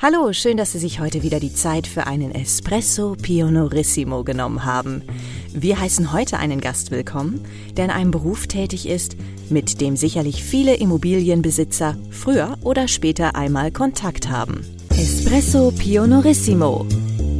Hallo, 0.00 0.32
schön, 0.32 0.56
dass 0.56 0.70
Sie 0.70 0.78
sich 0.78 1.00
heute 1.00 1.24
wieder 1.24 1.40
die 1.40 1.52
Zeit 1.52 1.88
für 1.88 2.06
einen 2.06 2.30
Espresso 2.32 3.16
Pionorissimo 3.20 4.22
genommen 4.22 4.64
haben. 4.64 5.02
Wir 5.52 5.80
heißen 5.80 6.12
heute 6.12 6.38
einen 6.38 6.60
Gast 6.60 6.92
willkommen, 6.92 7.44
der 7.76 7.86
in 7.86 7.90
einem 7.90 8.12
Beruf 8.12 8.46
tätig 8.46 8.88
ist, 8.88 9.16
mit 9.50 9.80
dem 9.80 9.96
sicherlich 9.96 10.44
viele 10.44 10.76
Immobilienbesitzer 10.76 11.96
früher 12.12 12.56
oder 12.62 12.86
später 12.86 13.34
einmal 13.34 13.72
Kontakt 13.72 14.28
haben. 14.28 14.64
Espresso 14.90 15.72
Pionorissimo. 15.72 16.86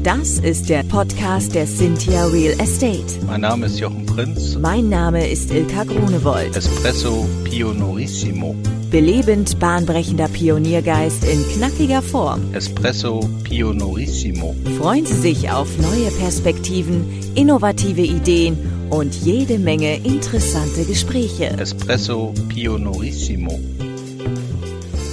Das 0.02 0.40
ist 0.40 0.68
der 0.68 0.82
Podcast 0.82 1.54
der 1.54 1.66
Cynthia 1.66 2.26
Real 2.26 2.58
Estate. 2.58 3.24
Mein 3.24 3.42
Name 3.42 3.66
ist 3.66 3.78
Jochen 3.78 4.04
Prinz. 4.04 4.56
Mein 4.58 4.88
Name 4.88 5.30
ist 5.30 5.52
Ilka 5.52 5.84
Grunewold. 5.84 6.56
Espresso 6.56 7.24
Pionorissimo. 7.44 8.56
Belebend 8.90 9.58
bahnbrechender 9.58 10.28
Pioniergeist 10.28 11.22
in 11.24 11.44
knackiger 11.52 12.00
Form. 12.00 12.54
Espresso 12.54 13.20
Pionorissimo. 13.44 14.56
Freuen 14.78 15.04
Sie 15.04 15.14
sich 15.14 15.50
auf 15.50 15.68
neue 15.76 16.10
Perspektiven, 16.12 17.04
innovative 17.34 18.00
Ideen 18.00 18.56
und 18.88 19.14
jede 19.14 19.58
Menge 19.58 19.96
interessante 19.96 20.86
Gespräche. 20.86 21.50
Espresso 21.58 22.32
Pionorissimo. 22.48 23.60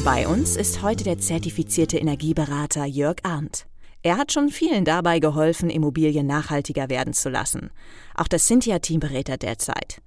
Bei 0.06 0.26
uns 0.26 0.56
ist 0.56 0.82
heute 0.82 1.04
der 1.04 1.18
zertifizierte 1.18 1.98
Energieberater 1.98 2.86
Jörg 2.86 3.18
Arndt. 3.24 3.66
Er 4.04 4.16
hat 4.18 4.32
schon 4.32 4.50
vielen 4.50 4.86
dabei 4.86 5.20
geholfen, 5.20 5.70
Immobilien 5.70 6.28
nachhaltiger 6.28 6.90
werden 6.90 7.14
zu 7.14 7.28
lassen. 7.28 7.72
Auch 8.16 8.30
das 8.30 8.46
Cynthia-Team 8.48 9.02
berät 9.02 9.28
er 9.28 9.38
derzeit. 9.38 10.00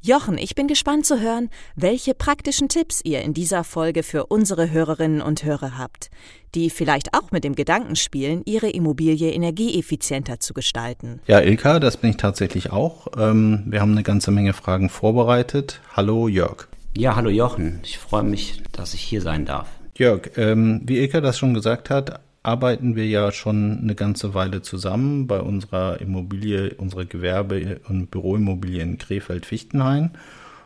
Jochen, 0.00 0.38
ich 0.38 0.54
bin 0.54 0.68
gespannt 0.68 1.06
zu 1.06 1.20
hören, 1.20 1.50
welche 1.74 2.14
praktischen 2.14 2.68
Tipps 2.68 3.00
ihr 3.02 3.22
in 3.22 3.34
dieser 3.34 3.64
Folge 3.64 4.04
für 4.04 4.26
unsere 4.26 4.70
Hörerinnen 4.70 5.20
und 5.20 5.42
Hörer 5.42 5.76
habt, 5.76 6.08
die 6.54 6.70
vielleicht 6.70 7.14
auch 7.14 7.32
mit 7.32 7.42
dem 7.42 7.56
Gedanken 7.56 7.96
spielen, 7.96 8.42
ihre 8.44 8.70
Immobilie 8.70 9.32
energieeffizienter 9.32 10.38
zu 10.38 10.54
gestalten. 10.54 11.20
Ja, 11.26 11.40
Ilka, 11.40 11.80
das 11.80 11.96
bin 11.96 12.10
ich 12.10 12.16
tatsächlich 12.16 12.70
auch. 12.70 13.08
Ähm, 13.18 13.64
wir 13.66 13.80
haben 13.80 13.90
eine 13.90 14.04
ganze 14.04 14.30
Menge 14.30 14.52
Fragen 14.52 14.88
vorbereitet. 14.88 15.80
Hallo 15.96 16.28
Jörg. 16.28 16.68
Ja, 16.96 17.16
hallo 17.16 17.30
Jochen. 17.30 17.80
Ich 17.82 17.98
freue 17.98 18.22
mich, 18.22 18.62
dass 18.70 18.94
ich 18.94 19.00
hier 19.00 19.20
sein 19.20 19.46
darf. 19.46 19.68
Jörg, 19.96 20.30
ähm, 20.36 20.80
wie 20.84 20.98
Ilka 20.98 21.20
das 21.20 21.36
schon 21.36 21.54
gesagt 21.54 21.90
hat, 21.90 22.20
arbeiten 22.48 22.96
wir 22.96 23.06
ja 23.06 23.30
schon 23.30 23.78
eine 23.82 23.94
ganze 23.94 24.32
Weile 24.32 24.62
zusammen 24.62 25.26
bei 25.26 25.38
unserer 25.38 26.00
Immobilie, 26.00 26.74
unserer 26.74 27.04
Gewerbe- 27.04 27.80
und 27.88 28.10
Büroimmobilie 28.10 28.82
in 28.82 28.96
Krefeld-Fichtenhain 28.96 30.12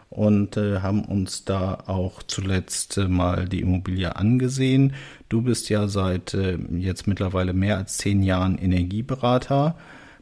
und 0.09 0.57
äh, 0.57 0.79
haben 0.79 1.05
uns 1.05 1.45
da 1.45 1.79
auch 1.89 2.23
zuletzt 2.23 2.99
äh, 2.99 3.09
mal 3.09 3.49
die 3.49 3.63
Immobilie 3.63 4.15
angesehen. 4.15 4.93
Du 5.29 5.43
bist 5.43 5.71
ja 5.71 5.89
seit 5.89 6.35
äh, 6.35 6.57
jetzt 6.71 7.09
mittlerweile 7.09 7.53
mehr 7.53 7.79
als 7.79 7.99
zehn 7.99 8.23
Jahren 8.23 8.59
Energieberater. 8.59 9.75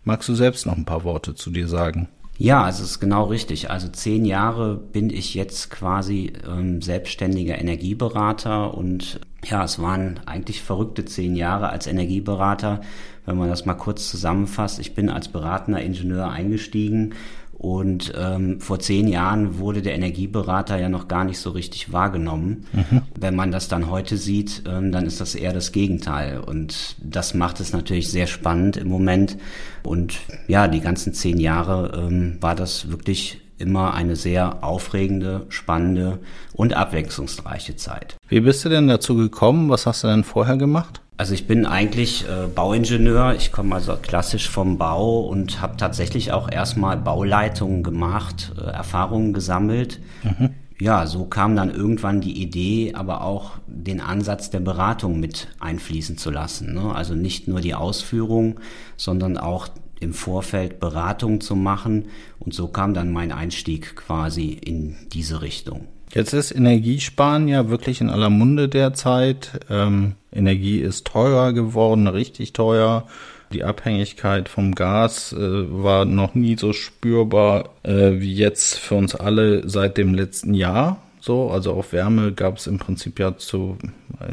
Magst 0.02 0.30
du 0.30 0.34
selbst 0.34 0.64
noch 0.64 0.78
ein 0.78 0.86
paar 0.86 1.04
Worte 1.04 1.34
zu 1.34 1.50
dir 1.50 1.68
sagen? 1.68 2.08
Ja, 2.38 2.64
also 2.64 2.84
es 2.84 2.92
ist 2.92 3.00
genau 3.00 3.24
richtig. 3.24 3.68
Also 3.68 3.88
zehn 3.88 4.24
Jahre 4.24 4.76
bin 4.76 5.10
ich 5.10 5.34
jetzt 5.34 5.68
quasi 5.68 6.32
ähm, 6.48 6.80
selbstständiger 6.80 7.58
Energieberater 7.58 8.72
und 8.72 9.20
ja, 9.44 9.64
es 9.64 9.80
waren 9.80 10.20
eigentlich 10.26 10.62
verrückte 10.62 11.04
zehn 11.04 11.34
Jahre 11.36 11.70
als 11.70 11.86
Energieberater. 11.86 12.80
Wenn 13.26 13.38
man 13.38 13.48
das 13.48 13.66
mal 13.66 13.74
kurz 13.74 14.10
zusammenfasst, 14.10 14.78
ich 14.78 14.94
bin 14.94 15.08
als 15.08 15.28
beratender 15.28 15.80
Ingenieur 15.80 16.30
eingestiegen 16.30 17.14
und 17.60 18.14
ähm, 18.16 18.58
vor 18.58 18.78
zehn 18.78 19.06
Jahren 19.06 19.58
wurde 19.58 19.82
der 19.82 19.94
Energieberater 19.94 20.78
ja 20.78 20.88
noch 20.88 21.08
gar 21.08 21.24
nicht 21.24 21.38
so 21.38 21.50
richtig 21.50 21.92
wahrgenommen. 21.92 22.64
Mhm. 22.72 23.02
Wenn 23.18 23.36
man 23.36 23.52
das 23.52 23.68
dann 23.68 23.90
heute 23.90 24.16
sieht, 24.16 24.62
ähm, 24.66 24.92
dann 24.92 25.04
ist 25.04 25.20
das 25.20 25.34
eher 25.34 25.52
das 25.52 25.70
Gegenteil. 25.70 26.40
Und 26.40 26.96
das 27.02 27.34
macht 27.34 27.60
es 27.60 27.74
natürlich 27.74 28.10
sehr 28.10 28.26
spannend 28.26 28.78
im 28.78 28.88
Moment. 28.88 29.36
Und 29.82 30.20
ja, 30.48 30.68
die 30.68 30.80
ganzen 30.80 31.12
zehn 31.12 31.38
Jahre 31.38 31.92
ähm, 32.02 32.38
war 32.40 32.54
das 32.54 32.90
wirklich 32.90 33.42
immer 33.60 33.94
eine 33.94 34.16
sehr 34.16 34.64
aufregende, 34.64 35.46
spannende 35.48 36.18
und 36.52 36.74
abwechslungsreiche 36.74 37.76
Zeit. 37.76 38.16
Wie 38.28 38.40
bist 38.40 38.64
du 38.64 38.68
denn 38.68 38.88
dazu 38.88 39.14
gekommen? 39.14 39.68
Was 39.68 39.86
hast 39.86 40.04
du 40.04 40.08
denn 40.08 40.24
vorher 40.24 40.56
gemacht? 40.56 41.00
Also 41.16 41.34
ich 41.34 41.46
bin 41.46 41.66
eigentlich 41.66 42.24
äh, 42.26 42.46
Bauingenieur, 42.46 43.34
ich 43.34 43.52
komme 43.52 43.74
also 43.74 43.94
klassisch 44.00 44.48
vom 44.48 44.78
Bau 44.78 45.20
und 45.20 45.60
habe 45.60 45.76
tatsächlich 45.76 46.32
auch 46.32 46.50
erstmal 46.50 46.96
Bauleitungen 46.96 47.82
gemacht, 47.82 48.52
äh, 48.56 48.70
Erfahrungen 48.70 49.34
gesammelt. 49.34 50.00
Mhm. 50.22 50.54
Ja, 50.80 51.06
so 51.06 51.26
kam 51.26 51.56
dann 51.56 51.70
irgendwann 51.70 52.22
die 52.22 52.40
Idee, 52.40 52.94
aber 52.94 53.22
auch 53.22 53.58
den 53.66 54.00
Ansatz 54.00 54.48
der 54.48 54.60
Beratung 54.60 55.20
mit 55.20 55.48
einfließen 55.60 56.16
zu 56.16 56.30
lassen. 56.30 56.72
Ne? 56.72 56.94
Also 56.94 57.14
nicht 57.14 57.48
nur 57.48 57.60
die 57.60 57.74
Ausführung, 57.74 58.58
sondern 58.96 59.36
auch 59.36 59.68
im 60.00 60.14
Vorfeld 60.14 60.80
Beratung 60.80 61.40
zu 61.40 61.54
machen. 61.54 62.06
Und 62.38 62.54
so 62.54 62.68
kam 62.68 62.94
dann 62.94 63.12
mein 63.12 63.32
Einstieg 63.32 63.96
quasi 63.96 64.48
in 64.50 64.96
diese 65.12 65.42
Richtung. 65.42 65.86
Jetzt 66.12 66.32
ist 66.32 66.50
Energiesparen 66.50 67.46
ja 67.46 67.68
wirklich 67.68 68.00
in 68.00 68.10
aller 68.10 68.30
Munde 68.30 68.68
derzeit. 68.68 69.60
Ähm, 69.70 70.14
Energie 70.32 70.80
ist 70.80 71.06
teurer 71.06 71.52
geworden, 71.52 72.08
richtig 72.08 72.52
teuer. 72.52 73.06
Die 73.52 73.64
Abhängigkeit 73.64 74.48
vom 74.48 74.74
Gas 74.74 75.32
äh, 75.32 75.38
war 75.38 76.04
noch 76.04 76.34
nie 76.34 76.56
so 76.56 76.72
spürbar 76.72 77.70
äh, 77.82 78.20
wie 78.20 78.34
jetzt 78.34 78.78
für 78.78 78.96
uns 78.96 79.14
alle 79.14 79.68
seit 79.68 79.98
dem 79.98 80.14
letzten 80.14 80.54
Jahr. 80.54 81.00
So, 81.20 81.50
also 81.50 81.74
auf 81.74 81.92
Wärme 81.92 82.32
gab 82.32 82.56
es 82.56 82.66
im 82.66 82.78
Prinzip 82.78 83.18
ja 83.18 83.36
zu, 83.36 83.76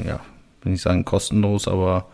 ja, 0.07 0.19
will 0.63 0.73
ich 0.73 0.81
sagen 0.81 1.03
kostenlos, 1.05 1.67
aber 1.67 2.07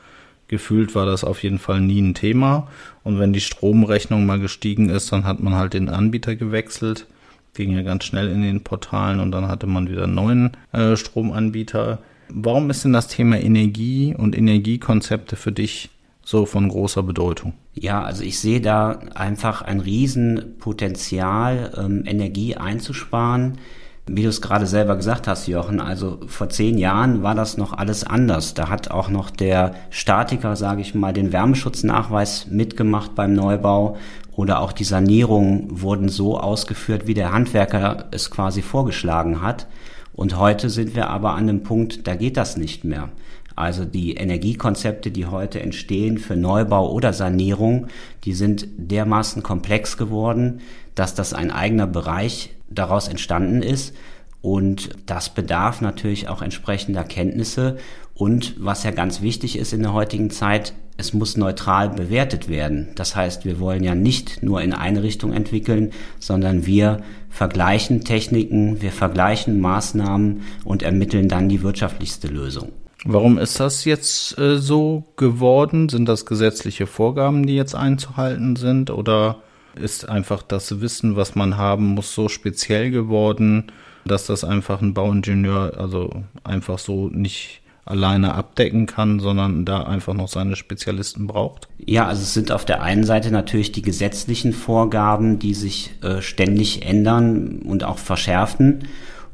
gefühlt 0.54 0.96
war 0.96 1.06
das 1.06 1.24
auf 1.24 1.44
jeden 1.44 1.60
Fall 1.60 1.82
nie 1.82 2.02
ein 2.02 2.14
Thema. 2.14 2.68
Und 3.04 3.20
wenn 3.20 3.34
die 3.34 3.42
Stromrechnung 3.42 4.26
mal 4.26 4.40
gestiegen 4.40 4.90
ist, 4.90 5.12
dann 5.12 5.26
hat 5.26 5.42
man 5.42 5.56
halt 5.56 5.74
den 5.74 5.90
Anbieter 5.90 6.36
gewechselt 6.36 7.08
ging 7.54 7.72
ja 7.72 7.84
ganz 7.84 8.04
schnell 8.04 8.30
in 8.30 8.42
den 8.42 8.64
Portalen 8.64 9.20
und 9.20 9.32
dann 9.32 9.48
hatte 9.48 9.68
man 9.68 9.90
wieder 9.90 10.04
einen 10.04 10.16
neuen 10.16 10.52
äh, 10.72 10.96
Stromanbieter. 10.96 12.00
Warum 12.30 12.70
ist 12.70 12.84
denn 12.84 12.94
das 12.94 13.08
Thema 13.08 13.40
Energie 13.40 14.16
und 14.18 14.36
Energiekonzepte 14.36 15.36
für 15.36 15.52
dich 15.52 15.90
so 16.24 16.46
von 16.46 16.70
großer 16.70 17.04
Bedeutung? 17.04 17.54
Ja, 17.74 18.02
also 18.04 18.24
ich 18.24 18.40
sehe 18.40 18.62
da 18.62 19.00
einfach 19.14 19.62
ein 19.62 19.80
Riesenpotenzial, 19.82 21.74
ähm, 21.78 22.04
Energie 22.06 22.56
einzusparen. 22.56 23.58
Wie 24.06 24.24
du 24.24 24.28
es 24.28 24.42
gerade 24.42 24.68
selber 24.68 24.98
gesagt 24.98 25.30
hast, 25.30 25.48
Jochen, 25.48 25.80
also 25.80 26.20
vor 26.28 26.50
zehn 26.50 26.78
Jahren 26.78 27.24
war 27.24 27.36
das 27.36 27.56
noch 27.56 27.72
alles 27.72 28.04
anders. 28.04 28.54
Da 28.54 28.68
hat 28.68 28.92
auch 28.92 29.08
noch 29.08 29.30
der 29.30 29.76
Statiker, 29.92 30.58
sage 30.58 30.82
ich 30.82 30.94
mal, 30.94 31.14
den 31.14 31.32
Wärmeschutznachweis 31.32 32.48
mitgemacht 32.48 33.16
beim 33.16 33.34
Neubau 33.34 33.96
oder 34.36 34.60
auch 34.60 34.74
die 34.74 34.84
Sanierungen 34.84 35.82
wurden 35.82 36.10
so 36.10 36.38
ausgeführt, 36.38 37.08
wie 37.08 37.14
der 37.14 37.32
Handwerker 37.32 38.06
es 38.12 38.30
quasi 38.30 38.62
vorgeschlagen 38.62 39.42
hat. 39.42 39.68
Und 40.14 40.38
heute 40.38 40.70
sind 40.70 40.96
wir 40.96 41.10
aber 41.10 41.34
an 41.34 41.48
dem 41.48 41.64
Punkt, 41.64 42.06
da 42.06 42.16
geht 42.16 42.36
das 42.36 42.58
nicht 42.58 42.84
mehr. 42.84 43.08
Also 43.56 43.86
die 43.86 44.16
Energiekonzepte, 44.16 45.12
die 45.12 45.28
heute 45.28 45.62
entstehen 45.62 46.18
für 46.18 46.36
Neubau 46.36 46.92
oder 46.92 47.14
Sanierung, 47.14 47.88
die 48.26 48.34
sind 48.34 48.68
dermaßen 48.78 49.44
komplex 49.44 49.96
geworden, 49.96 50.60
dass 50.96 51.16
das 51.16 51.34
ein 51.34 51.52
eigener 51.52 51.88
Bereich 51.88 52.54
daraus 52.70 53.08
entstanden 53.08 53.62
ist. 53.62 53.96
Und 54.42 54.90
das 55.06 55.30
bedarf 55.30 55.80
natürlich 55.82 56.28
auch 56.28 56.42
entsprechender 56.42 57.04
Kenntnisse. 57.04 57.78
Und 58.14 58.56
was 58.58 58.84
ja 58.84 58.92
ganz 58.92 59.22
wichtig 59.22 59.58
ist 59.58 59.74
in 59.74 59.82
der 59.82 59.94
heutigen 59.94 60.30
Zeit, 60.30 60.74
es 60.98 61.14
muss 61.14 61.38
neutral 61.38 61.90
bewertet 61.90 62.50
werden. 62.50 62.90
Das 62.96 63.16
heißt, 63.16 63.46
wir 63.46 63.60
wollen 63.60 63.84
ja 63.84 63.96
nicht 63.96 64.44
nur 64.44 64.62
in 64.62 64.74
eine 64.74 65.02
Richtung 65.02 65.34
entwickeln, 65.34 65.92
sondern 66.20 66.66
wir 66.66 67.02
vergleichen 67.30 68.04
Techniken, 68.04 68.82
wir 68.82 68.92
vergleichen 68.92 69.60
Maßnahmen 69.60 70.42
und 70.64 70.84
ermitteln 70.84 71.30
dann 71.30 71.50
die 71.50 71.64
wirtschaftlichste 71.64 72.28
Lösung. 72.28 72.74
Warum 73.06 73.38
ist 73.38 73.60
das 73.60 73.86
jetzt 73.86 74.38
äh, 74.38 74.58
so 74.58 75.06
geworden? 75.18 75.90
Sind 75.90 76.08
das 76.08 76.26
gesetzliche 76.26 76.86
Vorgaben, 76.86 77.46
die 77.46 77.56
jetzt 77.56 77.76
einzuhalten 77.76 78.56
sind? 78.56 78.92
Oder 78.92 79.42
ist 79.76 80.08
einfach 80.08 80.44
das 80.44 80.82
Wissen, 80.82 81.16
was 81.16 81.36
man 81.36 81.58
haben 81.58 81.96
muss, 81.96 82.14
so 82.14 82.30
speziell 82.30 82.92
geworden, 82.92 83.72
dass 84.06 84.26
das 84.26 84.44
einfach 84.44 84.82
ein 84.82 84.94
Bauingenieur 84.94 85.74
also 85.78 86.24
einfach 86.44 86.80
so 86.80 87.10
nicht 87.10 87.62
alleine 87.86 88.34
abdecken 88.34 88.86
kann, 88.86 89.20
sondern 89.20 89.66
da 89.66 89.84
einfach 89.84 90.14
noch 90.14 90.30
seine 90.30 90.56
Spezialisten 90.56 91.28
braucht? 91.28 91.68
Ja, 91.86 92.08
also 92.08 92.22
es 92.22 92.34
sind 92.34 92.52
auf 92.52 92.66
der 92.66 92.82
einen 92.82 93.04
Seite 93.04 93.32
natürlich 93.32 93.72
die 93.72 93.82
gesetzlichen 93.82 94.54
Vorgaben, 94.54 95.40
die 95.40 95.54
sich 95.54 95.92
äh, 96.02 96.22
ständig 96.22 96.86
ändern 96.86 97.62
und 97.66 97.84
auch 97.84 97.98
verschärfen. 97.98 98.88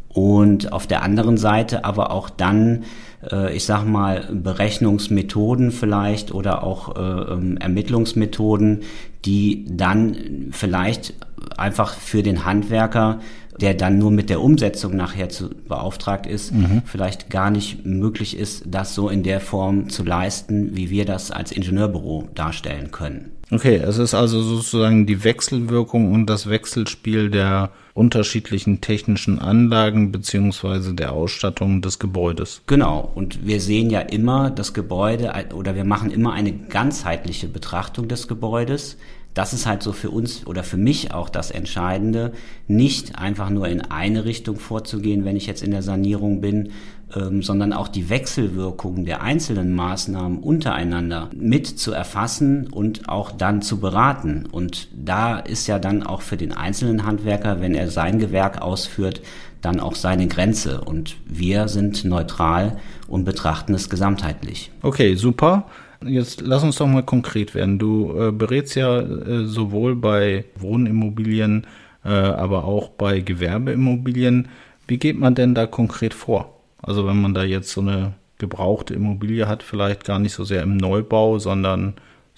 Und 0.07 0.74
auf 0.74 0.88
der 0.88 1.03
anderen 1.03 1.38
Seite 1.38 1.85
aber 1.85 2.12
auch 2.12 2.30
dann, 2.30 2.83
äh, 3.31 3.56
ich 3.56 3.66
sag 3.66 3.86
mal, 3.86 4.27
Berechnungsmethoden 4.31 5.71
vielleicht 5.71 6.33
oder 6.33 6.63
auch 6.63 6.95
äh, 6.95 7.33
ähm, 7.33 7.57
Ermittlungsmethoden, 7.57 8.81
die 9.25 9.66
dann 9.69 10.50
vielleicht 10.51 11.13
einfach 11.57 11.94
für 11.94 12.24
den 12.24 12.45
Handwerker 12.45 13.19
der 13.62 13.74
dann 13.74 13.98
nur 13.98 14.12
mit 14.12 14.30
der 14.30 14.42
Umsetzung 14.42 14.95
nachher 14.95 15.30
zu 15.30 15.50
beauftragt 15.50 16.25
ist, 16.25 16.54
mhm. 16.54 16.81
vielleicht 16.86 17.30
gar 17.30 17.51
nicht 17.51 17.86
möglich 17.86 18.38
ist, 18.38 18.63
das 18.68 18.95
so 18.95 19.10
in 19.10 19.24
der 19.24 19.42
Form 19.42 19.89
zu 19.89 20.04
leisten, 20.04 20.75
wie 20.75 20.89
wir 20.89 21.06
das 21.06 21.31
als 21.31 21.51
Ingenieurbüro 21.51 22.30
darstellen 22.36 22.92
können. 22.92 23.31
Okay, 23.51 23.77
es 23.77 23.97
ist 23.97 24.13
also 24.13 24.41
sozusagen 24.41 25.07
die 25.07 25.23
Wechselwirkung 25.23 26.13
und 26.13 26.27
das 26.27 26.49
Wechselspiel 26.49 27.31
der 27.31 27.71
unterschiedlichen 27.95 28.79
technischen 28.79 29.39
Anlagen 29.39 30.11
beziehungsweise 30.11 30.93
der 30.93 31.13
Ausstattung 31.13 31.81
des 31.81 31.97
Gebäudes. 31.97 32.61
Genau, 32.67 33.11
und 33.15 33.45
wir 33.45 33.59
sehen 33.59 33.89
ja 33.89 34.01
immer 34.01 34.51
das 34.51 34.73
Gebäude 34.73 35.33
oder 35.53 35.75
wir 35.75 35.83
machen 35.83 36.11
immer 36.11 36.33
eine 36.33 36.53
ganzheitliche 36.53 37.47
Betrachtung 37.47 38.07
des 38.07 38.27
Gebäudes 38.27 38.97
das 39.33 39.53
ist 39.53 39.65
halt 39.65 39.83
so 39.83 39.93
für 39.93 40.09
uns 40.09 40.45
oder 40.47 40.63
für 40.63 40.77
mich 40.77 41.13
auch 41.13 41.29
das 41.29 41.51
Entscheidende, 41.51 42.33
nicht 42.67 43.17
einfach 43.17 43.49
nur 43.49 43.67
in 43.67 43.81
eine 43.81 44.25
Richtung 44.25 44.57
vorzugehen, 44.57 45.23
wenn 45.23 45.35
ich 45.35 45.45
jetzt 45.45 45.63
in 45.63 45.71
der 45.71 45.83
Sanierung 45.83 46.41
bin, 46.41 46.71
ähm, 47.15 47.41
sondern 47.41 47.73
auch 47.73 47.88
die 47.88 48.09
Wechselwirkungen 48.09 49.06
der 49.06 49.21
einzelnen 49.21 49.73
Maßnahmen 49.73 50.39
untereinander 50.39 51.29
mit 51.35 51.67
zu 51.67 51.91
erfassen 51.91 52.67
und 52.67 53.09
auch 53.09 53.31
dann 53.31 53.61
zu 53.61 53.79
beraten. 53.79 54.45
Und 54.51 54.89
da 54.94 55.39
ist 55.39 55.67
ja 55.67 55.79
dann 55.79 56.03
auch 56.03 56.21
für 56.21 56.38
den 56.38 56.51
einzelnen 56.51 57.06
Handwerker, 57.06 57.61
wenn 57.61 57.73
er 57.73 57.89
sein 57.89 58.19
Gewerk 58.19 58.61
ausführt, 58.61 59.21
dann 59.61 59.79
auch 59.79 59.95
seine 59.95 60.27
Grenze. 60.27 60.81
Und 60.81 61.17
wir 61.25 61.67
sind 61.67 62.06
neutral 62.06 62.77
und 63.07 63.25
betrachten 63.25 63.73
es 63.73 63.89
gesamtheitlich. 63.89 64.71
Okay, 64.81 65.15
super. 65.15 65.65
Jetzt 66.06 66.41
lass 66.41 66.63
uns 66.63 66.77
doch 66.77 66.88
mal 66.88 67.03
konkret 67.03 67.56
werden. 67.56 67.77
Du 67.77 68.13
äh, 68.17 68.31
berätst 68.31 68.75
ja 68.75 69.00
äh, 69.00 69.45
sowohl 69.45 69.95
bei 69.95 70.45
Wohnimmobilien, 70.56 71.67
äh, 72.06 72.09
aber 72.09 72.63
auch 72.63 72.89
bei 72.89 73.19
Gewerbeimmobilien. 73.19 74.47
Wie 74.88 74.97
geht 74.97 75.19
man 75.19 75.35
denn 75.35 75.56
da 75.56 75.65
konkret 75.65 76.13
vor? 76.13 76.58
Also 76.81 77.05
wenn 77.07 77.21
man 77.21 77.33
da 77.33 77.43
jetzt 77.43 77.71
so 77.71 77.81
eine 77.81 78.13
gebrauchte 78.37 78.93
Immobilie 78.93 79.47
hat, 79.47 79.63
vielleicht 79.63 80.05
gar 80.05 80.19
nicht 80.19 80.33
so 80.33 80.43
sehr 80.43 80.63
im 80.63 80.77
Neubau, 80.77 81.39
sondern 81.39 81.95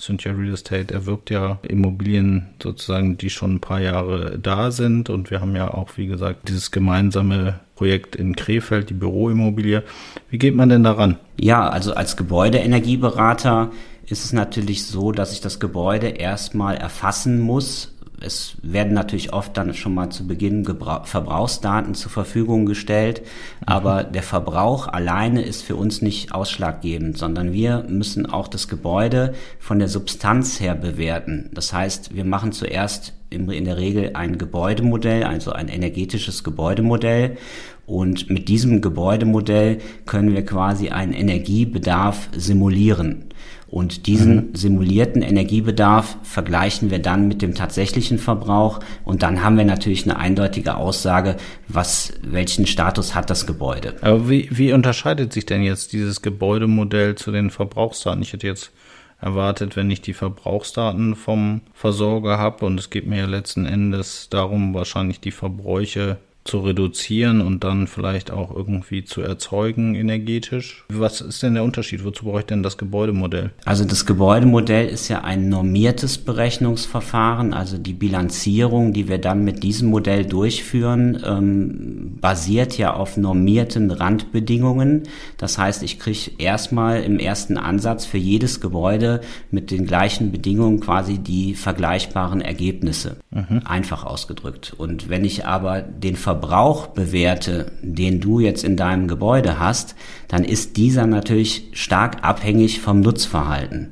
ja 0.07 0.31
Real 0.31 0.53
Estate 0.53 0.93
erwirbt 0.93 1.29
ja 1.29 1.59
Immobilien 1.61 2.47
sozusagen, 2.61 3.17
die 3.17 3.29
schon 3.29 3.55
ein 3.55 3.59
paar 3.59 3.81
Jahre 3.81 4.39
da 4.39 4.71
sind. 4.71 5.09
Und 5.09 5.29
wir 5.29 5.41
haben 5.41 5.55
ja 5.55 5.71
auch, 5.71 5.89
wie 5.95 6.07
gesagt, 6.07 6.49
dieses 6.49 6.71
gemeinsame 6.71 7.59
Projekt 7.75 8.15
in 8.15 8.35
Krefeld, 8.35 8.89
die 8.89 8.95
Büroimmobilie. 8.95 9.83
Wie 10.29 10.37
geht 10.37 10.55
man 10.55 10.69
denn 10.69 10.83
daran? 10.83 11.17
Ja, 11.39 11.69
also 11.69 11.93
als 11.93 12.17
Gebäudeenergieberater 12.17 13.71
ist 14.07 14.25
es 14.25 14.33
natürlich 14.33 14.85
so, 14.85 15.11
dass 15.11 15.33
ich 15.33 15.41
das 15.41 15.59
Gebäude 15.59 16.07
erstmal 16.07 16.75
erfassen 16.77 17.39
muss, 17.39 17.95
es 18.23 18.55
werden 18.61 18.93
natürlich 18.93 19.33
oft 19.33 19.57
dann 19.57 19.73
schon 19.73 19.93
mal 19.93 20.09
zu 20.09 20.27
Beginn 20.27 20.63
Gebra 20.63 21.03
Verbrauchsdaten 21.03 21.95
zur 21.95 22.11
Verfügung 22.11 22.65
gestellt, 22.65 23.21
mhm. 23.21 23.67
aber 23.67 24.03
der 24.03 24.23
Verbrauch 24.23 24.87
alleine 24.87 25.41
ist 25.41 25.63
für 25.63 25.75
uns 25.75 26.01
nicht 26.01 26.33
ausschlaggebend, 26.33 27.17
sondern 27.17 27.53
wir 27.53 27.85
müssen 27.87 28.25
auch 28.25 28.47
das 28.47 28.67
Gebäude 28.67 29.33
von 29.59 29.79
der 29.79 29.87
Substanz 29.87 30.59
her 30.59 30.75
bewerten. 30.75 31.49
Das 31.53 31.73
heißt, 31.73 32.15
wir 32.15 32.25
machen 32.25 32.51
zuerst 32.51 33.13
in 33.31 33.65
der 33.65 33.77
Regel 33.77 34.11
ein 34.13 34.37
Gebäudemodell, 34.37 35.23
also 35.23 35.53
ein 35.53 35.69
energetisches 35.69 36.43
Gebäudemodell. 36.43 37.37
Und 37.85 38.29
mit 38.29 38.47
diesem 38.47 38.81
Gebäudemodell 38.81 39.79
können 40.05 40.33
wir 40.33 40.45
quasi 40.45 40.89
einen 40.89 41.13
Energiebedarf 41.13 42.29
simulieren. 42.35 43.30
Und 43.71 44.05
diesen 44.05 44.53
simulierten 44.53 45.21
Energiebedarf 45.21 46.17
vergleichen 46.23 46.91
wir 46.91 46.99
dann 46.99 47.29
mit 47.29 47.41
dem 47.41 47.55
tatsächlichen 47.55 48.19
Verbrauch 48.19 48.81
und 49.05 49.23
dann 49.23 49.41
haben 49.41 49.57
wir 49.57 49.63
natürlich 49.63 50.03
eine 50.03 50.17
eindeutige 50.17 50.75
Aussage, 50.75 51.37
was, 51.69 52.11
welchen 52.21 52.67
Status 52.67 53.15
hat 53.15 53.29
das 53.29 53.47
Gebäude. 53.47 53.95
Aber 54.01 54.29
wie, 54.29 54.49
wie 54.51 54.73
unterscheidet 54.73 55.31
sich 55.31 55.45
denn 55.45 55.63
jetzt 55.63 55.93
dieses 55.93 56.21
Gebäudemodell 56.21 57.15
zu 57.15 57.31
den 57.31 57.49
Verbrauchsdaten? 57.49 58.21
Ich 58.21 58.33
hätte 58.33 58.45
jetzt 58.45 58.73
erwartet, 59.21 59.77
wenn 59.77 59.89
ich 59.89 60.01
die 60.01 60.13
Verbrauchsdaten 60.13 61.15
vom 61.15 61.61
Versorger 61.73 62.37
habe 62.37 62.65
und 62.65 62.77
es 62.77 62.89
geht 62.89 63.07
mir 63.07 63.19
ja 63.19 63.25
letzten 63.25 63.65
Endes 63.65 64.27
darum, 64.29 64.73
wahrscheinlich 64.73 65.21
die 65.21 65.31
Verbräuche 65.31 66.17
zu 66.43 66.59
reduzieren 66.59 67.39
und 67.39 67.63
dann 67.63 67.85
vielleicht 67.85 68.31
auch 68.31 68.55
irgendwie 68.55 69.03
zu 69.03 69.21
erzeugen 69.21 69.93
energetisch. 69.93 70.85
Was 70.89 71.21
ist 71.21 71.43
denn 71.43 71.53
der 71.53 71.63
Unterschied? 71.63 72.03
Wozu 72.03 72.25
brauche 72.25 72.39
ich 72.39 72.45
denn 72.45 72.63
das 72.63 72.79
Gebäudemodell? 72.79 73.51
Also 73.63 73.85
das 73.85 74.07
Gebäudemodell 74.07 74.87
ist 74.87 75.07
ja 75.07 75.21
ein 75.21 75.49
normiertes 75.49 76.17
Berechnungsverfahren, 76.17 77.53
also 77.53 77.77
die 77.77 77.93
Bilanzierung, 77.93 78.91
die 78.91 79.07
wir 79.07 79.19
dann 79.19 79.43
mit 79.43 79.61
diesem 79.61 79.89
Modell 79.89 80.25
durchführen, 80.25 81.21
ähm, 81.23 82.17
basiert 82.19 82.77
ja 82.77 82.93
auf 82.95 83.17
normierten 83.17 83.91
Randbedingungen. 83.91 85.03
Das 85.37 85.59
heißt, 85.59 85.83
ich 85.83 85.99
kriege 85.99 86.31
erstmal 86.39 87.03
im 87.03 87.19
ersten 87.19 87.57
Ansatz 87.57 88.05
für 88.05 88.17
jedes 88.17 88.59
Gebäude 88.59 89.21
mit 89.51 89.69
den 89.69 89.85
gleichen 89.85 90.31
Bedingungen 90.31 90.79
quasi 90.79 91.19
die 91.19 91.53
vergleichbaren 91.53 92.41
Ergebnisse. 92.41 93.17
Mhm. 93.29 93.61
Einfach 93.63 94.05
ausgedrückt. 94.05 94.73
Und 94.75 95.09
wenn 95.09 95.23
ich 95.23 95.45
aber 95.45 95.81
den 95.81 96.15
Ver 96.15 96.30
Verbrauch 96.31 96.87
bewerte, 96.87 97.73
den 97.81 98.21
du 98.21 98.39
jetzt 98.39 98.63
in 98.63 98.77
deinem 98.77 99.09
Gebäude 99.09 99.59
hast, 99.59 99.95
dann 100.29 100.45
ist 100.45 100.77
dieser 100.77 101.05
natürlich 101.05 101.67
stark 101.73 102.23
abhängig 102.23 102.79
vom 102.79 103.01
Nutzverhalten. 103.01 103.89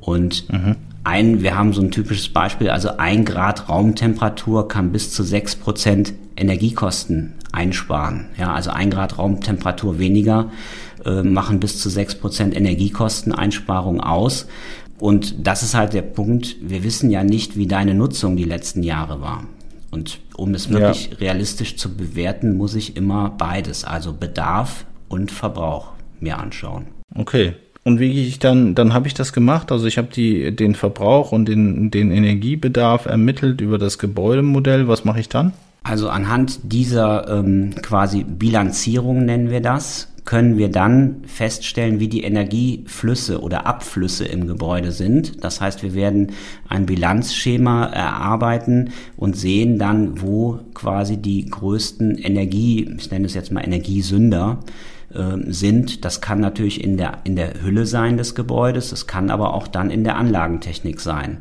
Und 0.00 0.52
mhm. 0.52 0.74
ein, 1.04 1.42
wir 1.44 1.56
haben 1.56 1.72
so 1.72 1.80
ein 1.80 1.92
typisches 1.92 2.28
Beispiel, 2.28 2.70
also 2.70 2.96
ein 2.96 3.24
Grad 3.24 3.68
Raumtemperatur 3.68 4.66
kann 4.66 4.90
bis 4.90 5.12
zu 5.12 5.22
sechs 5.22 5.54
Prozent 5.54 6.12
Energiekosten 6.36 7.34
einsparen. 7.52 8.26
Ja, 8.36 8.52
also 8.52 8.70
ein 8.70 8.90
Grad 8.90 9.16
Raumtemperatur 9.16 10.00
weniger 10.00 10.50
äh, 11.04 11.22
machen 11.22 11.60
bis 11.60 11.78
zu 11.78 11.88
sechs 11.88 12.16
Prozent 12.16 12.56
Energiekosteneinsparung 12.56 14.00
aus. 14.00 14.48
Und 14.98 15.46
das 15.46 15.62
ist 15.62 15.76
halt 15.76 15.92
der 15.92 16.02
Punkt. 16.02 16.56
Wir 16.60 16.82
wissen 16.82 17.10
ja 17.10 17.22
nicht, 17.22 17.56
wie 17.56 17.68
deine 17.68 17.94
Nutzung 17.94 18.34
die 18.34 18.42
letzten 18.42 18.82
Jahre 18.82 19.20
war. 19.20 19.44
Und 19.96 20.20
um 20.36 20.52
es 20.52 20.68
wirklich 20.70 21.08
ja. 21.10 21.16
realistisch 21.16 21.76
zu 21.76 21.96
bewerten, 21.96 22.58
muss 22.58 22.74
ich 22.74 22.98
immer 22.98 23.30
beides, 23.30 23.84
also 23.84 24.12
Bedarf 24.12 24.84
und 25.08 25.30
Verbrauch 25.30 25.92
mir 26.20 26.38
anschauen. 26.38 26.84
Okay. 27.14 27.54
Und 27.82 27.98
wie 27.98 28.12
gehe 28.12 28.26
ich 28.26 28.38
dann, 28.38 28.74
dann 28.74 28.92
habe 28.92 29.06
ich 29.06 29.14
das 29.14 29.32
gemacht. 29.32 29.72
Also 29.72 29.86
ich 29.86 29.96
habe 29.96 30.08
die, 30.14 30.54
den 30.54 30.74
Verbrauch 30.74 31.32
und 31.32 31.46
den, 31.46 31.90
den 31.90 32.10
Energiebedarf 32.10 33.06
ermittelt 33.06 33.62
über 33.62 33.78
das 33.78 33.98
Gebäudemodell. 33.98 34.86
Was 34.86 35.06
mache 35.06 35.20
ich 35.20 35.30
dann? 35.30 35.54
Also 35.82 36.10
anhand 36.10 36.58
dieser 36.64 37.26
ähm, 37.28 37.70
quasi 37.80 38.24
Bilanzierung 38.24 39.24
nennen 39.24 39.50
wir 39.50 39.62
das, 39.62 40.08
können 40.26 40.58
wir 40.58 40.70
dann 40.70 41.22
feststellen, 41.26 42.00
wie 42.00 42.08
die 42.08 42.24
Energieflüsse 42.24 43.40
oder 43.40 43.66
Abflüsse 43.66 44.26
im 44.26 44.46
Gebäude 44.46 44.90
sind. 44.90 45.42
Das 45.44 45.60
heißt, 45.60 45.84
wir 45.84 45.94
werden 45.94 46.32
ein 46.68 46.84
Bilanzschema 46.84 47.86
erarbeiten 47.86 48.90
und 49.16 49.36
sehen 49.36 49.78
dann, 49.78 50.20
wo 50.20 50.58
quasi 50.74 51.16
die 51.16 51.46
größten 51.46 52.18
Energie, 52.18 52.92
ich 52.98 53.10
nenne 53.10 53.26
es 53.26 53.34
jetzt 53.34 53.52
mal 53.52 53.64
Energiesünder, 53.64 54.58
äh, 55.14 55.36
sind. 55.46 56.04
Das 56.04 56.20
kann 56.20 56.40
natürlich 56.40 56.82
in 56.82 56.96
der, 56.96 57.18
in 57.22 57.36
der 57.36 57.62
Hülle 57.62 57.86
sein 57.86 58.16
des 58.16 58.34
Gebäudes, 58.34 58.90
das 58.90 59.06
kann 59.06 59.30
aber 59.30 59.54
auch 59.54 59.68
dann 59.68 59.90
in 59.90 60.02
der 60.02 60.16
Anlagentechnik 60.16 61.00
sein. 61.00 61.38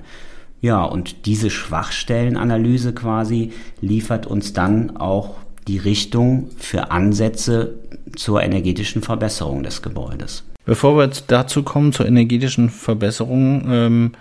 Ja, 0.61 0.83
und 0.83 1.25
diese 1.25 1.49
Schwachstellenanalyse 1.49 2.93
quasi 2.93 3.51
liefert 3.81 4.27
uns 4.27 4.53
dann 4.53 4.95
auch 4.97 5.37
die 5.67 5.77
Richtung 5.79 6.49
für 6.57 6.91
Ansätze 6.91 7.75
zur 8.15 8.41
energetischen 8.41 9.01
Verbesserung 9.01 9.63
des 9.63 9.81
Gebäudes. 9.81 10.43
Bevor 10.65 10.97
wir 10.97 11.05
jetzt 11.05 11.25
dazu 11.27 11.63
kommen, 11.63 11.93
zur 11.93 12.07
energetischen 12.07 12.69
Verbesserung, 12.69 13.67
ähm, 13.69 14.11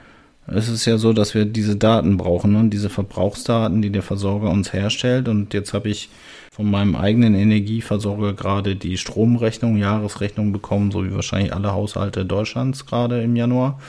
es 0.47 0.69
ist 0.69 0.85
ja 0.85 0.99
so, 0.99 1.15
dass 1.15 1.35
wir 1.35 1.47
diese 1.47 1.77
Daten 1.77 2.19
brauchen, 2.19 2.53
ne? 2.53 2.69
diese 2.69 2.91
Verbrauchsdaten, 2.91 3.81
die 3.81 3.91
der 3.91 4.03
Versorger 4.03 4.51
uns 4.51 4.73
herstellt. 4.73 5.29
Und 5.29 5.55
jetzt 5.55 5.73
habe 5.73 5.89
ich 5.89 6.11
von 6.53 6.71
meinem 6.71 6.97
eigenen 6.97 7.35
Energieversorger 7.35 8.35
gerade 8.35 8.77
die 8.77 8.99
Stromrechnung, 8.99 9.79
Jahresrechnung 9.79 10.53
bekommen, 10.53 10.91
so 10.91 11.05
wie 11.05 11.15
wahrscheinlich 11.15 11.55
alle 11.55 11.73
Haushalte 11.73 12.27
Deutschlands 12.27 12.85
gerade 12.85 13.23
im 13.23 13.37
Januar. 13.37 13.81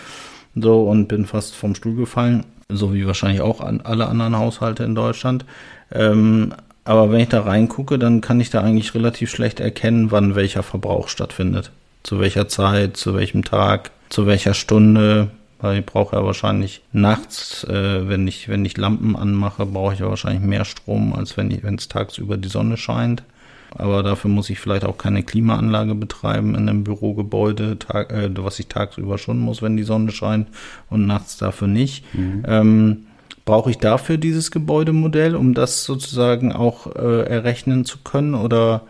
So 0.56 0.90
und 0.90 1.08
bin 1.08 1.26
fast 1.26 1.56
vom 1.56 1.76
Stuhl 1.76 1.96
gefallen, 1.96 2.46
so 2.70 2.94
wie 2.94 3.06
wahrscheinlich 3.06 3.42
auch 3.42 3.60
an 3.60 3.82
alle 3.82 4.08
anderen 4.08 4.38
Haushalte 4.38 4.86
in 4.86 4.96
Deutschland. 4.96 5.46
Ähm, 5.92 6.54
aber 6.86 7.12
wenn 7.12 7.20
ich 7.20 7.30
da 7.30 7.42
reingucke, 7.42 7.98
dann 7.98 8.22
kann 8.22 8.40
ich 8.40 8.52
da 8.52 8.62
eigentlich 8.62 8.94
relativ 8.94 9.32
schlecht 9.32 9.60
erkennen, 9.60 10.12
wann 10.12 10.36
welcher 10.36 10.64
Verbrauch 10.64 11.10
stattfindet. 11.10 11.72
Zu 12.04 12.20
welcher 12.20 12.48
Zeit, 12.48 12.96
zu 12.96 13.16
welchem 13.16 13.44
Tag, 13.44 13.90
zu 14.10 14.28
welcher 14.28 14.54
Stunde. 14.54 15.32
Weil 15.60 15.80
ich 15.80 15.86
brauche 15.86 16.16
ja 16.16 16.24
wahrscheinlich 16.24 16.82
nachts, 16.92 17.64
äh, 17.64 18.08
wenn 18.08 18.28
ich, 18.28 18.50
wenn 18.50 18.66
ich 18.66 18.78
Lampen 18.78 19.16
anmache, 19.16 19.66
brauche 19.66 19.94
ich 19.94 20.00
ja 20.00 20.10
wahrscheinlich 20.10 20.44
mehr 20.44 20.66
Strom, 20.66 21.14
als 21.14 21.38
wenn 21.38 21.64
wenn 21.64 21.76
es 21.76 21.88
tagsüber 21.88 22.38
die 22.38 22.50
Sonne 22.50 22.78
scheint. 22.78 23.24
Aber 23.72 24.04
dafür 24.04 24.30
muss 24.30 24.50
ich 24.50 24.60
vielleicht 24.60 24.86
auch 24.86 24.98
keine 24.98 25.24
Klimaanlage 25.24 25.96
betreiben 25.96 26.56
in 26.56 26.70
einem 26.70 26.84
Bürogebäude, 26.84 27.80
tag, 27.80 28.12
äh, 28.12 28.30
was 28.38 28.60
ich 28.60 28.68
tagsüber 28.68 29.18
schon 29.18 29.40
muss, 29.40 29.62
wenn 29.62 29.76
die 29.76 29.84
Sonne 29.84 30.12
scheint 30.12 30.48
und 30.90 31.08
nachts 31.08 31.38
dafür 31.38 31.68
nicht. 31.68 32.06
Mhm. 32.14 32.44
Ähm, 32.48 33.06
Brauche 33.46 33.70
ich 33.70 33.78
dafür 33.78 34.18
dieses 34.18 34.50
Gebäudemodell, 34.50 35.36
um 35.36 35.54
das 35.54 35.84
sozusagen 35.84 36.52
auch 36.52 36.88
äh, 36.96 37.22
errechnen 37.28 37.86
zu 37.86 38.00
können? 38.00 38.34
Oder, 38.34 38.82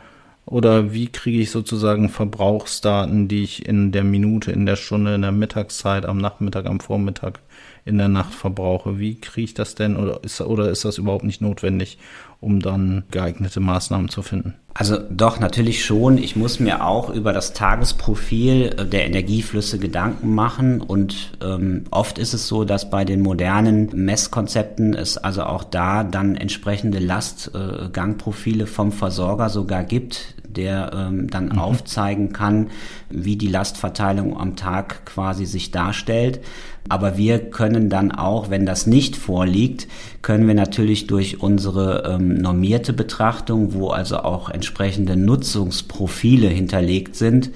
oder 0.45 0.93
wie 0.93 1.07
kriege 1.07 1.39
ich 1.39 1.51
sozusagen 1.51 2.07
Verbrauchsdaten, 2.07 3.27
die 3.27 3.43
ich 3.43 3.65
in 3.67 3.91
der 3.91 4.05
Minute, 4.05 4.53
in 4.53 4.65
der 4.65 4.77
Stunde, 4.77 5.15
in 5.15 5.23
der 5.23 5.33
Mittagszeit, 5.33 6.05
am 6.05 6.19
Nachmittag, 6.19 6.67
am 6.67 6.79
Vormittag, 6.79 7.41
in 7.83 7.97
der 7.97 8.07
Nacht 8.07 8.33
verbrauche? 8.33 8.97
Wie 8.97 9.19
kriege 9.19 9.43
ich 9.43 9.53
das 9.53 9.75
denn? 9.75 9.97
Oder 9.97 10.23
ist, 10.23 10.39
oder 10.39 10.69
ist 10.69 10.85
das 10.85 10.97
überhaupt 10.97 11.25
nicht 11.25 11.41
notwendig, 11.41 11.97
um 12.39 12.61
dann 12.61 13.03
geeignete 13.11 13.59
Maßnahmen 13.59 14.07
zu 14.07 14.21
finden? 14.21 14.55
Also 14.77 14.97
doch, 15.09 15.39
natürlich 15.39 15.85
schon. 15.85 16.17
Ich 16.17 16.35
muss 16.35 16.59
mir 16.59 16.85
auch 16.85 17.09
über 17.09 17.31
das 17.31 17.53
Tagesprofil 17.53 18.75
äh, 18.77 18.85
der 18.85 19.05
Energieflüsse 19.05 19.79
Gedanken 19.79 20.35
machen 20.35 20.81
und 20.81 21.31
ähm, 21.41 21.85
oft 21.91 22.19
ist 22.19 22.33
es 22.33 22.49
so, 22.49 22.65
dass 22.65 22.89
bei 22.89 23.05
den 23.05 23.21
modernen 23.21 23.89
Messkonzepten 23.93 24.93
es 24.93 25.17
also 25.17 25.43
auch 25.43 25.63
da 25.63 26.03
dann 26.03 26.35
entsprechende 26.35 26.99
Lastgangprofile 26.99 28.65
äh, 28.65 28.67
vom 28.67 28.91
Versorger 28.91 29.47
sogar 29.47 29.85
gibt, 29.85 30.35
der 30.55 30.91
ähm, 30.93 31.29
dann 31.29 31.45
mhm. 31.45 31.59
aufzeigen 31.59 32.33
kann, 32.33 32.67
wie 33.09 33.37
die 33.37 33.47
Lastverteilung 33.47 34.37
am 34.37 34.57
Tag 34.57 35.05
quasi 35.05 35.45
sich 35.45 35.71
darstellt. 35.71 36.41
Aber 36.87 37.17
wir 37.17 37.39
können 37.49 37.89
dann 37.89 38.11
auch, 38.11 38.51
wenn 38.51 38.65
das 38.65 38.85
nicht 38.85 39.15
vorliegt, 39.15 39.87
können 40.21 40.47
wir 40.47 40.53
natürlich 40.53 41.07
durch 41.07 41.41
unsere 41.41 42.03
ähm, 42.05 42.35
normierte 42.35 42.93
Betrachtung, 42.93 43.73
wo 43.73 43.89
also 43.89 44.17
auch 44.17 44.49
entsprechende 44.65 45.15
Nutzungsprofile 45.15 46.47
hinterlegt 46.47 47.15
sind, 47.15 47.51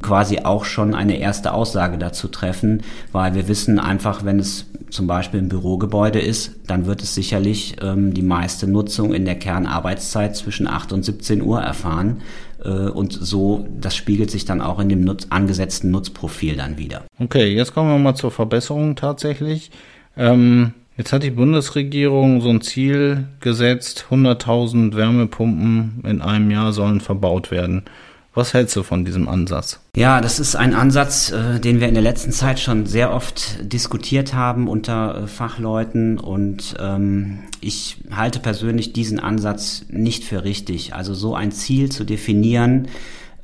quasi 0.00 0.38
auch 0.40 0.64
schon 0.64 0.94
eine 0.94 1.18
erste 1.18 1.52
Aussage 1.52 1.98
dazu 1.98 2.28
treffen, 2.28 2.82
weil 3.12 3.34
wir 3.34 3.48
wissen 3.48 3.78
einfach, 3.78 4.24
wenn 4.24 4.38
es 4.38 4.64
zum 4.88 5.06
Beispiel 5.06 5.40
ein 5.40 5.50
Bürogebäude 5.50 6.20
ist, 6.20 6.56
dann 6.66 6.86
wird 6.86 7.02
es 7.02 7.14
sicherlich 7.14 7.76
ähm, 7.82 8.14
die 8.14 8.22
meiste 8.22 8.66
Nutzung 8.66 9.12
in 9.12 9.26
der 9.26 9.34
Kernarbeitszeit 9.34 10.36
zwischen 10.36 10.66
8 10.66 10.94
und 10.94 11.04
17 11.04 11.42
Uhr 11.42 11.60
erfahren. 11.60 12.22
Äh, 12.64 12.68
und 12.68 13.12
so, 13.12 13.66
das 13.78 13.94
spiegelt 13.94 14.30
sich 14.30 14.46
dann 14.46 14.62
auch 14.62 14.78
in 14.78 14.88
dem 14.88 15.04
Nutz, 15.04 15.26
angesetzten 15.28 15.90
Nutzprofil 15.90 16.56
dann 16.56 16.78
wieder. 16.78 17.02
Okay, 17.18 17.54
jetzt 17.54 17.74
kommen 17.74 17.90
wir 17.90 17.98
mal 17.98 18.14
zur 18.14 18.30
Verbesserung 18.30 18.96
tatsächlich. 18.96 19.70
Ähm, 20.16 20.72
jetzt 20.96 21.12
hat 21.12 21.22
die 21.22 21.30
Bundesregierung 21.30 22.40
so 22.40 22.50
ein 22.50 22.60
Ziel 22.60 23.28
gesetzt, 23.40 24.06
100.000 24.10 24.94
Wärmepumpen 24.94 26.02
in 26.04 26.22
einem 26.22 26.50
Jahr 26.50 26.72
sollen 26.72 27.00
verbaut 27.00 27.50
werden. 27.50 27.84
Was 28.34 28.52
hältst 28.52 28.74
du 28.74 28.82
von 28.82 29.04
diesem 29.04 29.28
Ansatz? 29.28 29.78
Ja, 29.96 30.20
das 30.20 30.40
ist 30.40 30.56
ein 30.56 30.74
Ansatz, 30.74 31.30
äh, 31.30 31.60
den 31.60 31.78
wir 31.78 31.86
in 31.86 31.94
der 31.94 32.02
letzten 32.02 32.32
Zeit 32.32 32.58
schon 32.58 32.84
sehr 32.84 33.14
oft 33.14 33.72
diskutiert 33.72 34.34
haben 34.34 34.66
unter 34.66 35.22
äh, 35.22 35.26
Fachleuten 35.28 36.18
und 36.18 36.74
ähm, 36.80 37.38
ich 37.60 37.98
halte 38.10 38.40
persönlich 38.40 38.92
diesen 38.92 39.20
Ansatz 39.20 39.84
nicht 39.88 40.24
für 40.24 40.42
richtig. 40.42 40.94
Also 40.94 41.14
so 41.14 41.36
ein 41.36 41.52
Ziel 41.52 41.92
zu 41.92 42.02
definieren, 42.02 42.88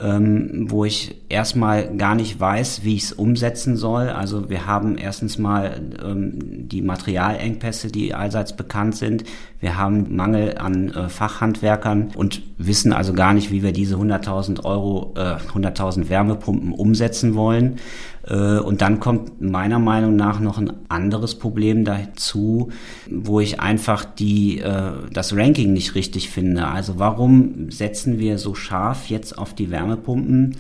ähm, 0.03 0.67
wo 0.71 0.85
ich 0.85 1.17
erstmal 1.29 1.97
gar 1.97 2.15
nicht 2.15 2.41
weiß, 2.41 2.85
wie 2.85 2.97
ich 2.97 3.05
es 3.05 3.13
umsetzen 3.13 3.77
soll. 3.77 4.09
Also 4.09 4.49
wir 4.49 4.67
haben 4.67 4.97
erstens 4.97 5.39
mal 5.39 5.81
ähm, 6.03 6.69
die 6.69 6.83
Materialengpässe, 6.83 7.89
die 7.89 8.15
allseits 8.15 8.57
bekannt 8.57 8.97
sind. 8.97 9.25
Wir 9.61 9.77
haben 9.77 10.17
Mangel 10.17 10.57
an 10.59 10.91
äh, 10.91 11.09
Fachhandwerkern 11.09 12.13
und 12.17 12.43
wissen 12.57 12.93
also 12.93 13.13
gar 13.13 13.35
nicht, 13.35 13.51
wie 13.51 13.63
wir 13.63 13.73
diese 13.73 13.97
100.000 13.97 14.65
Euro, 14.65 15.15
äh, 15.17 15.37
100.000 15.37 16.09
Wärmepumpen 16.09 16.73
umsetzen 16.73 17.35
wollen. 17.35 17.79
Äh, 18.27 18.59
und 18.59 18.83
dann 18.83 19.01
kommt 19.01 19.41
meiner 19.41 19.79
Meinung 19.79 20.17
nach 20.17 20.41
noch 20.41 20.59
ein 20.59 20.73
anderes 20.89 21.37
Problem 21.39 21.85
dazu, 21.85 22.71
wo 23.11 23.41
ich 23.41 23.61
einfach 23.61 24.05
die, 24.05 24.59
äh, 24.59 24.93
das 25.13 25.35
Ranking 25.35 25.73
nicht 25.73 25.95
richtig 25.95 26.31
finde. 26.31 26.67
Also 26.67 26.99
warum 26.99 27.71
setzen 27.71 28.19
wir 28.19 28.39
so 28.39 28.55
scharf 28.55 29.09
jetzt 29.09 29.39
auf 29.39 29.55
die 29.55 29.71
Wärmepumpen? 29.71 30.57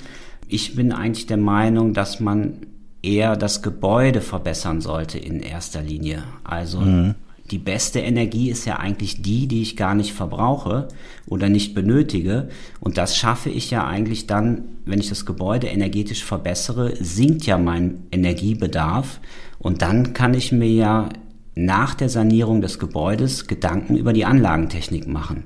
Ich 0.48 0.74
bin 0.74 0.92
eigentlich 0.92 1.26
der 1.26 1.36
Meinung, 1.36 1.94
dass 1.94 2.20
man 2.20 2.54
eher 3.02 3.36
das 3.36 3.62
Gebäude 3.62 4.20
verbessern 4.20 4.80
sollte 4.80 5.18
in 5.18 5.40
erster 5.40 5.82
Linie. 5.82 6.24
Also 6.44 6.80
mhm 6.80 7.14
die 7.50 7.58
beste 7.58 7.98
Energie 8.00 8.50
ist 8.50 8.64
ja 8.64 8.76
eigentlich 8.76 9.22
die, 9.22 9.48
die 9.48 9.62
ich 9.62 9.76
gar 9.76 9.94
nicht 9.94 10.12
verbrauche 10.12 10.88
oder 11.26 11.48
nicht 11.48 11.74
benötige. 11.74 12.48
Und 12.78 12.96
das 12.96 13.16
schaffe 13.16 13.50
ich 13.50 13.70
ja 13.70 13.86
eigentlich 13.86 14.26
dann, 14.26 14.64
wenn 14.84 15.00
ich 15.00 15.08
das 15.08 15.26
Gebäude 15.26 15.66
energetisch 15.66 16.24
verbessere, 16.24 16.94
sinkt 17.00 17.46
ja 17.46 17.58
mein 17.58 18.04
Energiebedarf. 18.12 19.20
Und 19.58 19.82
dann 19.82 20.12
kann 20.12 20.34
ich 20.34 20.52
mir 20.52 20.70
ja 20.70 21.08
nach 21.56 21.94
der 21.94 22.08
Sanierung 22.08 22.60
des 22.60 22.78
Gebäudes 22.78 23.46
Gedanken 23.46 23.96
über 23.96 24.12
die 24.12 24.24
Anlagentechnik 24.24 25.08
machen. 25.08 25.44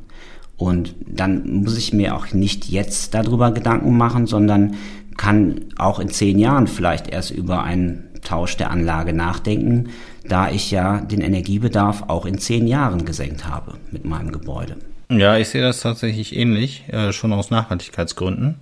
Und 0.56 0.94
dann 1.06 1.62
muss 1.62 1.76
ich 1.76 1.92
mir 1.92 2.14
auch 2.14 2.32
nicht 2.32 2.68
jetzt 2.68 3.14
darüber 3.14 3.50
Gedanken 3.50 3.96
machen, 3.96 4.26
sondern 4.26 4.76
kann 5.16 5.62
auch 5.76 5.98
in 5.98 6.10
zehn 6.10 6.38
Jahren 6.38 6.66
vielleicht 6.66 7.08
erst 7.08 7.30
über 7.30 7.62
einen 7.62 8.10
Tausch 8.22 8.56
der 8.56 8.70
Anlage 8.70 9.12
nachdenken, 9.12 9.90
da 10.26 10.50
ich 10.50 10.70
ja 10.70 11.00
den 11.00 11.20
Energiebedarf 11.20 12.04
auch 12.08 12.26
in 12.26 12.38
zehn 12.38 12.66
Jahren 12.66 13.04
gesenkt 13.04 13.46
habe 13.46 13.74
mit 13.90 14.04
meinem 14.04 14.32
Gebäude. 14.32 14.76
Ja, 15.10 15.36
ich 15.36 15.48
sehe 15.48 15.62
das 15.62 15.80
tatsächlich 15.80 16.34
ähnlich, 16.34 16.84
äh, 16.88 17.12
schon 17.12 17.32
aus 17.32 17.50
Nachhaltigkeitsgründen. 17.50 18.56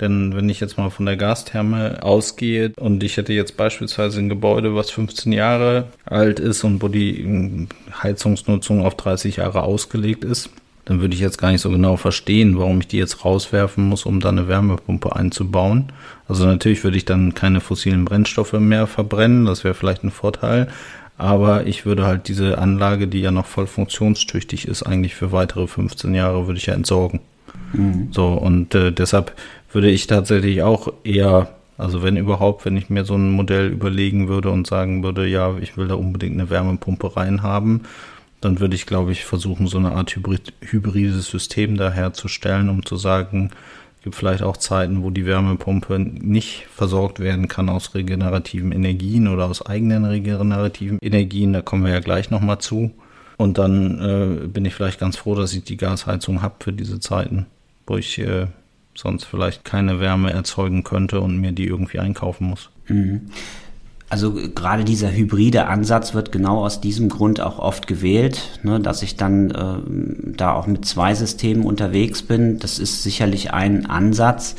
Denn 0.00 0.36
wenn 0.36 0.48
ich 0.48 0.60
jetzt 0.60 0.78
mal 0.78 0.90
von 0.90 1.06
der 1.06 1.16
Gastherme 1.16 2.02
ausgehe 2.02 2.72
und 2.76 3.02
ich 3.02 3.16
hätte 3.16 3.32
jetzt 3.32 3.56
beispielsweise 3.56 4.20
ein 4.20 4.28
Gebäude, 4.28 4.74
was 4.74 4.90
15 4.90 5.32
Jahre 5.32 5.88
alt 6.04 6.38
ist 6.38 6.62
und 6.62 6.82
wo 6.82 6.88
die 6.88 7.20
ähm, 7.20 7.68
Heizungsnutzung 8.02 8.84
auf 8.84 8.96
30 8.96 9.36
Jahre 9.36 9.62
ausgelegt 9.62 10.24
ist, 10.24 10.50
dann 10.88 11.02
würde 11.02 11.14
ich 11.14 11.20
jetzt 11.20 11.36
gar 11.36 11.52
nicht 11.52 11.60
so 11.60 11.68
genau 11.68 11.98
verstehen, 11.98 12.58
warum 12.58 12.80
ich 12.80 12.88
die 12.88 12.96
jetzt 12.96 13.22
rauswerfen 13.22 13.86
muss, 13.86 14.06
um 14.06 14.20
da 14.20 14.30
eine 14.30 14.48
Wärmepumpe 14.48 15.14
einzubauen. 15.14 15.92
Also 16.26 16.46
natürlich 16.46 16.82
würde 16.82 16.96
ich 16.96 17.04
dann 17.04 17.34
keine 17.34 17.60
fossilen 17.60 18.06
Brennstoffe 18.06 18.54
mehr 18.54 18.86
verbrennen, 18.86 19.44
das 19.44 19.64
wäre 19.64 19.74
vielleicht 19.74 20.02
ein 20.02 20.10
Vorteil. 20.10 20.68
Aber 21.18 21.66
ich 21.66 21.84
würde 21.84 22.06
halt 22.06 22.28
diese 22.28 22.56
Anlage, 22.56 23.06
die 23.06 23.20
ja 23.20 23.30
noch 23.30 23.44
voll 23.44 23.66
funktionstüchtig 23.66 24.66
ist, 24.66 24.82
eigentlich 24.82 25.14
für 25.14 25.30
weitere 25.30 25.66
15 25.66 26.14
Jahre, 26.14 26.46
würde 26.46 26.58
ich 26.58 26.66
ja 26.66 26.74
entsorgen. 26.74 27.20
Mhm. 27.74 28.08
So, 28.12 28.28
und 28.28 28.74
äh, 28.74 28.90
deshalb 28.90 29.34
würde 29.70 29.90
ich 29.90 30.06
tatsächlich 30.06 30.62
auch 30.62 30.90
eher, 31.04 31.50
also 31.76 32.02
wenn 32.02 32.16
überhaupt, 32.16 32.64
wenn 32.64 32.78
ich 32.78 32.88
mir 32.88 33.04
so 33.04 33.14
ein 33.14 33.30
Modell 33.30 33.68
überlegen 33.68 34.28
würde 34.28 34.48
und 34.50 34.66
sagen 34.66 35.02
würde, 35.02 35.26
ja, 35.26 35.54
ich 35.60 35.76
will 35.76 35.88
da 35.88 35.96
unbedingt 35.96 36.34
eine 36.34 36.48
Wärmepumpe 36.48 37.14
reinhaben, 37.14 37.82
dann 38.40 38.60
würde 38.60 38.76
ich, 38.76 38.86
glaube 38.86 39.12
ich, 39.12 39.24
versuchen, 39.24 39.66
so 39.66 39.78
eine 39.78 39.92
Art 39.92 40.14
Hybrid, 40.14 40.52
hybrides 40.60 41.26
System 41.26 41.76
da 41.76 41.90
herzustellen, 41.90 42.68
um 42.68 42.84
zu 42.84 42.96
sagen, 42.96 43.50
es 43.98 44.04
gibt 44.04 44.14
vielleicht 44.14 44.42
auch 44.42 44.56
Zeiten, 44.56 45.02
wo 45.02 45.10
die 45.10 45.26
Wärmepumpe 45.26 45.98
nicht 45.98 46.66
versorgt 46.72 47.18
werden 47.18 47.48
kann 47.48 47.68
aus 47.68 47.94
regenerativen 47.94 48.70
Energien 48.70 49.26
oder 49.26 49.46
aus 49.46 49.66
eigenen 49.66 50.04
regenerativen 50.04 50.98
Energien. 51.02 51.52
Da 51.52 51.62
kommen 51.62 51.84
wir 51.84 51.92
ja 51.92 52.00
gleich 52.00 52.30
nochmal 52.30 52.58
zu. 52.58 52.92
Und 53.38 53.58
dann 53.58 54.00
äh, 54.00 54.46
bin 54.46 54.64
ich 54.64 54.74
vielleicht 54.74 55.00
ganz 55.00 55.16
froh, 55.16 55.34
dass 55.34 55.52
ich 55.52 55.64
die 55.64 55.76
Gasheizung 55.76 56.42
habe 56.42 56.56
für 56.60 56.72
diese 56.72 57.00
Zeiten, 57.00 57.46
wo 57.86 57.96
ich 57.96 58.18
äh, 58.18 58.46
sonst 58.94 59.24
vielleicht 59.24 59.64
keine 59.64 60.00
Wärme 60.00 60.32
erzeugen 60.32 60.84
könnte 60.84 61.20
und 61.20 61.38
mir 61.38 61.52
die 61.52 61.66
irgendwie 61.66 61.98
einkaufen 61.98 62.48
muss. 62.48 62.70
Mhm. 62.88 63.30
Also 64.10 64.32
gerade 64.32 64.84
dieser 64.84 65.12
hybride 65.12 65.66
Ansatz 65.66 66.14
wird 66.14 66.32
genau 66.32 66.64
aus 66.64 66.80
diesem 66.80 67.10
Grund 67.10 67.42
auch 67.42 67.58
oft 67.58 67.86
gewählt, 67.86 68.60
ne, 68.62 68.80
dass 68.80 69.02
ich 69.02 69.16
dann 69.16 69.50
äh, 69.50 70.32
da 70.36 70.54
auch 70.54 70.66
mit 70.66 70.86
zwei 70.86 71.14
Systemen 71.14 71.64
unterwegs 71.64 72.22
bin. 72.22 72.58
Das 72.58 72.78
ist 72.78 73.02
sicherlich 73.02 73.52
ein 73.52 73.84
Ansatz. 73.84 74.56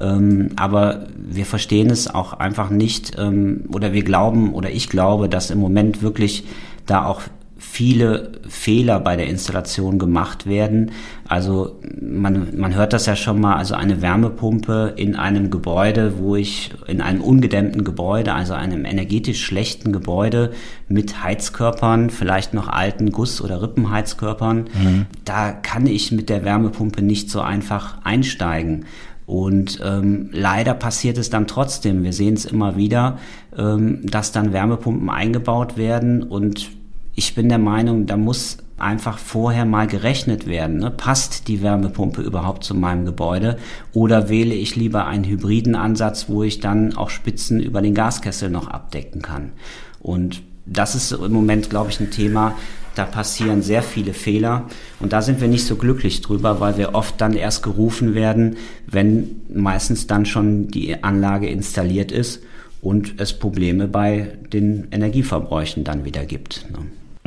Ähm, 0.00 0.50
aber 0.56 1.06
wir 1.16 1.46
verstehen 1.46 1.90
es 1.90 2.12
auch 2.12 2.32
einfach 2.32 2.70
nicht 2.70 3.16
ähm, 3.18 3.64
oder 3.72 3.92
wir 3.92 4.02
glauben 4.02 4.52
oder 4.52 4.70
ich 4.70 4.88
glaube, 4.88 5.28
dass 5.28 5.50
im 5.50 5.58
Moment 5.58 6.02
wirklich 6.02 6.44
da 6.86 7.04
auch 7.04 7.22
viele 7.58 8.30
Fehler 8.48 9.00
bei 9.00 9.16
der 9.16 9.26
Installation 9.26 9.98
gemacht 9.98 10.46
werden. 10.46 10.92
Also 11.26 11.80
man, 12.00 12.56
man 12.56 12.74
hört 12.74 12.92
das 12.92 13.06
ja 13.06 13.16
schon 13.16 13.40
mal, 13.40 13.56
also 13.56 13.74
eine 13.74 14.00
Wärmepumpe 14.00 14.94
in 14.96 15.16
einem 15.16 15.50
Gebäude, 15.50 16.18
wo 16.18 16.36
ich 16.36 16.70
in 16.86 17.00
einem 17.00 17.20
ungedämmten 17.20 17.82
Gebäude, 17.82 18.32
also 18.32 18.54
einem 18.54 18.84
energetisch 18.84 19.44
schlechten 19.44 19.92
Gebäude 19.92 20.52
mit 20.86 21.22
Heizkörpern, 21.22 22.10
vielleicht 22.10 22.54
noch 22.54 22.68
alten 22.68 23.10
Guss- 23.10 23.42
oder 23.42 23.60
Rippenheizkörpern, 23.60 24.56
mhm. 24.56 25.06
da 25.24 25.50
kann 25.50 25.86
ich 25.86 26.12
mit 26.12 26.28
der 26.28 26.44
Wärmepumpe 26.44 27.02
nicht 27.02 27.28
so 27.28 27.40
einfach 27.40 27.98
einsteigen. 28.04 28.84
Und 29.26 29.80
ähm, 29.84 30.30
leider 30.32 30.72
passiert 30.72 31.18
es 31.18 31.28
dann 31.28 31.46
trotzdem. 31.46 32.02
Wir 32.02 32.14
sehen 32.14 32.32
es 32.32 32.46
immer 32.46 32.76
wieder, 32.76 33.18
ähm, 33.58 34.00
dass 34.04 34.32
dann 34.32 34.54
Wärmepumpen 34.54 35.10
eingebaut 35.10 35.76
werden 35.76 36.22
und 36.22 36.77
ich 37.18 37.34
bin 37.34 37.48
der 37.48 37.58
Meinung, 37.58 38.06
da 38.06 38.16
muss 38.16 38.58
einfach 38.78 39.18
vorher 39.18 39.64
mal 39.64 39.88
gerechnet 39.88 40.46
werden. 40.46 40.76
Ne? 40.76 40.92
Passt 40.92 41.48
die 41.48 41.62
Wärmepumpe 41.62 42.22
überhaupt 42.22 42.62
zu 42.62 42.76
meinem 42.76 43.04
Gebäude? 43.04 43.58
Oder 43.92 44.28
wähle 44.28 44.54
ich 44.54 44.76
lieber 44.76 45.08
einen 45.08 45.24
hybriden 45.24 45.74
Ansatz, 45.74 46.28
wo 46.28 46.44
ich 46.44 46.60
dann 46.60 46.96
auch 46.96 47.10
Spitzen 47.10 47.58
über 47.58 47.82
den 47.82 47.94
Gaskessel 47.94 48.50
noch 48.50 48.68
abdecken 48.68 49.20
kann? 49.20 49.50
Und 49.98 50.42
das 50.64 50.94
ist 50.94 51.10
im 51.10 51.32
Moment, 51.32 51.70
glaube 51.70 51.90
ich, 51.90 51.98
ein 51.98 52.12
Thema, 52.12 52.54
da 52.94 53.04
passieren 53.04 53.62
sehr 53.62 53.82
viele 53.82 54.12
Fehler 54.12 54.68
und 55.00 55.12
da 55.12 55.20
sind 55.20 55.40
wir 55.40 55.48
nicht 55.48 55.66
so 55.66 55.74
glücklich 55.74 56.20
drüber, 56.20 56.60
weil 56.60 56.78
wir 56.78 56.94
oft 56.94 57.20
dann 57.20 57.34
erst 57.34 57.64
gerufen 57.64 58.14
werden, 58.14 58.56
wenn 58.86 59.40
meistens 59.52 60.06
dann 60.06 60.24
schon 60.24 60.68
die 60.68 61.02
Anlage 61.02 61.48
installiert 61.48 62.12
ist 62.12 62.42
und 62.80 63.20
es 63.20 63.32
Probleme 63.32 63.88
bei 63.88 64.38
den 64.52 64.86
Energieverbräuchen 64.92 65.82
dann 65.82 66.04
wieder 66.04 66.24
gibt. 66.24 66.66
Ne? 66.70 66.78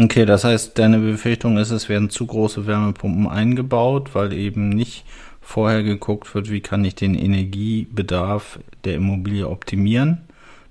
Okay, 0.04 0.26
das 0.26 0.44
heißt, 0.44 0.80
deine 0.80 0.98
Befürchtung 0.98 1.60
ist, 1.60 1.70
es 1.70 1.88
werden 1.88 2.10
zu 2.10 2.26
große 2.26 2.66
Wärmepumpen 2.66 3.28
eingebaut, 3.28 4.16
weil 4.16 4.34
eben 4.34 4.70
nicht 4.70 5.06
vorher 5.42 5.84
geguckt 5.84 6.34
wird, 6.34 6.50
wie 6.50 6.62
kann 6.62 6.84
ich 6.84 6.96
den 6.96 7.14
Energiebedarf 7.14 8.58
der 8.84 8.96
Immobilie 8.96 9.48
optimieren. 9.48 10.22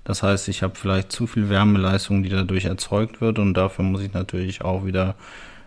Das 0.03 0.21
heißt, 0.21 0.49
ich 0.49 0.63
habe 0.63 0.75
vielleicht 0.75 1.13
zu 1.13 1.27
viel 1.27 1.47
Wärmeleistung, 1.47 2.23
die 2.23 2.29
dadurch 2.29 2.65
erzeugt 2.65 3.21
wird 3.21 3.39
und 3.39 3.53
dafür 3.53 3.85
muss 3.85 4.01
ich 4.01 4.11
natürlich 4.11 4.63
auch 4.63 4.85
wieder 4.85 5.15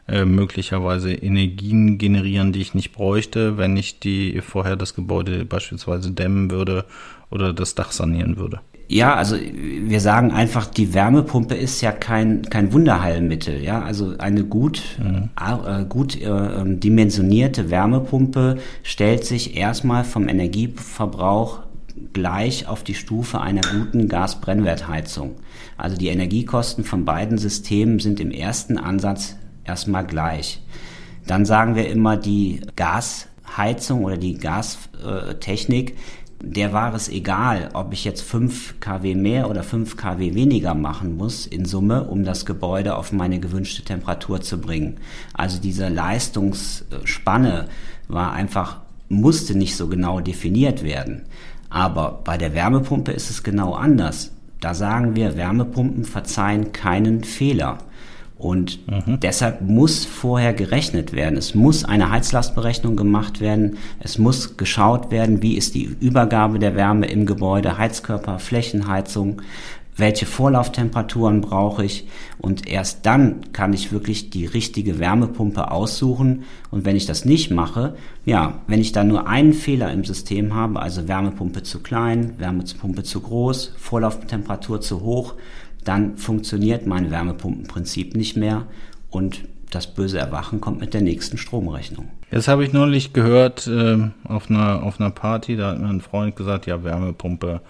äh, 0.09 0.27
möglicherweise 0.27 1.15
Energien 1.15 1.97
generieren, 1.97 2.53
die 2.53 2.61
ich 2.61 2.75
nicht 2.75 2.93
bräuchte, 2.93 3.57
wenn 3.57 3.79
ich 3.79 3.99
die 3.99 4.43
vorher 4.43 4.77
das 4.77 4.95
Gebäude 4.95 5.47
beispielsweise 5.47 6.11
dämmen 6.11 6.51
würde 6.51 6.85
oder 7.31 7.55
das 7.55 7.75
Dach 7.75 7.93
sanieren 7.93 8.37
würde. 8.37 8.61
Ja, 8.87 9.15
also 9.15 9.37
wir 9.37 10.01
sagen 10.01 10.31
einfach, 10.31 10.67
die 10.67 10.93
Wärmepumpe 10.93 11.55
ist 11.55 11.81
ja 11.81 11.91
kein, 11.91 12.43
kein 12.43 12.73
Wunderheilmittel. 12.73 13.63
Ja, 13.63 13.83
also 13.83 14.15
eine 14.19 14.45
gut, 14.45 14.83
mhm. 15.03 15.31
äh, 15.41 15.85
gut 15.85 16.21
äh, 16.21 16.27
ähm, 16.27 16.81
dimensionierte 16.81 17.71
Wärmepumpe 17.71 18.59
stellt 18.83 19.25
sich 19.25 19.57
erstmal 19.57 20.05
vom 20.05 20.29
Energieverbrauch 20.29 21.61
gleich 22.13 22.69
auf 22.69 22.83
die 22.83 22.95
Stufe 22.95 23.41
einer 23.41 23.63
guten 23.63 24.09
Gasbrennwertheizung. 24.09 25.37
Also 25.77 25.97
die 25.97 26.09
Energiekosten 26.09 26.85
von 26.85 27.05
beiden 27.05 27.39
Systemen 27.39 28.01
sind 28.01 28.21
im 28.21 28.31
ersten 28.31 28.79
Ansatz 28.79 29.37
erstmal 29.65 30.07
gleich. 30.07 30.63
Dann 31.27 31.47
sagen 31.47 31.75
wir 31.75 31.89
immer, 31.89 32.17
die 32.17 32.61
Gasheizung 32.77 34.05
oder 34.05 34.19
die 34.19 34.37
Gastechnik, 34.37 35.97
der 36.53 36.73
war 36.73 36.95
es 36.95 37.09
egal, 37.09 37.71
ob 37.75 37.93
ich 37.93 38.05
jetzt 38.05 38.23
5 38.23 38.81
kW 38.81 39.15
mehr 39.15 39.49
oder 39.49 39.63
5 39.63 39.97
kW 39.97 40.35
weniger 40.35 40.75
machen 40.75 41.17
muss 41.17 41.47
in 41.47 41.65
Summe, 41.65 42.05
um 42.05 42.25
das 42.25 42.47
Gebäude 42.47 42.97
auf 42.97 43.13
meine 43.13 43.41
gewünschte 43.41 43.83
Temperatur 43.83 44.41
zu 44.41 44.61
bringen. 44.61 44.99
Also 45.33 45.61
diese 45.61 45.89
Leistungsspanne 45.89 47.69
war 48.09 48.33
einfach, 48.33 48.81
musste 49.09 49.57
nicht 49.57 49.77
so 49.77 49.89
genau 49.89 50.21
definiert 50.21 50.83
werden. 50.83 51.23
Aber 51.71 52.21
bei 52.25 52.37
der 52.37 52.55
Wärmepumpe 52.55 53.13
ist 53.13 53.31
es 53.31 53.43
genau 53.43 53.75
anders. 53.75 54.33
Da 54.61 54.75
sagen 54.75 55.17
wir, 55.17 55.37
Wärmepumpen 55.37 56.05
verzeihen 56.05 56.73
keinen 56.73 57.25
Fehler. 57.25 57.79
Und 58.37 58.81
mhm. 58.89 59.21
deshalb 59.21 59.63
muss 59.63 60.05
vorher 60.05 60.53
gerechnet 60.53 61.13
werden. 61.13 61.37
Es 61.37 61.55
muss 61.55 61.85
eine 61.85 62.11
Heizlastberechnung 62.11 62.97
gemacht 62.97 63.41
werden. 63.41 63.79
Es 64.01 64.19
muss 64.19 64.57
geschaut 64.57 65.11
werden, 65.11 65.41
wie 65.41 65.57
ist 65.57 65.75
die 65.75 65.85
Übergabe 66.01 66.59
der 66.59 66.75
Wärme 66.75 67.07
im 67.07 67.27
Gebäude, 67.27 67.79
Heizkörper, 67.79 68.39
Flächenheizung, 68.39 69.41
welche 69.97 70.27
Vorlauftemperaturen 70.27 71.41
brauche 71.41 71.85
ich 71.85 72.09
und 72.39 72.67
erst 72.67 73.07
dann 73.07 73.53
kann 73.53 73.73
ich 73.73 73.93
wirklich 73.93 74.31
die 74.31 74.47
richtige 74.47 74.99
Wärmepumpe 74.99 75.71
aussuchen 75.71 76.45
und 76.71 76.85
wenn 76.85 76.97
ich 76.97 77.07
das 77.07 77.25
nicht 77.25 77.51
mache, 77.51 77.95
ja, 78.25 78.61
wenn 78.67 78.81
ich 78.81 78.93
da 78.93 79.05
nur 79.05 79.29
einen 79.29 79.53
Fehler 79.53 79.93
im 79.93 80.05
System 80.05 80.55
habe, 80.55 80.81
also 80.81 81.07
Wärmepumpe 81.07 81.63
zu 81.63 81.81
klein, 81.81 82.35
Wärmepumpe 82.39 83.05
zu 83.05 83.21
groß, 83.21 83.75
Vorlauftemperatur 83.77 84.81
zu 84.81 85.03
hoch, 85.03 85.35
dann 85.85 86.17
funktioniert 86.17 86.87
mein 86.87 87.11
Wärmepumpenprinzip 87.11 88.17
nicht 88.17 88.37
mehr 88.37 88.67
und 89.11 89.45
das 89.71 89.87
böse 89.93 90.19
Erwachen 90.19 90.61
kommt 90.61 90.81
mit 90.81 90.95
der 90.95 91.03
nächsten 91.03 91.37
Stromrechnung. 91.39 92.09
Jetzt 92.31 92.49
habe 92.49 92.65
ich 92.65 92.73
neulich 92.73 93.13
gehört 93.13 93.67
äh, 93.67 94.11
auf, 94.25 94.51
einer, 94.51 94.83
auf 94.83 95.01
einer 95.01 95.11
Party, 95.11 95.57
da 95.57 95.71
hat 95.71 95.81
mir 95.81 95.89
ein 95.89 96.01
Freund 96.01 96.37
gesagt, 96.37 96.67
ja, 96.67 96.83
Wärmepumpe 96.85 97.61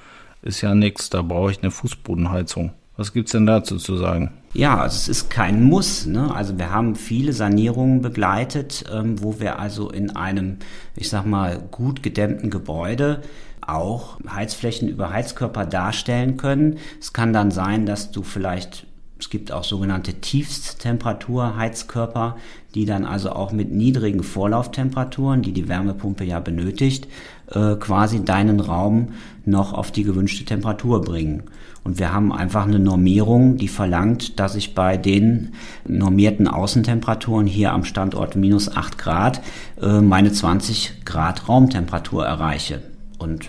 ist 0.43 0.61
ja 0.61 0.75
nichts, 0.75 1.11
da 1.11 1.23
brauche 1.23 1.51
ich 1.51 1.63
eine 1.63 1.71
Fußbodenheizung. 1.71 2.73
Was 2.97 3.13
gibt 3.13 3.27
es 3.29 3.33
denn 3.33 3.47
dazu 3.47 3.79
zu 3.79 3.97
sagen? 3.97 4.31
Ja, 4.53 4.79
also 4.79 4.95
es 4.95 5.09
ist 5.09 5.31
kein 5.31 5.65
Muss. 5.65 6.07
Ne? 6.07 6.33
Also 6.33 6.59
wir 6.59 6.71
haben 6.71 6.95
viele 6.95 7.33
Sanierungen 7.33 8.03
begleitet, 8.03 8.85
ähm, 8.93 9.21
wo 9.21 9.41
wir 9.41 9.59
also 9.59 9.91
in 9.91 10.15
einem, 10.15 10.59
ich 10.95 11.09
sag 11.09 11.27
mal, 11.27 11.59
gut 11.73 12.05
gedämmten 12.05 12.51
Gebäude 12.51 13.23
auch 13.69 14.19
Heizflächen 14.29 14.89
über 14.89 15.11
Heizkörper 15.11 15.67
darstellen 15.67 16.37
können. 16.37 16.79
Es 17.01 17.13
kann 17.13 17.33
dann 17.33 17.51
sein, 17.51 17.87
dass 17.87 18.11
du 18.11 18.23
vielleicht 18.23 18.87
es 19.17 19.31
gibt 19.31 19.53
auch 19.53 19.63
sogenannte 19.65 20.15
Tiefsttemperatur-Heizkörper, 20.15 22.37
die 22.75 22.85
dann 22.85 23.05
also 23.07 23.31
auch 23.31 23.53
mit 23.53 23.73
niedrigen 23.73 24.25
Vorlauftemperaturen, 24.25 25.41
die 25.41 25.53
die 25.53 25.69
Wärmepumpe 25.69 26.25
ja 26.25 26.41
benötigt, 26.41 27.07
äh, 27.51 27.77
quasi 27.77 28.25
deinen 28.25 28.59
Raum 28.61 29.11
noch 29.47 29.73
auf 29.73 29.93
die 29.93 30.03
gewünschte 30.03 30.45
Temperatur 30.45 31.01
bringen. 31.01 31.45
Und 31.85 31.99
wir 31.99 32.13
haben 32.13 32.33
einfach 32.33 32.67
eine 32.67 32.79
Normierung, 32.79 33.57
die 33.57 33.69
verlangt, 33.69 34.39
dass 34.41 34.57
ich 34.57 34.75
bei 34.75 34.97
den 34.97 35.53
normierten 35.87 36.49
Außentemperaturen 36.49 37.47
hier 37.47 37.73
am 37.73 37.85
Standort 37.85 38.37
minus 38.37 38.75
8 38.75 38.99
Grad 38.99 39.43
äh, 39.81 40.01
meine 40.01 40.33
20 40.33 41.05
Grad 41.05 41.49
Raumtemperatur 41.49 42.27
erreiche. 42.27 42.94
Und 43.19 43.49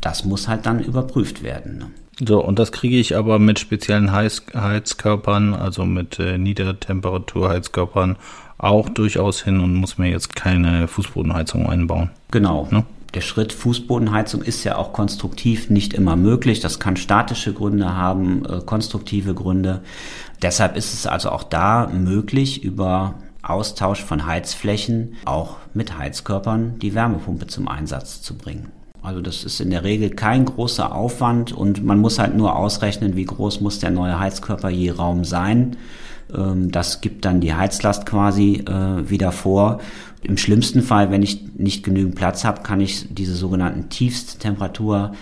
das 0.00 0.24
muss 0.24 0.48
halt 0.48 0.66
dann 0.66 0.80
überprüft 0.80 1.42
werden. 1.42 1.78
Ne? 1.78 1.86
So, 2.26 2.42
und 2.42 2.58
das 2.58 2.72
kriege 2.72 2.98
ich 2.98 3.16
aber 3.16 3.38
mit 3.38 3.58
speziellen 3.58 4.12
Heiz 4.12 4.42
Heizkörpern, 4.54 5.52
also 5.52 5.84
mit 5.84 6.18
äh, 6.18 6.38
Niedertemperaturheizkörpern 6.38 8.16
auch 8.58 8.88
durchaus 8.88 9.42
hin 9.42 9.60
und 9.60 9.74
muss 9.74 9.98
mir 9.98 10.08
jetzt 10.08 10.34
keine 10.34 10.88
Fußbodenheizung 10.88 11.68
einbauen. 11.68 12.10
Genau. 12.30 12.68
Ne? 12.70 12.84
Der 13.12 13.20
Schritt 13.20 13.52
Fußbodenheizung 13.52 14.42
ist 14.42 14.64
ja 14.64 14.76
auch 14.76 14.92
konstruktiv 14.92 15.70
nicht 15.70 15.94
immer 15.94 16.16
möglich. 16.16 16.60
Das 16.60 16.78
kann 16.78 16.96
statische 16.96 17.52
Gründe 17.52 17.94
haben, 17.94 18.44
äh, 18.46 18.60
konstruktive 18.64 19.34
Gründe. 19.34 19.82
Deshalb 20.42 20.76
ist 20.76 20.94
es 20.94 21.06
also 21.06 21.30
auch 21.30 21.42
da 21.42 21.86
möglich, 21.88 22.64
über 22.64 23.14
Austausch 23.42 24.02
von 24.02 24.26
Heizflächen 24.26 25.16
auch 25.24 25.56
mit 25.72 25.96
Heizkörpern 25.98 26.78
die 26.78 26.94
Wärmepumpe 26.94 27.46
zum 27.46 27.68
Einsatz 27.68 28.22
zu 28.22 28.36
bringen. 28.36 28.72
Also 29.06 29.20
das 29.20 29.44
ist 29.44 29.60
in 29.60 29.70
der 29.70 29.84
Regel 29.84 30.10
kein 30.10 30.46
großer 30.46 30.92
Aufwand 30.92 31.52
und 31.52 31.84
man 31.84 32.00
muss 32.00 32.18
halt 32.18 32.36
nur 32.36 32.56
ausrechnen, 32.56 33.14
wie 33.14 33.24
groß 33.24 33.60
muss 33.60 33.78
der 33.78 33.92
neue 33.92 34.18
Heizkörper 34.18 34.68
je 34.68 34.90
Raum 34.90 35.24
sein. 35.24 35.76
Ähm, 36.36 36.72
das 36.72 37.00
gibt 37.02 37.24
dann 37.24 37.40
die 37.40 37.54
Heizlast 37.54 38.04
quasi 38.04 38.64
äh, 38.66 39.08
wieder 39.08 39.30
vor. 39.30 39.78
Im 40.22 40.36
schlimmsten 40.36 40.82
Fall, 40.82 41.12
wenn 41.12 41.22
ich 41.22 41.56
nicht 41.56 41.84
genügend 41.84 42.16
Platz 42.16 42.44
habe, 42.44 42.62
kann 42.62 42.80
ich 42.80 43.06
diese 43.14 43.36
sogenannten 43.36 43.90
Tiefsttemperatur 43.90 45.12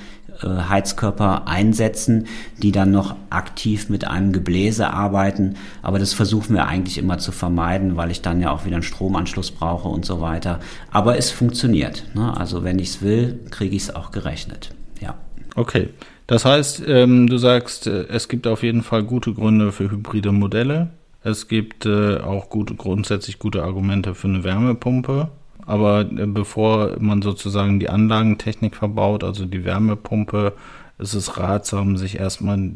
Heizkörper 0.42 1.46
einsetzen, 1.46 2.26
die 2.58 2.72
dann 2.72 2.90
noch 2.90 3.16
aktiv 3.30 3.88
mit 3.88 4.06
einem 4.06 4.32
Gebläse 4.32 4.90
arbeiten. 4.90 5.54
Aber 5.82 5.98
das 5.98 6.12
versuchen 6.12 6.54
wir 6.54 6.66
eigentlich 6.66 6.98
immer 6.98 7.18
zu 7.18 7.32
vermeiden, 7.32 7.96
weil 7.96 8.10
ich 8.10 8.22
dann 8.22 8.40
ja 8.40 8.50
auch 8.50 8.64
wieder 8.64 8.76
einen 8.76 8.82
Stromanschluss 8.82 9.50
brauche 9.50 9.88
und 9.88 10.04
so 10.04 10.20
weiter. 10.20 10.60
Aber 10.90 11.16
es 11.16 11.30
funktioniert. 11.30 12.04
Ne? 12.14 12.36
Also 12.36 12.64
wenn 12.64 12.78
ich 12.78 12.88
es 12.88 13.02
will, 13.02 13.40
kriege 13.50 13.76
ich 13.76 13.82
es 13.82 13.94
auch 13.94 14.10
gerechnet. 14.10 14.70
Ja. 15.00 15.14
Okay. 15.54 15.90
Das 16.26 16.44
heißt, 16.44 16.82
ähm, 16.86 17.26
du 17.28 17.36
sagst, 17.36 17.86
äh, 17.86 18.06
es 18.08 18.28
gibt 18.28 18.46
auf 18.46 18.62
jeden 18.62 18.82
Fall 18.82 19.02
gute 19.02 19.34
Gründe 19.34 19.72
für 19.72 19.90
hybride 19.90 20.32
Modelle. 20.32 20.90
Es 21.22 21.48
gibt 21.48 21.86
äh, 21.86 22.18
auch 22.18 22.50
gute, 22.50 22.74
grundsätzlich 22.74 23.38
gute 23.38 23.62
Argumente 23.62 24.14
für 24.14 24.28
eine 24.28 24.44
Wärmepumpe. 24.44 25.30
Aber 25.66 26.02
äh, 26.02 26.26
bevor 26.26 26.96
man 27.00 27.22
sozusagen 27.22 27.80
die 27.80 27.88
Anlagentechnik 27.88 28.76
verbaut, 28.76 29.24
also 29.24 29.46
die 29.46 29.64
Wärmepumpe, 29.64 30.52
ist 30.98 31.14
es 31.14 31.38
ratsam, 31.38 31.96
sich 31.96 32.18
erstmal 32.20 32.70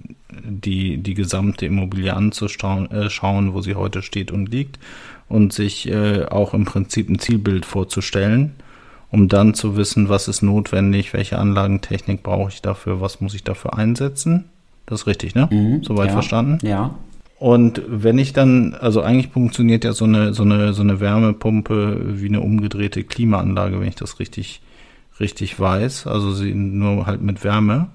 die, 0.45 0.97
die 0.99 1.15
gesamte 1.15 1.67
Immobilie 1.67 2.15
anzuschauen, 2.15 2.91
äh, 2.91 3.11
schauen, 3.11 3.55
wo 3.55 3.61
sie 3.61 3.77
heute 3.77 4.03
steht 4.03 4.33
und 4.33 4.51
liegt 4.51 4.79
und 5.29 5.53
sich 5.53 5.89
äh, 5.89 6.25
auch 6.25 6.55
im 6.55 6.65
Prinzip 6.65 7.09
ein 7.09 7.19
Zielbild 7.19 7.65
vorzustellen, 7.65 8.55
um 9.11 9.29
dann 9.29 9.55
zu 9.55 9.77
wissen, 9.77 10.09
was 10.09 10.27
ist 10.27 10.43
notwendig, 10.43 11.13
welche 11.13 11.39
Anlagentechnik 11.39 12.23
brauche 12.23 12.51
ich 12.51 12.63
dafür, 12.63 13.01
was 13.01 13.21
muss 13.21 13.35
ich 13.35 13.45
dafür 13.45 13.79
einsetzen. 13.79 14.47
Das 14.87 15.03
ist 15.03 15.07
richtig, 15.07 15.35
ne? 15.35 15.49
Mhm, 15.51 15.85
Soweit 15.85 16.09
ja, 16.09 16.13
verstanden? 16.15 16.67
Ja. 16.67 16.95
Und 17.39 17.83
wenn 17.87 18.19
ich 18.19 18.33
dann, 18.33 18.75
also 18.75 19.01
eigentlich 19.01 19.29
funktioniert 19.29 19.85
ja 19.85 19.93
so 19.93 20.05
eine, 20.05 20.35
so 20.35 20.43
eine, 20.43 20.73
so 20.73 20.83
eine 20.83 20.99
Wärmepumpe 20.99 22.21
wie 22.21 22.29
eine 22.29 22.41
umgedrehte 22.41 23.05
Klimaanlage, 23.05 23.81
wenn 23.81 23.89
ich 23.89 23.95
das 23.95 24.19
richtig, 24.19 24.61
richtig 25.21 25.59
weiß. 25.59 26.09
Also 26.09 26.33
sie 26.33 26.53
nur 26.53 27.07
halt 27.07 27.23
mit 27.23 27.45
Wärme. 27.45 27.89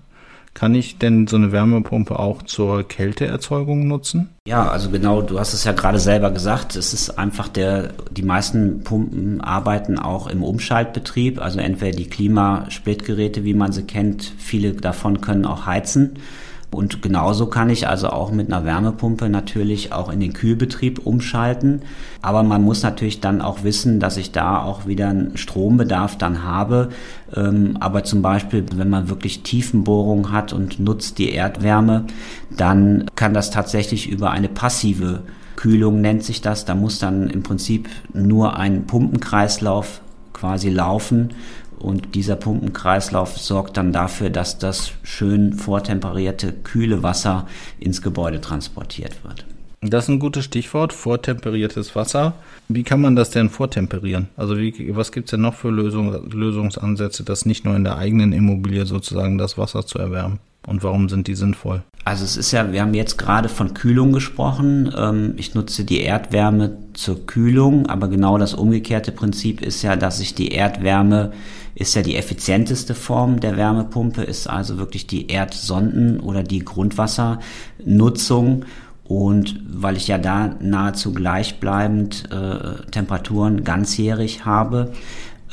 Kann 0.54 0.76
ich 0.76 1.00
denn 1.00 1.26
so 1.26 1.36
eine 1.36 1.52
Wärmepumpe 1.52 2.20
auch 2.20 2.44
zur 2.44 2.88
Kälteerzeugung 2.88 3.88
nutzen? 3.88 4.30
Ja, 4.48 4.70
also 4.70 4.92
genau, 4.92 5.24
du 5.24 5.40
hast 5.40 5.54
es 5.54 5.64
ja 5.64 5.72
gerade 5.72 5.98
selber 5.98 6.30
gesagt. 6.30 6.76
Es 6.76 6.94
ist 6.94 7.18
einfach 7.18 7.48
der, 7.48 7.94
die 8.12 8.22
meisten 8.22 8.84
Pumpen 8.84 9.42
arbeiten 9.42 9.98
auch 9.98 10.28
im 10.28 10.44
Umschaltbetrieb, 10.44 11.42
also 11.42 11.60
entweder 11.60 11.98
die 11.98 12.08
Klimasplitgeräte, 12.08 13.44
wie 13.44 13.56
man 13.56 13.72
sie 13.72 13.84
kennt, 13.84 14.32
viele 14.38 14.74
davon 14.74 15.22
können 15.22 15.46
auch 15.46 15.66
heizen 15.66 16.20
Und 16.74 17.02
genauso 17.02 17.48
kann 17.48 17.70
ich 17.70 17.88
also 17.88 18.10
auch 18.10 18.32
mit 18.32 18.52
einer 18.52 18.66
Wärmepumpe 18.66 19.30
natürlich 19.30 19.94
auch 19.94 20.12
in 20.12 20.20
den 20.20 20.34
Kühlbetrieb 20.34 21.06
umschalten. 21.06 21.84
Aber 22.22 22.44
man 22.44 22.64
muss 22.64 22.84
natürlich 22.84 23.22
dann 23.22 23.42
auch 23.42 23.64
wissen, 23.64 24.00
dass 24.00 24.18
ich 24.18 24.32
da 24.32 24.62
auch 24.62 24.86
wieder 24.88 25.10
einen 25.10 25.38
Strombedarf 25.38 26.18
dann 26.18 26.44
habe. 26.44 26.90
Ähm, 27.36 27.78
aber 27.80 28.04
zum 28.04 28.22
Beispiel, 28.22 28.66
wenn 28.76 28.90
man 28.90 29.10
wirklich 29.10 29.44
Tiefenbohrung 29.44 30.32
hat 30.32 30.54
und 30.54 30.80
nutzt 30.80 31.20
die 31.20 31.32
Erdwärme, 31.32 32.06
dann 32.50 33.06
kann 33.16 33.34
das 33.34 33.52
tatsächlich 33.52 34.10
über 34.10 34.32
eine 34.32 34.50
passive 34.50 35.22
Kühlung 35.56 36.02
nennt 36.02 36.24
sich 36.24 36.42
das. 36.42 36.66
Da 36.66 36.76
muss 36.76 37.00
dann 37.00 37.30
im 37.30 37.44
Prinzip 37.44 37.88
nur 38.14 38.58
ein 38.58 38.86
Pumpenkreislauf 38.86 40.02
quasi 40.34 40.70
laufen 40.70 41.30
und 41.84 42.16
dieser 42.16 42.36
Pumpenkreislauf 42.36 43.38
sorgt 43.38 43.78
dann 43.78 43.92
dafür, 43.92 44.30
dass 44.30 44.58
das 44.58 44.94
schön 45.04 45.54
vortemperierte, 45.54 46.54
kühle 46.54 47.04
Wasser 47.04 47.48
ins 47.80 48.02
Gebäude 48.02 48.42
transportiert 48.42 49.24
wird. 49.24 49.46
Das 49.82 50.06
ist 50.06 50.10
ein 50.10 50.20
gutes 50.20 50.46
Stichwort, 50.46 50.94
vortemperiertes 50.94 51.94
Wasser. 51.94 52.36
Wie 52.70 52.84
kann 52.84 53.02
man 53.02 53.18
das 53.18 53.32
denn 53.32 53.50
vortemperieren? 53.50 54.30
Also 54.38 54.58
wie, 54.58 54.96
was 54.96 55.12
gibt 55.12 55.28
es 55.28 55.32
denn 55.32 55.42
noch 55.42 55.56
für 55.56 55.70
Lösung, 55.70 56.32
Lösungsansätze, 56.32 57.26
das 57.26 57.46
nicht 57.46 57.66
nur 57.66 57.76
in 57.76 57.84
der 57.84 57.98
eigenen 57.98 58.32
Immobilie 58.32 58.86
sozusagen 58.86 59.38
das 59.38 59.58
Wasser 59.58 59.86
zu 59.86 60.00
erwärmen? 60.00 60.40
Und 60.66 60.84
warum 60.84 61.10
sind 61.10 61.28
die 61.28 61.36
sinnvoll? 61.36 61.84
Also 62.06 62.26
es 62.26 62.36
ist 62.36 62.52
ja, 62.52 62.74
wir 62.74 62.82
haben 62.82 62.94
jetzt 62.94 63.18
gerade 63.18 63.48
von 63.48 63.74
Kühlung 63.74 64.12
gesprochen. 64.12 64.94
Ähm, 64.98 65.36
ich 65.38 65.56
nutze 65.56 65.86
die 65.86 66.02
Erdwärme 66.02 66.78
zur 66.94 67.26
Kühlung, 67.26 67.88
aber 67.88 68.10
genau 68.10 68.38
das 68.38 68.54
umgekehrte 68.54 69.14
Prinzip 69.14 69.62
ist 69.62 69.84
ja, 69.84 69.96
dass 69.96 70.20
ich 70.20 70.36
die 70.36 70.50
Erdwärme 70.50 71.32
ist 71.76 71.96
ja 71.96 72.04
die 72.04 72.18
effizienteste 72.18 72.94
Form 72.94 73.40
der 73.40 73.58
Wärmepumpe, 73.58 74.22
ist 74.22 74.48
also 74.48 74.78
wirklich 74.78 75.08
die 75.08 75.28
Erdsonden 75.28 76.20
oder 76.20 76.44
die 76.44 76.60
Grundwassernutzung. 76.60 78.66
Und 79.06 79.60
weil 79.68 79.98
ich 79.98 80.08
ja 80.08 80.18
da 80.18 80.56
nahezu 80.60 81.14
gleichbleibend 81.14 82.30
äh, 82.32 82.90
Temperaturen 82.92 83.64
ganzjährig 83.64 84.46
habe, 84.46 84.94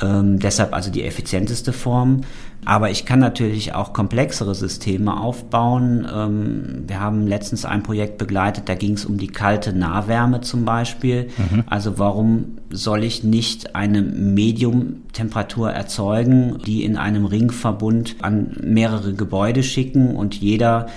ähm, 0.01 0.39
deshalb 0.39 0.73
also 0.73 0.91
die 0.91 1.03
effizienteste 1.03 1.73
Form. 1.73 2.21
Aber 2.65 2.91
ich 2.91 3.05
kann 3.05 3.19
natürlich 3.19 3.73
auch 3.73 3.91
komplexere 3.91 4.53
Systeme 4.53 5.19
aufbauen. 5.19 6.07
Ähm, 6.13 6.83
wir 6.87 6.99
haben 6.99 7.25
letztens 7.25 7.65
ein 7.65 7.81
Projekt 7.83 8.17
begleitet, 8.17 8.69
da 8.69 8.75
ging 8.75 8.93
es 8.93 9.05
um 9.05 9.17
die 9.17 9.27
kalte 9.27 9.73
Nahwärme 9.73 10.41
zum 10.41 10.63
Beispiel. 10.63 11.29
Mhm. 11.37 11.63
Also 11.65 11.97
warum 11.97 12.57
soll 12.69 13.03
ich 13.03 13.23
nicht 13.23 13.75
eine 13.75 14.01
Mediumtemperatur 14.01 15.71
erzeugen, 15.71 16.59
die 16.65 16.83
in 16.83 16.97
einem 16.97 17.25
Ringverbund 17.25 18.17
an 18.21 18.55
mehrere 18.63 19.13
Gebäude 19.13 19.63
schicken 19.63 20.15
und 20.15 20.35
jeder 20.35 20.87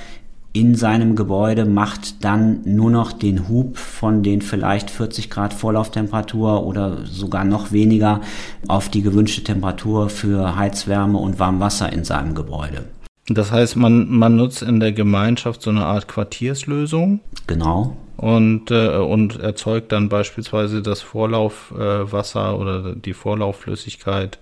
in 0.55 0.77
seinem 0.77 1.17
Gebäude 1.17 1.65
macht 1.65 2.25
dann 2.25 2.61
nur 2.65 2.89
noch 2.89 3.13
den 3.13 3.49
Hub 3.49 3.77
von 3.77 4.23
den 4.23 4.41
vielleicht 4.41 4.89
40 4.89 5.29
Grad 5.29 5.53
Vorlauftemperatur 5.53 6.65
oder 6.65 7.05
sogar 7.05 7.45
noch 7.45 7.73
weniger 7.73 8.21
auf 8.69 8.89
die 8.89 9.03
gewünschte 9.03 9.43
Temperatur 9.43 10.09
für 10.09 10.57
Heizwärme 10.57 11.19
und 11.19 11.41
Warmwasser 11.41 11.93
in 11.93 12.05
seinem 12.05 12.37
Gebäude. 12.37 12.85
Das 13.27 13.51
heißt, 13.51 13.75
man, 13.75 14.09
man 14.09 14.37
nutzt 14.37 14.63
in 14.63 14.79
der 14.79 14.93
Gemeinschaft 14.93 15.61
so 15.61 15.71
eine 15.71 15.87
Art 15.87 16.07
Quartierslösung. 16.07 17.19
Genau. 17.49 17.97
Und, 18.17 18.71
äh, 18.71 18.97
und 18.99 19.41
erzeugt 19.41 19.91
dann 19.91 20.09
beispielsweise 20.09 20.83
das 20.83 21.03
Vorlaufwasser 21.03 22.53
äh, 22.53 22.55
oder 22.55 22.95
die 22.95 23.13
Vorlaufflüssigkeit 23.13 24.39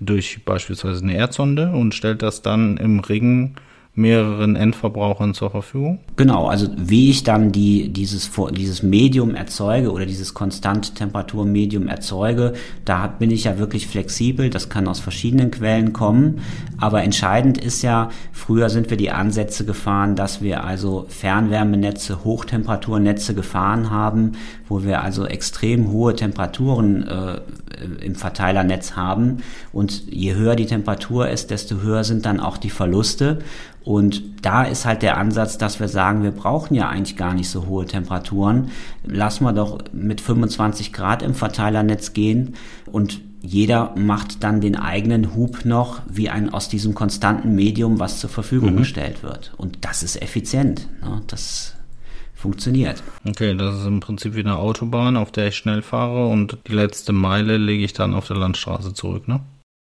durch 0.00 0.44
beispielsweise 0.44 1.04
eine 1.04 1.14
Erdsonde 1.14 1.70
und 1.70 1.94
stellt 1.94 2.22
das 2.22 2.42
dann 2.42 2.78
im 2.78 2.98
Ring 2.98 3.54
mehreren 3.94 4.56
Endverbrauchern 4.56 5.34
zur 5.34 5.50
Verfügung? 5.50 5.98
Genau, 6.16 6.46
also 6.46 6.68
wie 6.76 7.10
ich 7.10 7.24
dann 7.24 7.52
die, 7.52 7.90
dieses, 7.90 8.30
dieses 8.52 8.82
Medium 8.82 9.34
erzeuge 9.34 9.92
oder 9.92 10.06
dieses 10.06 10.32
Konstant-Temperatur-Medium 10.32 11.88
erzeuge, 11.88 12.54
da 12.86 13.06
bin 13.06 13.30
ich 13.30 13.44
ja 13.44 13.58
wirklich 13.58 13.86
flexibel, 13.86 14.48
das 14.48 14.70
kann 14.70 14.88
aus 14.88 15.00
verschiedenen 15.00 15.50
Quellen 15.50 15.92
kommen, 15.92 16.40
aber 16.78 17.02
entscheidend 17.02 17.58
ist 17.58 17.82
ja, 17.82 18.08
früher 18.32 18.70
sind 18.70 18.88
wir 18.88 18.96
die 18.96 19.10
Ansätze 19.10 19.66
gefahren, 19.66 20.16
dass 20.16 20.40
wir 20.40 20.64
also 20.64 21.04
Fernwärmenetze, 21.08 22.24
Hochtemperaturennetze 22.24 23.34
gefahren 23.34 23.90
haben, 23.90 24.32
wo 24.68 24.84
wir 24.84 25.02
also 25.02 25.26
extrem 25.26 25.90
hohe 25.90 26.16
Temperaturen 26.16 27.06
äh, 27.06 27.40
im 28.00 28.14
Verteilernetz 28.14 28.96
haben. 28.96 29.38
Und 29.72 30.10
je 30.10 30.34
höher 30.34 30.56
die 30.56 30.66
Temperatur 30.66 31.28
ist, 31.28 31.50
desto 31.50 31.82
höher 31.82 32.04
sind 32.04 32.24
dann 32.24 32.40
auch 32.40 32.56
die 32.56 32.70
Verluste 32.70 33.40
und 33.84 34.22
da 34.42 34.64
ist 34.64 34.84
halt 34.84 35.02
der 35.02 35.16
Ansatz, 35.16 35.58
dass 35.58 35.80
wir 35.80 35.88
sagen, 35.88 36.22
wir 36.22 36.30
brauchen 36.30 36.74
ja 36.74 36.88
eigentlich 36.88 37.16
gar 37.16 37.34
nicht 37.34 37.48
so 37.48 37.66
hohe 37.66 37.86
Temperaturen. 37.86 38.70
Lassen 39.04 39.44
wir 39.44 39.52
doch 39.52 39.78
mit 39.92 40.20
25 40.20 40.92
Grad 40.92 41.22
im 41.22 41.34
Verteilernetz 41.34 42.12
gehen 42.12 42.54
und 42.90 43.20
jeder 43.40 43.92
macht 43.96 44.44
dann 44.44 44.60
den 44.60 44.76
eigenen 44.76 45.34
Hub 45.34 45.64
noch 45.64 46.02
wie 46.08 46.28
ein 46.28 46.54
aus 46.54 46.68
diesem 46.68 46.94
konstanten 46.94 47.56
Medium, 47.56 47.98
was 47.98 48.20
zur 48.20 48.30
Verfügung 48.30 48.74
mhm. 48.74 48.78
gestellt 48.78 49.24
wird. 49.24 49.52
Und 49.56 49.78
das 49.84 50.04
ist 50.04 50.22
effizient. 50.22 50.86
Ne? 51.02 51.22
Das 51.26 51.74
funktioniert. 52.34 53.02
Okay, 53.24 53.56
das 53.56 53.80
ist 53.80 53.86
im 53.86 54.00
Prinzip 54.00 54.34
wie 54.34 54.40
eine 54.40 54.56
Autobahn, 54.56 55.16
auf 55.16 55.32
der 55.32 55.48
ich 55.48 55.56
schnell 55.56 55.82
fahre 55.82 56.28
und 56.28 56.58
die 56.66 56.72
letzte 56.72 57.12
Meile 57.12 57.56
lege 57.56 57.84
ich 57.84 57.92
dann 57.92 58.14
auf 58.14 58.26
der 58.26 58.36
Landstraße 58.36 58.94
zurück, 58.94 59.28
ne? 59.28 59.40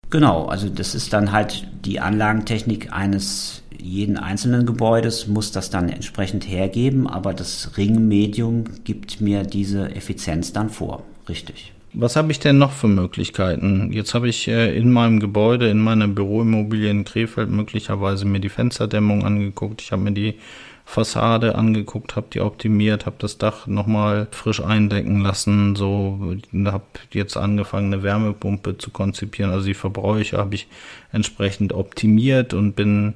Genau, 0.09 0.47
also 0.47 0.69
das 0.69 0.95
ist 0.95 1.13
dann 1.13 1.33
halt 1.33 1.67
die 1.85 2.01
Anlagentechnik 2.01 2.93
eines 2.93 3.63
jeden 3.81 4.17
einzelnen 4.19 4.67
Gebäudes 4.67 5.27
muss 5.27 5.53
das 5.53 5.71
dann 5.71 5.89
entsprechend 5.89 6.49
hergeben, 6.49 7.07
aber 7.07 7.35
das 7.35 7.77
Ringmedium 7.77 8.65
gibt 8.85 9.21
mir 9.21 9.43
diese 9.43 9.95
Effizienz 9.95 10.53
dann 10.53 10.71
vor. 10.71 11.03
Richtig. 11.29 11.73
Was 11.93 12.15
habe 12.15 12.31
ich 12.31 12.39
denn 12.39 12.59
noch 12.59 12.73
für 12.73 12.89
Möglichkeiten? 12.89 13.91
Jetzt 13.93 14.13
habe 14.13 14.29
ich 14.29 14.49
äh, 14.49 14.77
in 14.77 14.93
meinem 14.93 15.19
Gebäude, 15.19 15.71
in 15.71 15.79
meiner 15.79 16.09
Büroimmobilie 16.09 16.91
in 16.91 17.05
Krefeld 17.05 17.49
möglicherweise 17.49 18.27
mir 18.27 18.41
die 18.41 18.51
Fensterdämmung 18.51 19.25
angeguckt. 19.25 19.81
Ich 19.81 19.93
habe 19.93 20.03
mir 20.03 20.13
die 20.13 20.35
Fassade 20.89 21.57
angeguckt, 21.57 22.15
habe 22.15 22.29
die 22.33 22.41
optimiert, 22.41 23.07
habe 23.07 23.17
das 23.19 23.39
Dach 23.39 23.67
nochmal 23.67 24.29
frisch 24.31 24.63
eindecken 24.63 25.21
lassen, 25.21 25.75
so 25.75 26.37
habe 26.65 26.85
jetzt 27.11 27.37
angefangen 27.37 27.93
eine 27.93 28.05
Wärmepumpe 28.05 28.79
zu 28.79 28.91
konzipieren, 28.91 29.51
also 29.51 29.67
die 29.67 29.75
Verbräuche 29.75 30.39
habe 30.39 30.55
ich 30.55 30.69
entsprechend 31.11 31.73
optimiert 31.73 32.55
und 32.55 32.77
bin 32.77 33.15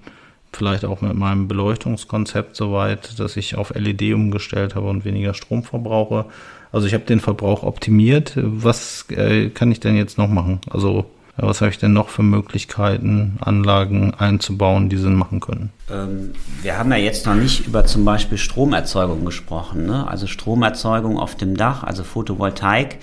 vielleicht 0.53 0.85
auch 0.85 1.01
mit 1.01 1.15
meinem 1.15 1.49
Beleuchtungskonzept 1.49 2.57
soweit, 2.57 3.19
dass 3.19 3.37
ich 3.37 3.57
auf 3.57 3.75
LED 3.75 4.15
umgestellt 4.15 4.75
habe 4.75 4.89
und 4.89 5.05
weniger 5.05 5.35
Strom 5.35 5.63
verbrauche. 5.63 6.27
Also 6.73 6.87
ich 6.87 6.95
habe 6.95 7.05
den 7.05 7.21
Verbrauch 7.21 7.63
optimiert. 7.63 8.33
Was 8.37 9.07
äh, 9.11 9.51
kann 9.51 9.73
ich 9.73 9.81
denn 9.81 9.97
jetzt 9.97 10.19
noch 10.19 10.29
machen? 10.29 10.61
Also 10.71 11.07
was 11.43 11.61
habe 11.61 11.71
ich 11.71 11.79
denn 11.79 11.93
noch 11.93 12.09
für 12.09 12.23
Möglichkeiten, 12.23 13.39
Anlagen 13.41 14.13
einzubauen, 14.15 14.89
die 14.89 14.97
Sinn 14.97 15.15
machen 15.15 15.41
können? 15.41 15.71
Ähm, 15.91 16.33
wir 16.63 16.77
haben 16.77 16.91
ja 16.91 16.99
jetzt 16.99 17.27
noch 17.27 17.35
nicht 17.35 17.67
über 17.67 17.87
zum 17.87 18.05
Beispiel 18.05 18.37
Stromerzeugung 18.37 19.25
gesprochen. 19.25 19.87
Ne? 19.87 20.07
Also 20.07 20.27
Stromerzeugung 20.27 21.19
auf 21.19 21.37
dem 21.37 21.57
Dach, 21.57 21.83
also 21.83 22.05
Photovoltaik 22.05 22.99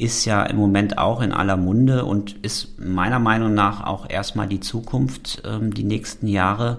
ist 0.00 0.24
ja 0.24 0.42
im 0.44 0.56
Moment 0.56 0.96
auch 0.98 1.20
in 1.20 1.32
aller 1.32 1.56
Munde 1.56 2.04
und 2.04 2.36
ist 2.42 2.80
meiner 2.80 3.18
Meinung 3.18 3.52
nach 3.52 3.84
auch 3.84 4.08
erstmal 4.08 4.48
die 4.48 4.60
Zukunft, 4.60 5.42
ähm, 5.44 5.74
die 5.74 5.84
nächsten 5.84 6.26
Jahre. 6.26 6.78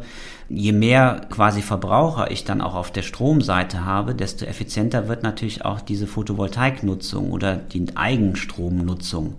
Je 0.50 0.72
mehr 0.72 1.22
quasi 1.30 1.62
Verbraucher 1.62 2.32
ich 2.32 2.44
dann 2.44 2.62
auch 2.62 2.74
auf 2.74 2.92
der 2.92 3.04
Stromseite 3.04 3.86
habe, 3.86 4.16
desto 4.16 4.46
effizienter 4.46 5.08
wird 5.08 5.24
natürlich 5.24 5.64
auch 5.64 5.82
diese 5.82 6.08
Photovoltaiknutzung 6.08 7.32
oder 7.32 7.56
die 7.56 7.96
Eigenstromnutzung. 7.96 9.36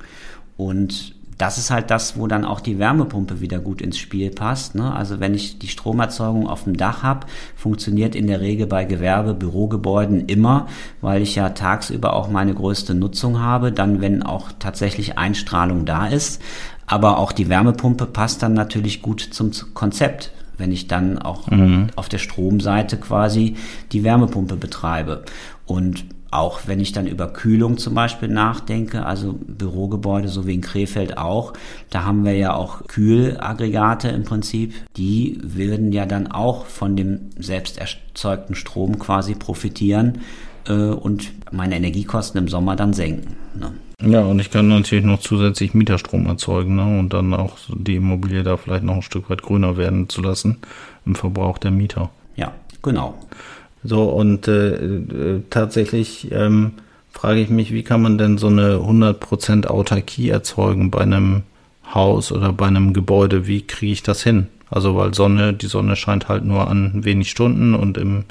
Und 0.56 1.14
das 1.42 1.58
ist 1.58 1.72
halt 1.72 1.90
das, 1.90 2.16
wo 2.16 2.28
dann 2.28 2.44
auch 2.44 2.60
die 2.60 2.78
Wärmepumpe 2.78 3.40
wieder 3.40 3.58
gut 3.58 3.82
ins 3.82 3.98
Spiel 3.98 4.30
passt. 4.30 4.76
Ne? 4.76 4.94
Also 4.94 5.18
wenn 5.18 5.34
ich 5.34 5.58
die 5.58 5.66
Stromerzeugung 5.66 6.48
auf 6.48 6.62
dem 6.62 6.76
Dach 6.76 7.02
habe, 7.02 7.26
funktioniert 7.56 8.14
in 8.14 8.28
der 8.28 8.40
Regel 8.40 8.68
bei 8.68 8.84
Gewerbe, 8.84 9.34
Bürogebäuden 9.34 10.26
immer, 10.26 10.68
weil 11.00 11.20
ich 11.20 11.34
ja 11.34 11.48
tagsüber 11.48 12.12
auch 12.14 12.28
meine 12.28 12.54
größte 12.54 12.94
Nutzung 12.94 13.40
habe, 13.40 13.72
dann 13.72 14.00
wenn 14.00 14.22
auch 14.22 14.52
tatsächlich 14.60 15.18
Einstrahlung 15.18 15.84
da 15.84 16.06
ist. 16.06 16.40
Aber 16.86 17.18
auch 17.18 17.32
die 17.32 17.48
Wärmepumpe 17.48 18.06
passt 18.06 18.44
dann 18.44 18.54
natürlich 18.54 19.02
gut 19.02 19.20
zum 19.20 19.50
Konzept 19.74 20.30
wenn 20.58 20.70
ich 20.70 20.86
dann 20.86 21.18
auch 21.18 21.50
mhm. 21.50 21.88
auf 21.96 22.08
der 22.08 22.18
Stromseite 22.18 22.98
quasi 22.98 23.56
die 23.90 24.04
Wärmepumpe 24.04 24.54
betreibe. 24.54 25.24
Und 25.66 26.04
auch 26.32 26.62
wenn 26.66 26.80
ich 26.80 26.92
dann 26.92 27.06
über 27.06 27.28
Kühlung 27.28 27.76
zum 27.76 27.94
Beispiel 27.94 28.28
nachdenke, 28.28 29.04
also 29.04 29.38
Bürogebäude, 29.46 30.28
so 30.28 30.46
wie 30.46 30.54
in 30.54 30.62
Krefeld 30.62 31.18
auch, 31.18 31.52
da 31.90 32.04
haben 32.04 32.24
wir 32.24 32.34
ja 32.34 32.54
auch 32.54 32.86
Kühlaggregate 32.86 34.08
im 34.08 34.24
Prinzip, 34.24 34.74
die 34.96 35.38
würden 35.42 35.92
ja 35.92 36.06
dann 36.06 36.26
auch 36.26 36.66
von 36.66 36.96
dem 36.96 37.30
selbst 37.38 37.78
erzeugten 37.78 38.54
Strom 38.54 38.98
quasi 38.98 39.34
profitieren 39.34 40.20
äh, 40.66 40.72
und 40.72 41.32
meine 41.52 41.76
Energiekosten 41.76 42.38
im 42.38 42.48
Sommer 42.48 42.76
dann 42.76 42.94
senken. 42.94 43.36
Ne? 43.54 43.72
Ja, 44.00 44.22
und 44.22 44.40
ich 44.40 44.50
kann 44.50 44.68
natürlich 44.68 45.04
noch 45.04 45.20
zusätzlich 45.20 45.74
Mieterstrom 45.74 46.26
erzeugen 46.26 46.76
ne? 46.76 46.98
und 46.98 47.12
dann 47.12 47.34
auch 47.34 47.58
die 47.68 47.96
Immobilie 47.96 48.42
da 48.42 48.56
vielleicht 48.56 48.84
noch 48.84 48.96
ein 48.96 49.02
Stück 49.02 49.28
weit 49.30 49.42
grüner 49.42 49.76
werden 49.76 50.08
zu 50.08 50.22
lassen 50.22 50.58
im 51.04 51.14
Verbrauch 51.14 51.58
der 51.58 51.70
Mieter. 51.70 52.10
Ja, 52.36 52.52
genau. 52.82 53.14
So, 53.84 54.04
und 54.04 54.48
äh, 54.48 54.74
äh, 54.74 55.42
tatsächlich 55.50 56.30
ähm, 56.30 56.72
frage 57.10 57.40
ich 57.40 57.50
mich, 57.50 57.72
wie 57.72 57.82
kann 57.82 58.02
man 58.02 58.18
denn 58.18 58.38
so 58.38 58.46
eine 58.46 58.76
100% 58.76 59.66
Autarkie 59.66 60.28
erzeugen 60.28 60.90
bei 60.90 61.00
einem 61.00 61.42
Haus 61.92 62.32
oder 62.32 62.52
bei 62.52 62.66
einem 62.66 62.92
Gebäude? 62.92 63.46
Wie 63.46 63.62
kriege 63.62 63.92
ich 63.92 64.02
das 64.02 64.22
hin? 64.22 64.46
Also, 64.70 64.96
weil 64.96 65.12
Sonne, 65.14 65.52
die 65.52 65.66
Sonne 65.66 65.96
scheint 65.96 66.28
halt 66.28 66.44
nur 66.44 66.68
an 66.68 67.04
wenig 67.04 67.30
Stunden 67.30 67.74
und 67.74 67.98
im 67.98 68.24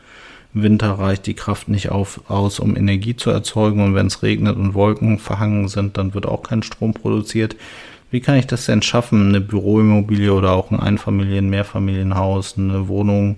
Winter 0.53 0.91
reicht 0.91 1.27
die 1.27 1.33
Kraft 1.33 1.69
nicht 1.69 1.89
auf, 1.89 2.21
aus, 2.29 2.59
um 2.59 2.75
Energie 2.75 3.15
zu 3.15 3.29
erzeugen. 3.29 3.83
Und 3.83 3.95
wenn 3.95 4.07
es 4.07 4.23
regnet 4.23 4.57
und 4.57 4.73
Wolken 4.73 5.19
verhangen 5.19 5.67
sind, 5.67 5.97
dann 5.97 6.13
wird 6.13 6.25
auch 6.25 6.43
kein 6.43 6.63
Strom 6.63 6.93
produziert. 6.93 7.55
Wie 8.09 8.19
kann 8.19 8.35
ich 8.35 8.47
das 8.47 8.65
denn 8.65 8.81
schaffen, 8.81 9.29
eine 9.29 9.39
Büroimmobilie 9.39 10.33
oder 10.33 10.51
auch 10.51 10.71
ein 10.71 10.79
Einfamilien-, 10.79 11.49
Mehrfamilienhaus, 11.49 12.57
eine 12.57 12.87
Wohnung 12.87 13.37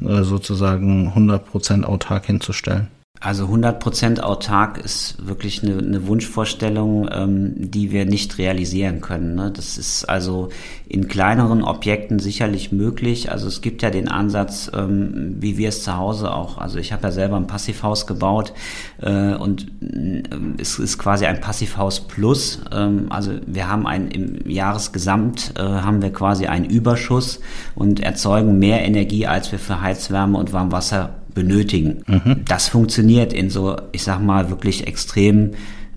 sozusagen 0.00 1.12
100% 1.14 1.84
autark 1.84 2.26
hinzustellen? 2.26 2.88
Also 3.24 3.46
100% 3.46 4.20
autark 4.20 4.76
ist 4.76 5.26
wirklich 5.26 5.62
eine, 5.62 5.78
eine 5.78 6.06
Wunschvorstellung, 6.06 7.08
ähm, 7.10 7.54
die 7.56 7.90
wir 7.90 8.04
nicht 8.04 8.36
realisieren 8.36 9.00
können. 9.00 9.34
Ne? 9.34 9.50
Das 9.50 9.78
ist 9.78 10.04
also 10.04 10.50
in 10.86 11.08
kleineren 11.08 11.62
Objekten 11.62 12.18
sicherlich 12.18 12.70
möglich. 12.70 13.32
Also 13.32 13.48
es 13.48 13.62
gibt 13.62 13.80
ja 13.80 13.88
den 13.88 14.08
Ansatz, 14.08 14.70
ähm, 14.74 15.36
wie 15.40 15.56
wir 15.56 15.70
es 15.70 15.82
zu 15.84 15.96
Hause 15.96 16.34
auch, 16.34 16.58
also 16.58 16.78
ich 16.78 16.92
habe 16.92 17.04
ja 17.04 17.12
selber 17.12 17.36
ein 17.36 17.46
Passivhaus 17.46 18.06
gebaut 18.06 18.52
äh, 19.00 19.32
und 19.32 19.68
äh, 19.80 20.22
es 20.58 20.78
ist 20.78 20.98
quasi 20.98 21.24
ein 21.24 21.40
Passivhaus 21.40 22.00
Plus. 22.00 22.60
Ähm, 22.72 23.06
also 23.08 23.32
wir 23.46 23.70
haben 23.70 23.86
ein 23.86 24.08
im 24.08 24.50
Jahresgesamt 24.50 25.54
äh, 25.56 25.62
haben 25.62 26.02
wir 26.02 26.12
quasi 26.12 26.44
einen 26.44 26.66
Überschuss 26.66 27.40
und 27.74 28.00
erzeugen 28.00 28.58
mehr 28.58 28.84
Energie, 28.84 29.26
als 29.26 29.50
wir 29.50 29.58
für 29.58 29.80
Heizwärme 29.80 30.36
und 30.36 30.52
Warmwasser 30.52 31.23
benötigen. 31.34 32.02
Mhm. 32.06 32.44
Das 32.46 32.68
funktioniert 32.68 33.32
in 33.32 33.50
so, 33.50 33.76
ich 33.92 34.02
sag 34.02 34.20
mal, 34.20 34.50
wirklich 34.50 34.86
extrem 34.86 35.52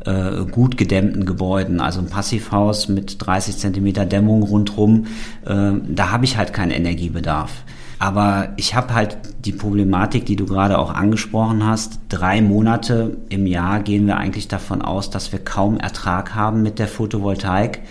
äh, 0.06 0.46
gut 0.50 0.78
gedämmten 0.78 1.26
Gebäuden. 1.26 1.82
Also 1.82 2.00
ein 2.00 2.08
Passivhaus 2.08 2.88
mit 2.88 3.18
30 3.20 3.58
Zentimeter 3.58 4.06
Dämmung 4.06 4.44
rundrum, 4.44 5.08
äh, 5.46 5.72
da 5.88 6.12
habe 6.12 6.26
ich 6.26 6.38
halt 6.38 6.54
keinen 6.54 6.72
Energiebedarf. 6.72 7.52
Aber 8.00 8.50
ich 8.58 8.76
habe 8.76 8.94
halt 8.94 9.18
die 9.44 9.52
Problematik, 9.52 10.26
die 10.26 10.36
du 10.36 10.46
gerade 10.46 10.78
auch 10.78 10.94
angesprochen 10.94 11.66
hast. 11.66 12.00
Drei 12.10 12.42
Monate 12.42 13.18
im 13.30 13.48
Jahr 13.48 13.80
gehen 13.80 14.06
wir 14.06 14.18
eigentlich 14.18 14.48
davon 14.48 14.84
aus, 14.84 15.10
dass 15.10 15.32
wir 15.32 15.40
kaum 15.40 15.78
Ertrag 15.78 16.36
haben 16.36 16.62
mit 16.62 16.78
der 16.78 16.88
Photovoltaik. 16.88 17.82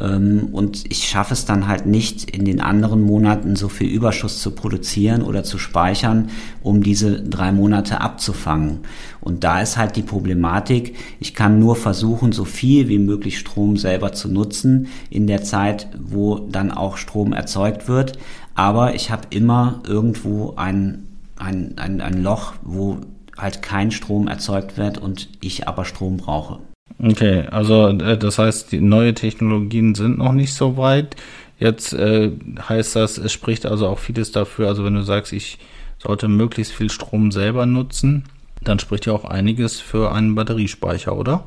Ähm, 0.00 0.48
und 0.52 0.84
ich 0.90 1.08
schaffe 1.08 1.34
es 1.34 1.44
dann 1.44 1.68
halt 1.68 1.86
nicht, 1.86 2.30
in 2.30 2.44
den 2.44 2.60
anderen 2.60 3.02
Monaten 3.02 3.56
so 3.56 3.68
viel 3.68 3.88
Überschuss 3.88 4.40
zu 4.40 4.52
produzieren 4.52 5.22
oder 5.22 5.44
zu 5.44 5.58
speichern, 5.58 6.30
um 6.62 6.82
diese 6.82 7.22
drei 7.22 7.52
Monate 7.52 8.00
abzufangen. 8.00 8.80
Und 9.20 9.44
da 9.44 9.60
ist 9.60 9.76
halt 9.76 9.96
die 9.96 10.02
Problematik, 10.02 10.96
ich 11.20 11.34
kann 11.34 11.58
nur 11.58 11.76
versuchen, 11.76 12.32
so 12.32 12.44
viel 12.44 12.88
wie 12.88 12.98
möglich 12.98 13.38
Strom 13.38 13.76
selber 13.76 14.12
zu 14.12 14.28
nutzen 14.28 14.88
in 15.10 15.26
der 15.26 15.42
Zeit, 15.42 15.88
wo 15.98 16.38
dann 16.38 16.70
auch 16.70 16.96
Strom 16.96 17.32
erzeugt 17.32 17.88
wird. 17.88 18.18
Aber 18.54 18.94
ich 18.94 19.10
habe 19.10 19.28
immer 19.30 19.82
irgendwo 19.86 20.54
ein, 20.56 21.06
ein, 21.36 21.74
ein, 21.76 22.00
ein 22.00 22.22
Loch, 22.22 22.54
wo 22.62 22.98
halt 23.36 23.62
kein 23.62 23.90
Strom 23.90 24.28
erzeugt 24.28 24.76
wird 24.76 24.98
und 24.98 25.28
ich 25.40 25.66
aber 25.66 25.84
Strom 25.84 26.16
brauche. 26.16 26.60
Okay, 27.02 27.46
also 27.50 27.88
äh, 27.88 28.16
das 28.18 28.38
heißt, 28.38 28.72
die 28.72 28.80
neue 28.80 29.14
Technologien 29.14 29.94
sind 29.94 30.18
noch 30.18 30.32
nicht 30.32 30.54
so 30.54 30.76
weit. 30.76 31.16
Jetzt 31.58 31.92
äh, 31.92 32.32
heißt 32.68 32.96
das, 32.96 33.18
es 33.18 33.32
spricht 33.32 33.66
also 33.66 33.88
auch 33.88 33.98
vieles 33.98 34.32
dafür, 34.32 34.68
also 34.68 34.84
wenn 34.84 34.94
du 34.94 35.02
sagst, 35.02 35.32
ich 35.32 35.58
sollte 35.98 36.28
möglichst 36.28 36.72
viel 36.72 36.90
Strom 36.90 37.30
selber 37.30 37.66
nutzen, 37.66 38.24
dann 38.62 38.78
spricht 38.78 39.06
ja 39.06 39.12
auch 39.12 39.24
einiges 39.24 39.80
für 39.80 40.12
einen 40.12 40.34
Batteriespeicher, 40.34 41.16
oder? 41.16 41.44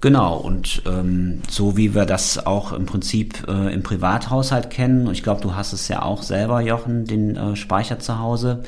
Genau, 0.00 0.36
und 0.36 0.82
ähm, 0.86 1.42
so 1.48 1.76
wie 1.76 1.94
wir 1.94 2.04
das 2.04 2.46
auch 2.46 2.72
im 2.72 2.86
Prinzip 2.86 3.48
äh, 3.48 3.74
im 3.74 3.82
Privathaushalt 3.82 4.70
kennen, 4.70 5.10
ich 5.10 5.24
glaube, 5.24 5.40
du 5.40 5.56
hast 5.56 5.72
es 5.72 5.88
ja 5.88 6.02
auch 6.02 6.22
selber, 6.22 6.60
Jochen, 6.60 7.04
den 7.04 7.34
äh, 7.34 7.56
Speicher 7.56 7.98
zu 7.98 8.20
Hause, 8.20 8.62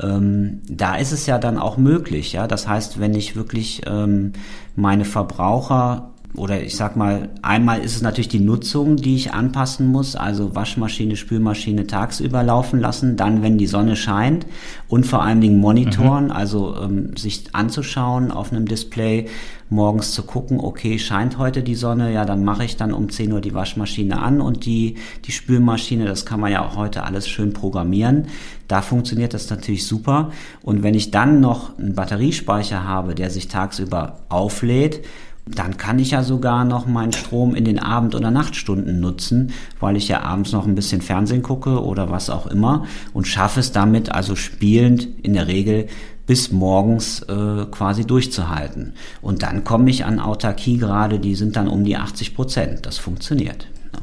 ähm, 0.00 0.62
da 0.68 0.96
ist 0.96 1.12
es 1.12 1.26
ja 1.26 1.38
dann 1.38 1.58
auch 1.58 1.76
möglich, 1.76 2.32
ja. 2.32 2.46
Das 2.46 2.66
heißt, 2.66 3.00
wenn 3.00 3.14
ich 3.14 3.36
wirklich 3.36 3.82
ähm, 3.86 4.32
meine 4.76 5.04
Verbraucher 5.04 6.13
oder 6.36 6.60
ich 6.62 6.76
sag 6.76 6.96
mal, 6.96 7.28
einmal 7.42 7.80
ist 7.80 7.94
es 7.94 8.02
natürlich 8.02 8.28
die 8.28 8.40
Nutzung, 8.40 8.96
die 8.96 9.14
ich 9.14 9.32
anpassen 9.32 9.86
muss, 9.86 10.16
also 10.16 10.54
Waschmaschine, 10.54 11.14
Spülmaschine 11.14 11.86
tagsüber 11.86 12.42
laufen 12.42 12.80
lassen, 12.80 13.16
dann 13.16 13.42
wenn 13.42 13.56
die 13.56 13.68
Sonne 13.68 13.94
scheint 13.94 14.44
und 14.88 15.06
vor 15.06 15.22
allen 15.22 15.40
Dingen 15.40 15.60
monitoren, 15.60 16.26
mhm. 16.26 16.30
also 16.32 16.74
ähm, 16.82 17.16
sich 17.16 17.44
anzuschauen 17.52 18.32
auf 18.32 18.52
einem 18.52 18.66
Display, 18.66 19.26
morgens 19.70 20.12
zu 20.12 20.24
gucken, 20.24 20.58
okay, 20.58 20.98
scheint 20.98 21.38
heute 21.38 21.62
die 21.62 21.76
Sonne, 21.76 22.12
ja, 22.12 22.24
dann 22.24 22.44
mache 22.44 22.64
ich 22.64 22.76
dann 22.76 22.92
um 22.92 23.08
10 23.08 23.32
Uhr 23.32 23.40
die 23.40 23.54
Waschmaschine 23.54 24.20
an 24.20 24.40
und 24.40 24.66
die, 24.66 24.96
die 25.24 25.32
Spülmaschine, 25.32 26.04
das 26.04 26.26
kann 26.26 26.40
man 26.40 26.50
ja 26.50 26.64
auch 26.64 26.76
heute 26.76 27.04
alles 27.04 27.28
schön 27.28 27.52
programmieren. 27.52 28.26
Da 28.66 28.82
funktioniert 28.82 29.34
das 29.34 29.50
natürlich 29.50 29.86
super. 29.86 30.30
Und 30.62 30.82
wenn 30.82 30.94
ich 30.94 31.10
dann 31.10 31.40
noch 31.40 31.78
einen 31.78 31.94
Batteriespeicher 31.94 32.84
habe, 32.84 33.14
der 33.14 33.30
sich 33.30 33.48
tagsüber 33.48 34.20
auflädt, 34.28 35.02
dann 35.46 35.76
kann 35.76 35.98
ich 35.98 36.12
ja 36.12 36.22
sogar 36.22 36.64
noch 36.64 36.86
meinen 36.86 37.12
Strom 37.12 37.54
in 37.54 37.64
den 37.64 37.78
Abend- 37.78 38.14
oder 38.14 38.30
Nachtstunden 38.30 39.00
nutzen, 39.00 39.52
weil 39.78 39.96
ich 39.96 40.08
ja 40.08 40.22
abends 40.22 40.52
noch 40.52 40.66
ein 40.66 40.74
bisschen 40.74 41.02
Fernsehen 41.02 41.42
gucke 41.42 41.82
oder 41.82 42.10
was 42.10 42.30
auch 42.30 42.46
immer 42.46 42.86
und 43.12 43.28
schaffe 43.28 43.60
es 43.60 43.70
damit 43.70 44.10
also 44.10 44.36
spielend 44.36 45.06
in 45.22 45.34
der 45.34 45.46
Regel 45.46 45.86
bis 46.26 46.50
morgens 46.50 47.20
äh, 47.22 47.66
quasi 47.70 48.06
durchzuhalten. 48.06 48.94
Und 49.20 49.42
dann 49.42 49.64
komme 49.64 49.90
ich 49.90 50.06
an 50.06 50.18
Autarkie 50.18 50.78
gerade, 50.78 51.18
die 51.18 51.34
sind 51.34 51.56
dann 51.56 51.68
um 51.68 51.84
die 51.84 51.96
80 51.96 52.34
Prozent. 52.34 52.86
Das 52.86 52.96
funktioniert. 52.96 53.68
Ja. 53.92 54.00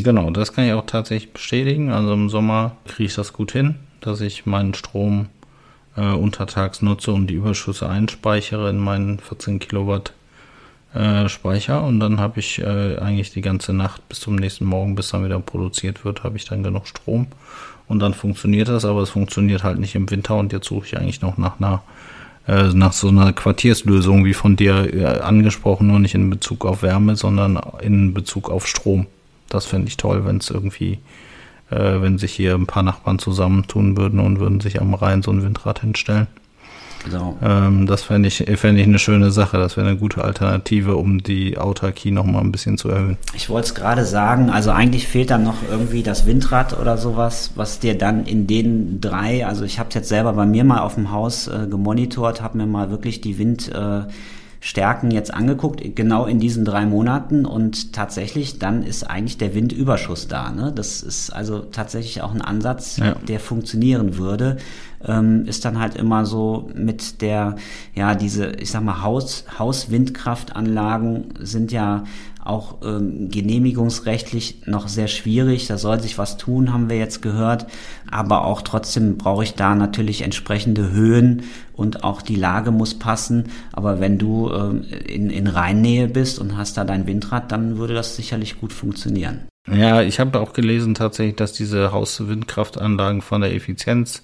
Genau, 0.00 0.30
das 0.30 0.52
kann 0.52 0.64
ich 0.64 0.72
auch 0.72 0.86
tatsächlich 0.86 1.32
bestätigen. 1.32 1.90
Also 1.90 2.12
im 2.12 2.28
Sommer 2.30 2.76
kriege 2.86 3.08
ich 3.08 3.14
das 3.16 3.32
gut 3.32 3.50
hin, 3.50 3.74
dass 4.00 4.20
ich 4.20 4.46
meinen 4.46 4.74
Strom 4.74 5.26
äh, 5.96 6.12
untertags 6.12 6.82
nutze 6.82 7.12
und 7.12 7.26
die 7.26 7.34
Überschüsse 7.34 7.88
einspeichere 7.88 8.70
in 8.70 8.78
meinen 8.78 9.18
14 9.18 9.58
Kilowatt 9.58 10.12
äh, 10.94 11.28
Speicher 11.28 11.82
und 11.82 12.00
dann 12.00 12.20
habe 12.20 12.40
ich 12.40 12.60
äh, 12.60 12.96
eigentlich 12.98 13.32
die 13.32 13.40
ganze 13.40 13.72
Nacht 13.72 14.08
bis 14.08 14.20
zum 14.20 14.36
nächsten 14.36 14.64
Morgen, 14.64 14.94
bis 14.94 15.08
dann 15.10 15.24
wieder 15.24 15.40
produziert 15.40 16.04
wird, 16.04 16.24
habe 16.24 16.36
ich 16.36 16.44
dann 16.44 16.62
genug 16.62 16.86
Strom 16.86 17.26
und 17.88 17.98
dann 18.00 18.14
funktioniert 18.14 18.68
das, 18.68 18.84
aber 18.84 19.02
es 19.02 19.10
funktioniert 19.10 19.64
halt 19.64 19.78
nicht 19.78 19.94
im 19.94 20.10
Winter 20.10 20.36
und 20.36 20.52
jetzt 20.52 20.68
suche 20.68 20.86
ich 20.86 20.96
eigentlich 20.96 21.20
noch 21.20 21.36
nach 21.36 21.58
einer 21.58 21.82
äh, 22.46 22.74
nach 22.74 22.92
so 22.92 23.08
einer 23.08 23.32
Quartierslösung 23.32 24.24
wie 24.24 24.34
von 24.34 24.56
dir 24.56 24.92
äh, 24.94 25.20
angesprochen, 25.20 25.86
nur 25.86 25.98
nicht 25.98 26.14
in 26.14 26.28
Bezug 26.28 26.66
auf 26.66 26.82
Wärme, 26.82 27.16
sondern 27.16 27.58
in 27.80 28.12
Bezug 28.12 28.50
auf 28.50 28.66
Strom. 28.66 29.06
Das 29.48 29.64
fände 29.64 29.88
ich 29.88 29.96
toll, 29.96 30.26
wenn 30.26 30.38
es 30.38 30.50
irgendwie, 30.50 30.98
äh, 31.70 32.00
wenn 32.00 32.18
sich 32.18 32.32
hier 32.32 32.54
ein 32.54 32.66
paar 32.66 32.82
Nachbarn 32.82 33.18
zusammentun 33.18 33.96
würden 33.96 34.20
und 34.20 34.40
würden 34.40 34.60
sich 34.60 34.80
am 34.80 34.92
Rhein 34.94 35.22
so 35.22 35.30
ein 35.30 35.42
Windrad 35.42 35.80
hinstellen. 35.80 36.26
Genau. 37.04 37.36
Ähm, 37.42 37.86
das 37.86 38.02
fände 38.02 38.28
ich, 38.28 38.44
fänd 38.56 38.78
ich 38.78 38.86
eine 38.86 38.98
schöne 38.98 39.30
Sache. 39.30 39.58
Das 39.58 39.76
wäre 39.76 39.86
eine 39.86 39.96
gute 39.96 40.24
Alternative, 40.24 40.96
um 40.96 41.22
die 41.22 41.58
Autarkie 41.58 42.10
noch 42.10 42.24
mal 42.24 42.40
ein 42.40 42.52
bisschen 42.52 42.78
zu 42.78 42.88
erhöhen. 42.88 43.18
Ich 43.34 43.48
wollte 43.50 43.68
es 43.68 43.74
gerade 43.74 44.04
sagen, 44.04 44.50
also 44.50 44.70
eigentlich 44.70 45.06
fehlt 45.06 45.30
dann 45.30 45.44
noch 45.44 45.56
irgendwie 45.70 46.02
das 46.02 46.26
Windrad 46.26 46.78
oder 46.78 46.96
sowas, 46.96 47.52
was 47.54 47.78
dir 47.78 47.96
dann 47.96 48.24
in 48.24 48.46
den 48.46 49.00
drei, 49.00 49.46
also 49.46 49.64
ich 49.64 49.78
habe 49.78 49.90
es 49.90 49.94
jetzt 49.94 50.08
selber 50.08 50.32
bei 50.32 50.46
mir 50.46 50.64
mal 50.64 50.80
auf 50.80 50.94
dem 50.94 51.10
Haus 51.10 51.46
äh, 51.46 51.66
gemonitort, 51.68 52.40
habe 52.40 52.58
mir 52.58 52.66
mal 52.66 52.90
wirklich 52.90 53.20
die 53.20 53.38
Wind... 53.38 53.70
Äh, 53.72 54.02
Stärken 54.64 55.10
jetzt 55.10 55.34
angeguckt, 55.34 55.82
genau 55.94 56.24
in 56.24 56.40
diesen 56.40 56.64
drei 56.64 56.86
Monaten 56.86 57.44
und 57.44 57.92
tatsächlich 57.92 58.58
dann 58.58 58.82
ist 58.82 59.04
eigentlich 59.04 59.36
der 59.36 59.54
Windüberschuss 59.54 60.26
da. 60.26 60.50
Ne? 60.52 60.72
Das 60.74 61.02
ist 61.02 61.28
also 61.28 61.58
tatsächlich 61.58 62.22
auch 62.22 62.32
ein 62.32 62.40
Ansatz, 62.40 62.96
ja. 62.96 63.14
der 63.28 63.40
funktionieren 63.40 64.16
würde. 64.16 64.56
Ähm, 65.06 65.44
ist 65.44 65.66
dann 65.66 65.78
halt 65.78 65.96
immer 65.96 66.24
so 66.24 66.70
mit 66.74 67.20
der, 67.20 67.56
ja, 67.94 68.14
diese, 68.14 68.52
ich 68.52 68.70
sag 68.70 68.82
mal, 68.82 69.02
Haus, 69.02 69.44
Hauswindkraftanlagen 69.58 71.34
sind 71.40 71.70
ja 71.70 72.04
auch 72.44 72.76
ähm, 72.84 73.30
genehmigungsrechtlich 73.30 74.66
noch 74.66 74.88
sehr 74.88 75.08
schwierig. 75.08 75.66
Da 75.66 75.78
soll 75.78 76.00
sich 76.00 76.18
was 76.18 76.36
tun, 76.36 76.72
haben 76.72 76.90
wir 76.90 76.98
jetzt 76.98 77.22
gehört. 77.22 77.66
Aber 78.10 78.44
auch 78.44 78.62
trotzdem 78.62 79.16
brauche 79.16 79.44
ich 79.44 79.54
da 79.54 79.74
natürlich 79.74 80.22
entsprechende 80.22 80.90
Höhen 80.90 81.44
und 81.72 82.04
auch 82.04 82.22
die 82.22 82.36
Lage 82.36 82.70
muss 82.70 82.98
passen. 82.98 83.44
Aber 83.72 83.98
wenn 84.00 84.18
du 84.18 84.50
ähm, 84.50 84.84
in, 85.06 85.30
in 85.30 85.46
Rheinnähe 85.46 86.06
bist 86.06 86.38
und 86.38 86.56
hast 86.56 86.76
da 86.76 86.84
dein 86.84 87.06
Windrad, 87.06 87.50
dann 87.50 87.78
würde 87.78 87.94
das 87.94 88.16
sicherlich 88.16 88.60
gut 88.60 88.72
funktionieren. 88.72 89.40
Ja, 89.66 90.02
ich 90.02 90.20
habe 90.20 90.38
auch 90.40 90.52
gelesen 90.52 90.94
tatsächlich, 90.94 91.36
dass 91.36 91.54
diese 91.54 91.92
Hauswindkraftanlagen 91.92 93.22
von 93.22 93.40
der 93.40 93.54
Effizienz 93.54 94.22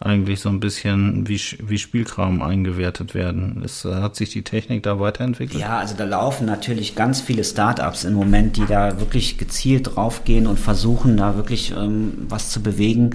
eigentlich 0.00 0.40
so 0.40 0.48
ein 0.48 0.60
bisschen 0.60 1.26
wie, 1.26 1.40
wie 1.60 1.78
Spielkram 1.78 2.40
eingewertet 2.40 3.14
werden. 3.14 3.62
Es, 3.64 3.84
hat 3.84 4.14
sich 4.14 4.30
die 4.30 4.42
Technik 4.42 4.84
da 4.84 5.00
weiterentwickelt? 5.00 5.60
Ja, 5.60 5.78
also 5.78 5.96
da 5.96 6.04
laufen 6.04 6.46
natürlich 6.46 6.94
ganz 6.94 7.20
viele 7.20 7.42
Startups 7.42 8.04
im 8.04 8.14
Moment, 8.14 8.56
die 8.56 8.64
da 8.64 9.00
wirklich 9.00 9.38
gezielt 9.38 9.96
draufgehen 9.96 10.46
und 10.46 10.60
versuchen, 10.60 11.16
da 11.16 11.34
wirklich 11.34 11.72
ähm, 11.76 12.12
was 12.28 12.50
zu 12.50 12.62
bewegen. 12.62 13.10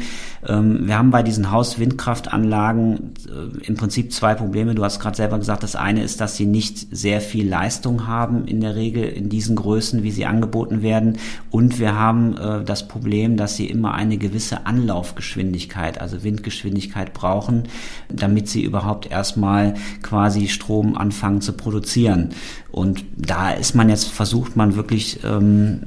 Ähm, 0.46 0.86
wir 0.86 0.98
haben 0.98 1.10
bei 1.10 1.24
diesen 1.24 1.52
Hauswindkraftanlagen 1.52 3.14
äh, 3.30 3.66
im 3.66 3.76
Prinzip 3.76 4.12
zwei 4.12 4.36
Probleme. 4.36 4.76
Du 4.76 4.84
hast 4.84 5.00
gerade 5.00 5.16
selber 5.16 5.40
gesagt, 5.40 5.64
das 5.64 5.78
eine 5.78 6.04
ist, 6.04 6.20
dass 6.20 6.36
sie 6.36 6.46
nicht 6.46 6.94
sehr 6.94 7.22
viel 7.22 7.48
Leistung 7.48 8.08
haben 8.08 8.46
in 8.46 8.60
der 8.60 8.76
Regel 8.76 9.06
in 9.06 9.30
diesen 9.30 9.56
Größen, 9.56 10.04
wie 10.04 10.12
sie 10.12 10.26
angeboten 10.26 10.82
werden. 10.82 11.18
Und 11.50 11.80
wir 11.80 11.96
haben 11.98 12.36
äh, 12.36 12.62
das 12.66 12.90
Problem, 12.90 13.38
dass 13.38 13.56
sie 13.56 13.68
immer 13.68 13.94
eine 13.94 14.18
gewisse 14.18 14.66
Anlaufgeschwindigkeit, 14.66 16.02
also 16.02 16.24
Windgeschwindigkeit, 16.24 16.73
Geschwindigkeit 16.74 17.14
brauchen, 17.14 17.64
damit 18.10 18.50
sie 18.50 18.64
überhaupt 18.64 19.10
erstmal 19.10 19.76
quasi 20.02 20.48
Strom 20.48 20.98
anfangen 20.98 21.42
zu 21.42 21.54
produzieren. 21.54 22.30
Und 22.72 23.06
da 23.16 23.52
ist 23.52 23.76
man 23.76 23.90
jetzt, 23.90 24.10
versucht 24.10 24.56
man 24.56 24.76
wirklich 24.76 25.20
ähm, 25.24 25.82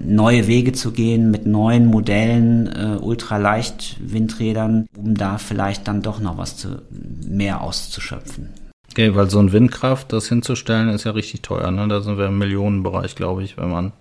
neue 0.00 0.46
Wege 0.48 0.72
zu 0.72 0.90
gehen 0.90 1.30
mit 1.30 1.46
neuen 1.46 1.86
Modellen, 1.86 2.66
äh, 2.66 2.98
ultraleicht 3.00 3.96
Windrädern, 4.00 4.88
um 4.96 5.14
da 5.14 5.38
vielleicht 5.38 5.86
dann 5.86 6.02
doch 6.02 6.20
noch 6.20 6.38
was 6.38 6.56
zu, 6.56 6.82
mehr 7.26 7.60
auszuschöpfen. 7.60 8.48
Okay, 8.90 9.14
weil 9.14 9.30
so 9.30 9.38
ein 9.38 9.52
Windkraft, 9.52 10.12
das 10.12 10.28
hinzustellen, 10.28 10.88
ist 10.88 11.04
ja 11.04 11.12
richtig 11.12 11.42
teuer. 11.42 11.70
Ne? 11.70 11.86
Da 11.86 12.00
sind 12.00 12.18
wir 12.18 12.26
im 12.26 12.38
Millionenbereich, 12.38 13.14
glaube 13.14 13.44
ich, 13.44 13.56
wenn 13.58 13.70
man 13.70 13.92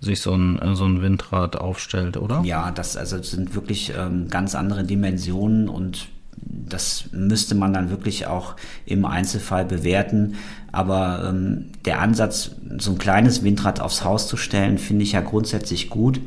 sich 0.00 0.20
so 0.20 0.32
ein, 0.32 0.60
so 0.74 0.84
ein 0.84 1.02
Windrad 1.02 1.56
aufstellt, 1.56 2.16
oder? 2.16 2.42
Ja, 2.44 2.70
das 2.70 2.96
also 2.96 3.20
sind 3.22 3.54
wirklich 3.54 3.92
ähm, 3.98 4.28
ganz 4.28 4.54
andere 4.54 4.84
Dimensionen 4.84 5.68
und 5.68 6.08
das 6.40 7.06
müsste 7.12 7.54
man 7.54 7.72
dann 7.72 7.90
wirklich 7.90 8.26
auch 8.26 8.54
im 8.86 9.04
Einzelfall 9.04 9.64
bewerten. 9.64 10.36
Aber 10.70 11.28
ähm, 11.28 11.66
der 11.84 12.00
Ansatz, 12.00 12.52
so 12.78 12.92
ein 12.92 12.98
kleines 12.98 13.42
Windrad 13.42 13.80
aufs 13.80 14.04
Haus 14.04 14.28
zu 14.28 14.36
stellen, 14.36 14.78
finde 14.78 15.02
ich 15.02 15.12
ja 15.12 15.20
grundsätzlich 15.20 15.90
gut. 15.90 16.20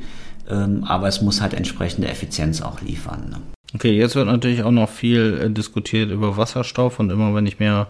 Ähm, 0.49 0.83
aber 0.83 1.07
es 1.07 1.21
muss 1.21 1.41
halt 1.41 1.53
entsprechende 1.53 2.09
Effizienz 2.09 2.61
auch 2.61 2.81
liefern. 2.81 3.29
Ne? 3.29 3.37
Okay, 3.73 3.97
jetzt 3.97 4.15
wird 4.15 4.27
natürlich 4.27 4.63
auch 4.63 4.71
noch 4.71 4.89
viel 4.89 5.39
äh, 5.41 5.49
diskutiert 5.49 6.11
über 6.11 6.35
Wasserstoff 6.35 6.99
und 6.99 7.09
immer 7.09 7.33
wenn 7.33 7.45
ich 7.45 7.59
mir 7.59 7.87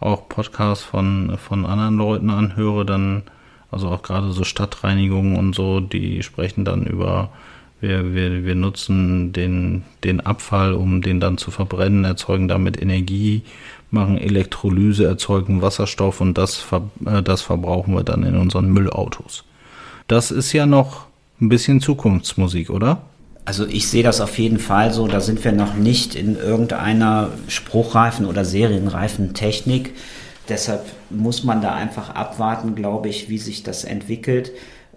auch 0.00 0.28
Podcasts 0.28 0.84
von, 0.84 1.36
von 1.38 1.66
anderen 1.66 1.96
Leuten 1.96 2.30
anhöre, 2.30 2.86
dann 2.86 3.24
also 3.70 3.88
auch 3.88 4.02
gerade 4.02 4.32
so 4.32 4.44
Stadtreinigungen 4.44 5.36
und 5.36 5.54
so, 5.54 5.80
die 5.80 6.22
sprechen 6.22 6.64
dann 6.64 6.84
über, 6.84 7.30
wir, 7.80 8.14
wir, 8.14 8.44
wir 8.44 8.54
nutzen 8.54 9.32
den, 9.32 9.84
den 10.04 10.20
Abfall, 10.20 10.72
um 10.72 11.02
den 11.02 11.20
dann 11.20 11.38
zu 11.38 11.50
verbrennen, 11.50 12.04
erzeugen 12.04 12.48
damit 12.48 12.80
Energie, 12.80 13.42
machen 13.90 14.18
Elektrolyse, 14.18 15.06
erzeugen 15.06 15.62
Wasserstoff 15.62 16.20
und 16.20 16.38
das, 16.38 16.64
äh, 17.04 17.22
das 17.22 17.42
verbrauchen 17.42 17.94
wir 17.94 18.04
dann 18.04 18.22
in 18.22 18.36
unseren 18.36 18.70
Müllautos. 18.70 19.44
Das 20.06 20.30
ist 20.30 20.52
ja 20.52 20.66
noch 20.66 21.06
ein 21.40 21.48
bisschen 21.48 21.80
Zukunftsmusik, 21.80 22.70
oder? 22.70 23.02
Also 23.44 23.66
ich 23.66 23.88
sehe 23.88 24.02
das 24.02 24.20
auf 24.20 24.38
jeden 24.38 24.58
Fall 24.58 24.92
so, 24.92 25.06
da 25.06 25.20
sind 25.20 25.42
wir 25.42 25.52
noch 25.52 25.74
nicht 25.74 26.14
in 26.14 26.36
irgendeiner 26.36 27.30
spruchreifen 27.48 28.26
oder 28.26 28.44
serienreifen 28.44 29.32
Technik. 29.32 29.94
Deshalb 30.48 30.84
muss 31.10 31.44
man 31.44 31.60
da 31.60 31.74
einfach 31.74 32.10
abwarten, 32.14 32.74
glaube 32.74 33.08
ich, 33.08 33.28
wie 33.28 33.38
sich 33.38 33.62
das 33.62 33.84
entwickelt. 33.84 34.52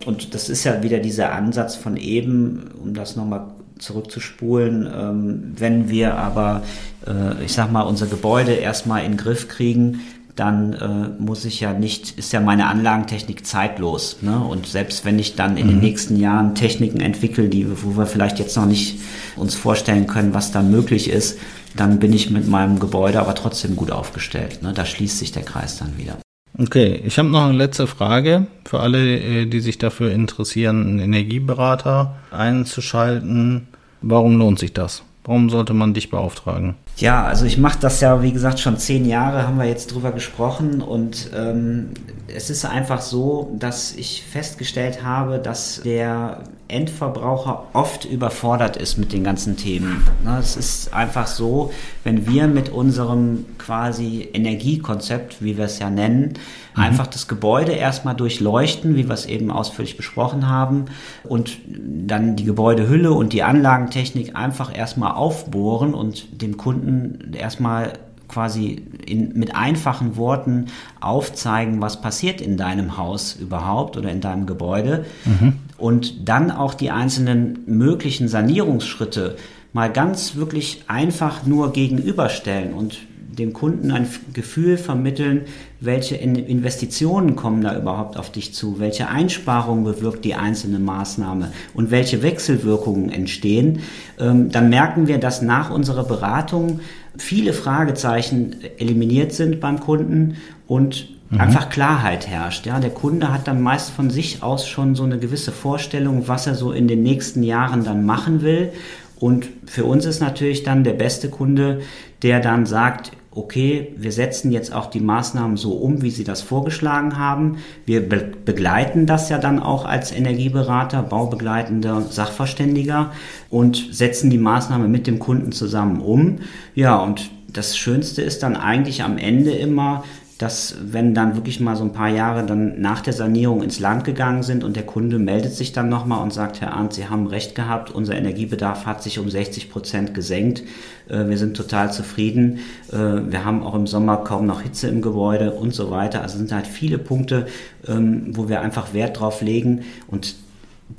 Und 0.05 0.33
das 0.33 0.49
ist 0.49 0.63
ja 0.63 0.81
wieder 0.83 0.99
dieser 0.99 1.33
Ansatz 1.33 1.75
von 1.75 1.97
eben, 1.97 2.71
um 2.81 2.93
das 2.93 3.15
nochmal 3.15 3.47
zurückzuspulen. 3.77 4.89
Ähm, 4.93 5.53
wenn 5.57 5.89
wir 5.89 6.15
aber, 6.15 6.63
äh, 7.05 7.43
ich 7.43 7.53
sag 7.53 7.71
mal, 7.71 7.81
unser 7.81 8.07
Gebäude 8.07 8.53
erstmal 8.53 9.03
in 9.03 9.13
den 9.13 9.17
Griff 9.17 9.47
kriegen, 9.47 10.01
dann 10.35 10.73
äh, 10.73 11.21
muss 11.21 11.45
ich 11.45 11.59
ja 11.59 11.73
nicht, 11.73 12.17
ist 12.17 12.33
ja 12.33 12.39
meine 12.39 12.67
Anlagentechnik 12.67 13.45
zeitlos. 13.45 14.17
Ne? 14.21 14.39
Und 14.39 14.67
selbst 14.67 15.05
wenn 15.05 15.19
ich 15.19 15.35
dann 15.35 15.57
in 15.57 15.67
mhm. 15.67 15.69
den 15.71 15.79
nächsten 15.79 16.17
Jahren 16.17 16.55
Techniken 16.55 16.99
entwickle, 16.99 17.49
die, 17.49 17.67
wo 17.83 17.97
wir 17.97 18.05
vielleicht 18.05 18.39
jetzt 18.39 18.55
noch 18.55 18.65
nicht 18.65 18.99
uns 19.35 19.55
vorstellen 19.55 20.07
können, 20.07 20.33
was 20.33 20.51
da 20.51 20.61
möglich 20.61 21.09
ist, 21.09 21.39
dann 21.75 21.99
bin 21.99 22.13
ich 22.13 22.29
mit 22.29 22.47
meinem 22.47 22.79
Gebäude 22.79 23.19
aber 23.19 23.35
trotzdem 23.35 23.75
gut 23.75 23.91
aufgestellt. 23.91 24.61
Ne? 24.61 24.73
Da 24.73 24.85
schließt 24.85 25.19
sich 25.19 25.31
der 25.31 25.43
Kreis 25.43 25.77
dann 25.77 25.97
wieder. 25.97 26.17
Okay, 26.57 27.01
ich 27.05 27.17
habe 27.17 27.29
noch 27.29 27.45
eine 27.45 27.57
letzte 27.57 27.87
Frage 27.87 28.47
für 28.65 28.81
alle, 28.81 29.19
äh, 29.19 29.45
die 29.45 29.61
sich 29.61 29.77
dafür 29.77 30.11
interessieren, 30.11 30.81
einen 30.81 30.99
Energieberater 30.99 32.15
einzuschalten. 32.29 33.67
Warum 34.01 34.37
lohnt 34.37 34.59
sich 34.59 34.73
das? 34.73 35.03
Warum 35.23 35.49
sollte 35.49 35.73
man 35.73 35.93
dich 35.93 36.09
beauftragen? 36.09 36.75
Ja, 37.01 37.25
also 37.25 37.45
ich 37.45 37.57
mache 37.57 37.79
das 37.79 37.99
ja, 37.99 38.21
wie 38.21 38.31
gesagt, 38.31 38.59
schon 38.59 38.77
zehn 38.77 39.05
Jahre, 39.05 39.47
haben 39.47 39.57
wir 39.57 39.65
jetzt 39.65 39.87
drüber 39.87 40.11
gesprochen. 40.11 40.83
Und 40.83 41.31
ähm, 41.35 41.95
es 42.27 42.51
ist 42.51 42.63
einfach 42.63 43.01
so, 43.01 43.55
dass 43.57 43.95
ich 43.95 44.23
festgestellt 44.23 45.03
habe, 45.03 45.39
dass 45.39 45.81
der 45.83 46.43
Endverbraucher 46.71 47.67
oft 47.73 48.05
überfordert 48.05 48.77
ist 48.77 48.97
mit 48.97 49.13
den 49.13 49.23
ganzen 49.23 49.57
Themen. 49.57 50.03
Es 50.39 50.55
ist 50.55 50.93
einfach 50.93 51.27
so, 51.27 51.71
wenn 52.03 52.27
wir 52.27 52.47
mit 52.47 52.69
unserem 52.69 53.45
quasi 53.57 54.27
Energiekonzept, 54.33 55.43
wie 55.43 55.57
wir 55.57 55.65
es 55.65 55.79
ja 55.79 55.89
nennen, 55.89 56.33
mhm. 56.75 56.83
einfach 56.83 57.07
das 57.07 57.27
Gebäude 57.27 57.73
erstmal 57.73 58.15
durchleuchten, 58.15 58.95
wie 58.95 59.07
wir 59.07 59.13
es 59.13 59.25
eben 59.25 59.51
ausführlich 59.51 59.97
besprochen 59.97 60.47
haben, 60.47 60.85
und 61.23 61.57
dann 61.67 62.35
die 62.35 62.45
Gebäudehülle 62.45 63.11
und 63.11 63.33
die 63.33 63.43
Anlagentechnik 63.43 64.35
einfach 64.35 64.75
erstmal 64.75 65.11
aufbohren 65.11 65.93
und 65.93 66.41
dem 66.41 66.57
Kunden 66.57 67.33
erstmal 67.33 67.93
quasi 68.31 68.81
in, 69.05 69.33
mit 69.37 69.55
einfachen 69.55 70.15
Worten 70.15 70.67
aufzeigen, 70.99 71.81
was 71.81 72.01
passiert 72.01 72.41
in 72.41 72.57
deinem 72.57 72.97
Haus 72.97 73.35
überhaupt 73.35 73.97
oder 73.97 74.09
in 74.09 74.21
deinem 74.21 74.45
Gebäude 74.45 75.05
mhm. 75.25 75.59
Und 75.81 76.29
dann 76.29 76.51
auch 76.51 76.73
die 76.73 76.91
einzelnen 76.91 77.59
möglichen 77.65 78.27
Sanierungsschritte 78.27 79.35
mal 79.73 79.91
ganz 79.91 80.35
wirklich 80.35 80.83
einfach 80.87 81.45
nur 81.45 81.73
gegenüberstellen 81.73 82.73
und 82.73 82.99
dem 83.31 83.53
Kunden 83.53 83.91
ein 83.91 84.07
Gefühl 84.33 84.77
vermitteln, 84.77 85.43
welche 85.79 86.15
Investitionen 86.15 87.35
kommen 87.35 87.61
da 87.61 87.77
überhaupt 87.77 88.17
auf 88.17 88.29
dich 88.31 88.53
zu, 88.53 88.79
welche 88.79 89.07
Einsparungen 89.07 89.85
bewirkt 89.85 90.25
die 90.25 90.35
einzelne 90.35 90.79
Maßnahme 90.79 91.51
und 91.73 91.91
welche 91.91 92.23
Wechselwirkungen 92.23 93.09
entstehen, 93.09 93.79
ähm, 94.19 94.51
dann 94.51 94.69
merken 94.69 95.07
wir, 95.07 95.17
dass 95.17 95.41
nach 95.41 95.71
unserer 95.71 96.03
Beratung 96.03 96.81
viele 97.17 97.53
Fragezeichen 97.53 98.57
eliminiert 98.77 99.31
sind 99.31 99.59
beim 99.61 99.79
Kunden 99.79 100.35
und 100.67 101.07
mhm. 101.31 101.41
einfach 101.41 101.69
Klarheit 101.69 102.27
herrscht. 102.27 102.65
Ja, 102.65 102.79
der 102.79 102.91
Kunde 102.91 103.33
hat 103.33 103.47
dann 103.47 103.61
meist 103.61 103.89
von 103.89 104.09
sich 104.09 104.43
aus 104.43 104.67
schon 104.67 104.95
so 104.95 105.03
eine 105.03 105.17
gewisse 105.17 105.51
Vorstellung, 105.51 106.27
was 106.27 106.45
er 106.47 106.55
so 106.55 106.71
in 106.71 106.87
den 106.87 107.01
nächsten 107.01 107.43
Jahren 107.43 107.83
dann 107.83 108.05
machen 108.05 108.41
will. 108.41 108.71
Und 109.19 109.47
für 109.65 109.85
uns 109.85 110.05
ist 110.05 110.19
natürlich 110.19 110.63
dann 110.63 110.83
der 110.83 110.93
beste 110.93 111.29
Kunde, 111.29 111.81
der 112.21 112.39
dann 112.39 112.65
sagt, 112.65 113.11
okay, 113.33 113.93
wir 113.95 114.11
setzen 114.11 114.51
jetzt 114.51 114.73
auch 114.73 114.87
die 114.87 114.99
Maßnahmen 114.99 115.55
so 115.55 115.71
um, 115.73 116.01
wie 116.01 116.11
Sie 116.11 116.25
das 116.25 116.41
vorgeschlagen 116.41 117.17
haben. 117.17 117.57
Wir 117.85 118.07
be 118.07 118.31
begleiten 118.43 119.05
das 119.05 119.29
ja 119.29 119.37
dann 119.37 119.59
auch 119.59 119.85
als 119.85 120.11
Energieberater, 120.11 121.01
baubegleitender 121.01 122.01
Sachverständiger 122.01 123.11
und 123.49 123.87
setzen 123.91 124.29
die 124.29 124.37
Maßnahme 124.37 124.87
mit 124.89 125.07
dem 125.07 125.19
Kunden 125.19 125.53
zusammen 125.53 126.01
um. 126.01 126.39
Ja, 126.75 126.97
und 126.97 127.31
das 127.47 127.77
Schönste 127.77 128.21
ist 128.21 128.43
dann 128.43 128.55
eigentlich 128.57 129.03
am 129.03 129.17
Ende 129.17 129.51
immer, 129.51 130.03
dass 130.41 130.75
wenn 130.81 131.13
dann 131.13 131.35
wirklich 131.35 131.59
mal 131.59 131.75
so 131.75 131.83
ein 131.83 131.93
paar 131.93 132.09
Jahre 132.09 132.43
dann 132.45 132.81
nach 132.81 133.01
der 133.01 133.13
Sanierung 133.13 133.61
ins 133.61 133.79
Land 133.79 134.05
gegangen 134.05 134.41
sind 134.41 134.63
und 134.63 134.75
der 134.75 134.85
Kunde 134.85 135.19
meldet 135.19 135.53
sich 135.53 135.71
dann 135.71 135.87
nochmal 135.87 136.23
und 136.23 136.33
sagt, 136.33 136.61
Herr 136.61 136.73
Arndt, 136.73 136.93
Sie 136.93 137.07
haben 137.07 137.27
recht 137.27 137.53
gehabt, 137.53 137.91
unser 137.91 138.15
Energiebedarf 138.15 138.87
hat 138.87 139.03
sich 139.03 139.19
um 139.19 139.29
60 139.29 139.69
Prozent 139.69 140.13
gesenkt, 140.15 140.63
äh, 141.09 141.27
wir 141.27 141.37
sind 141.37 141.55
total 141.55 141.93
zufrieden, 141.93 142.59
äh, 142.91 142.97
wir 142.97 143.45
haben 143.45 143.61
auch 143.61 143.75
im 143.75 143.85
Sommer 143.85 144.17
kaum 144.17 144.47
noch 144.47 144.61
Hitze 144.61 144.87
im 144.87 145.03
Gebäude 145.03 145.51
und 145.51 145.75
so 145.75 145.91
weiter. 145.91 146.23
Also 146.23 146.39
sind 146.39 146.51
halt 146.51 146.65
viele 146.65 146.97
Punkte, 146.97 147.45
ähm, 147.87 148.35
wo 148.35 148.49
wir 148.49 148.61
einfach 148.61 148.93
Wert 148.93 149.19
drauf 149.19 149.41
legen. 149.41 149.81
Und 150.07 150.35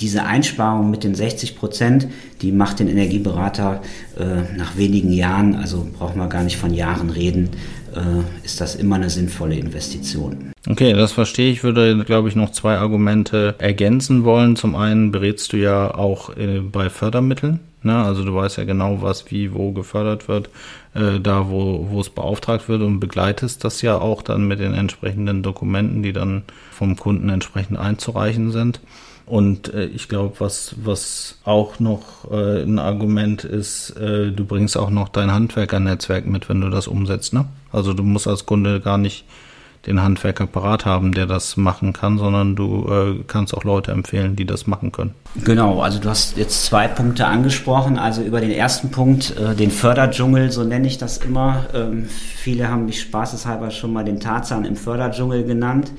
diese 0.01 0.25
Einsparung 0.25 0.91
mit 0.91 1.05
den 1.05 1.15
60 1.15 1.57
Prozent, 1.57 2.09
die 2.41 2.53
macht 2.53 2.79
den 2.79 2.89
Energieberater 2.89 3.83
äh, 4.19 4.57
nach 4.57 4.77
wenigen 4.77 5.13
Jahren, 5.13 5.55
also 5.55 5.87
brauchen 5.99 6.19
wir 6.19 6.29
gar 6.29 6.45
nicht 6.45 6.57
von 6.57 6.73
Jahren 6.73 7.11
reden, 7.11 7.51
ist 8.43 8.61
das 8.61 8.75
immer 8.75 8.97
eine 8.97 9.11
sinnvolle 9.11 9.57
Investition. 9.57 10.53
Okay, 10.69 10.93
das 10.93 11.13
verstehe 11.13 11.51
ich. 11.51 11.65
Würde, 11.65 12.05
glaube 12.05 12.29
ich, 12.29 12.37
noch 12.37 12.53
zwei 12.53 12.77
Argumente 12.77 13.57
ergänzen 13.59 14.25
wollen. 14.25 14.57
Zum 14.57 14.77
einen 14.77 15.11
berätst 15.11 15.53
du 15.53 15.57
ja 15.57 15.95
auch 15.95 16.37
äh, 16.37 16.61
bei 16.61 16.89
Fördermitteln. 16.89 17.61
Ne? 17.83 17.97
Also 17.97 18.25
du 18.25 18.35
weißt 18.35 18.59
ja 18.59 18.65
genau, 18.65 19.03
was 19.03 19.31
wie 19.31 19.53
wo 19.53 19.73
gefördert 19.73 20.29
wird, 20.29 20.51
äh, 20.95 21.19
da 21.21 21.51
wo, 21.51 21.89
wo 21.91 22.01
es 22.01 22.11
beauftragt 22.11 22.69
wird 22.69 22.83
und 22.83 23.01
begleitest 23.01 23.65
das 23.65 23.83
ja 23.83 23.99
auch 23.99 24.23
dann 24.23 24.47
mit 24.47 24.61
den 24.61 24.75
entsprechenden 24.75 25.43
Dokumenten, 25.43 26.03
die 26.03 26.13
dann 26.13 26.45
vom 26.71 26.97
Kunden 26.97 27.29
entsprechend 27.29 27.79
einzureichen 27.79 28.53
sind. 28.53 28.81
Und 29.27 29.73
äh, 29.73 29.87
ich 29.87 30.09
glaube, 30.09 30.35
was, 30.39 30.77
was 30.83 31.39
auch 31.45 31.81
noch 31.81 32.31
äh, 32.31 32.63
ein 32.63 32.79
Argument 32.79 33.45
ist, 33.45 33.91
äh, 33.91 34.31
du 34.31 34.45
bringst 34.45 34.77
auch 34.77 34.91
noch 34.91 35.09
dein 35.09 35.33
Handwerkernetzwerk 35.33 36.27
mit, 36.27 36.49
wenn 36.49 36.61
du 36.61 36.71
das 36.71 36.87
umsetzt. 36.87 37.33
Ne? 37.33 37.47
Also 37.73 37.95
du 37.95 38.03
musst 38.03 38.29
als 38.29 38.47
Kunde 38.47 38.81
gar 38.81 38.99
nicht 38.99 39.25
den 39.87 40.01
Handwerker 40.01 40.47
parat 40.47 40.85
haben, 40.87 41.13
der 41.13 41.27
das 41.27 41.57
machen 41.57 41.93
kann, 41.93 42.19
sondern 42.19 42.55
du 42.55 42.87
äh, 42.89 43.25
kannst 43.27 43.53
auch 43.53 43.65
Leute 43.65 43.91
empfehlen, 43.91 44.37
die 44.37 44.45
das 44.45 44.67
machen 44.67 44.93
können. 44.93 45.13
Genau, 45.45 45.81
also 45.81 45.99
du 45.99 46.09
hast 46.09 46.37
jetzt 46.37 46.65
zwei 46.67 46.87
Punkte 46.87 47.27
angesprochen. 47.27 47.99
Also 47.99 48.23
über 48.23 48.41
den 48.41 48.53
ersten 48.53 48.91
Punkt, 48.91 49.37
äh, 49.37 49.55
den 49.57 49.71
Förderdschungel, 49.71 50.53
so 50.53 50.63
nenne 50.63 50.87
ich 50.87 50.99
das 50.99 51.19
immer. 51.19 51.67
Ähm, 51.75 52.07
viele 52.09 52.69
haben 52.69 52.87
mich 52.87 53.01
spaßeshalber 53.01 53.71
schon 53.71 53.93
mal 53.93 54.05
den 54.05 54.21
Tarzan 54.21 54.65
im 54.65 54.77
Förderdschungel 54.77 55.45
genannt. 55.45 55.91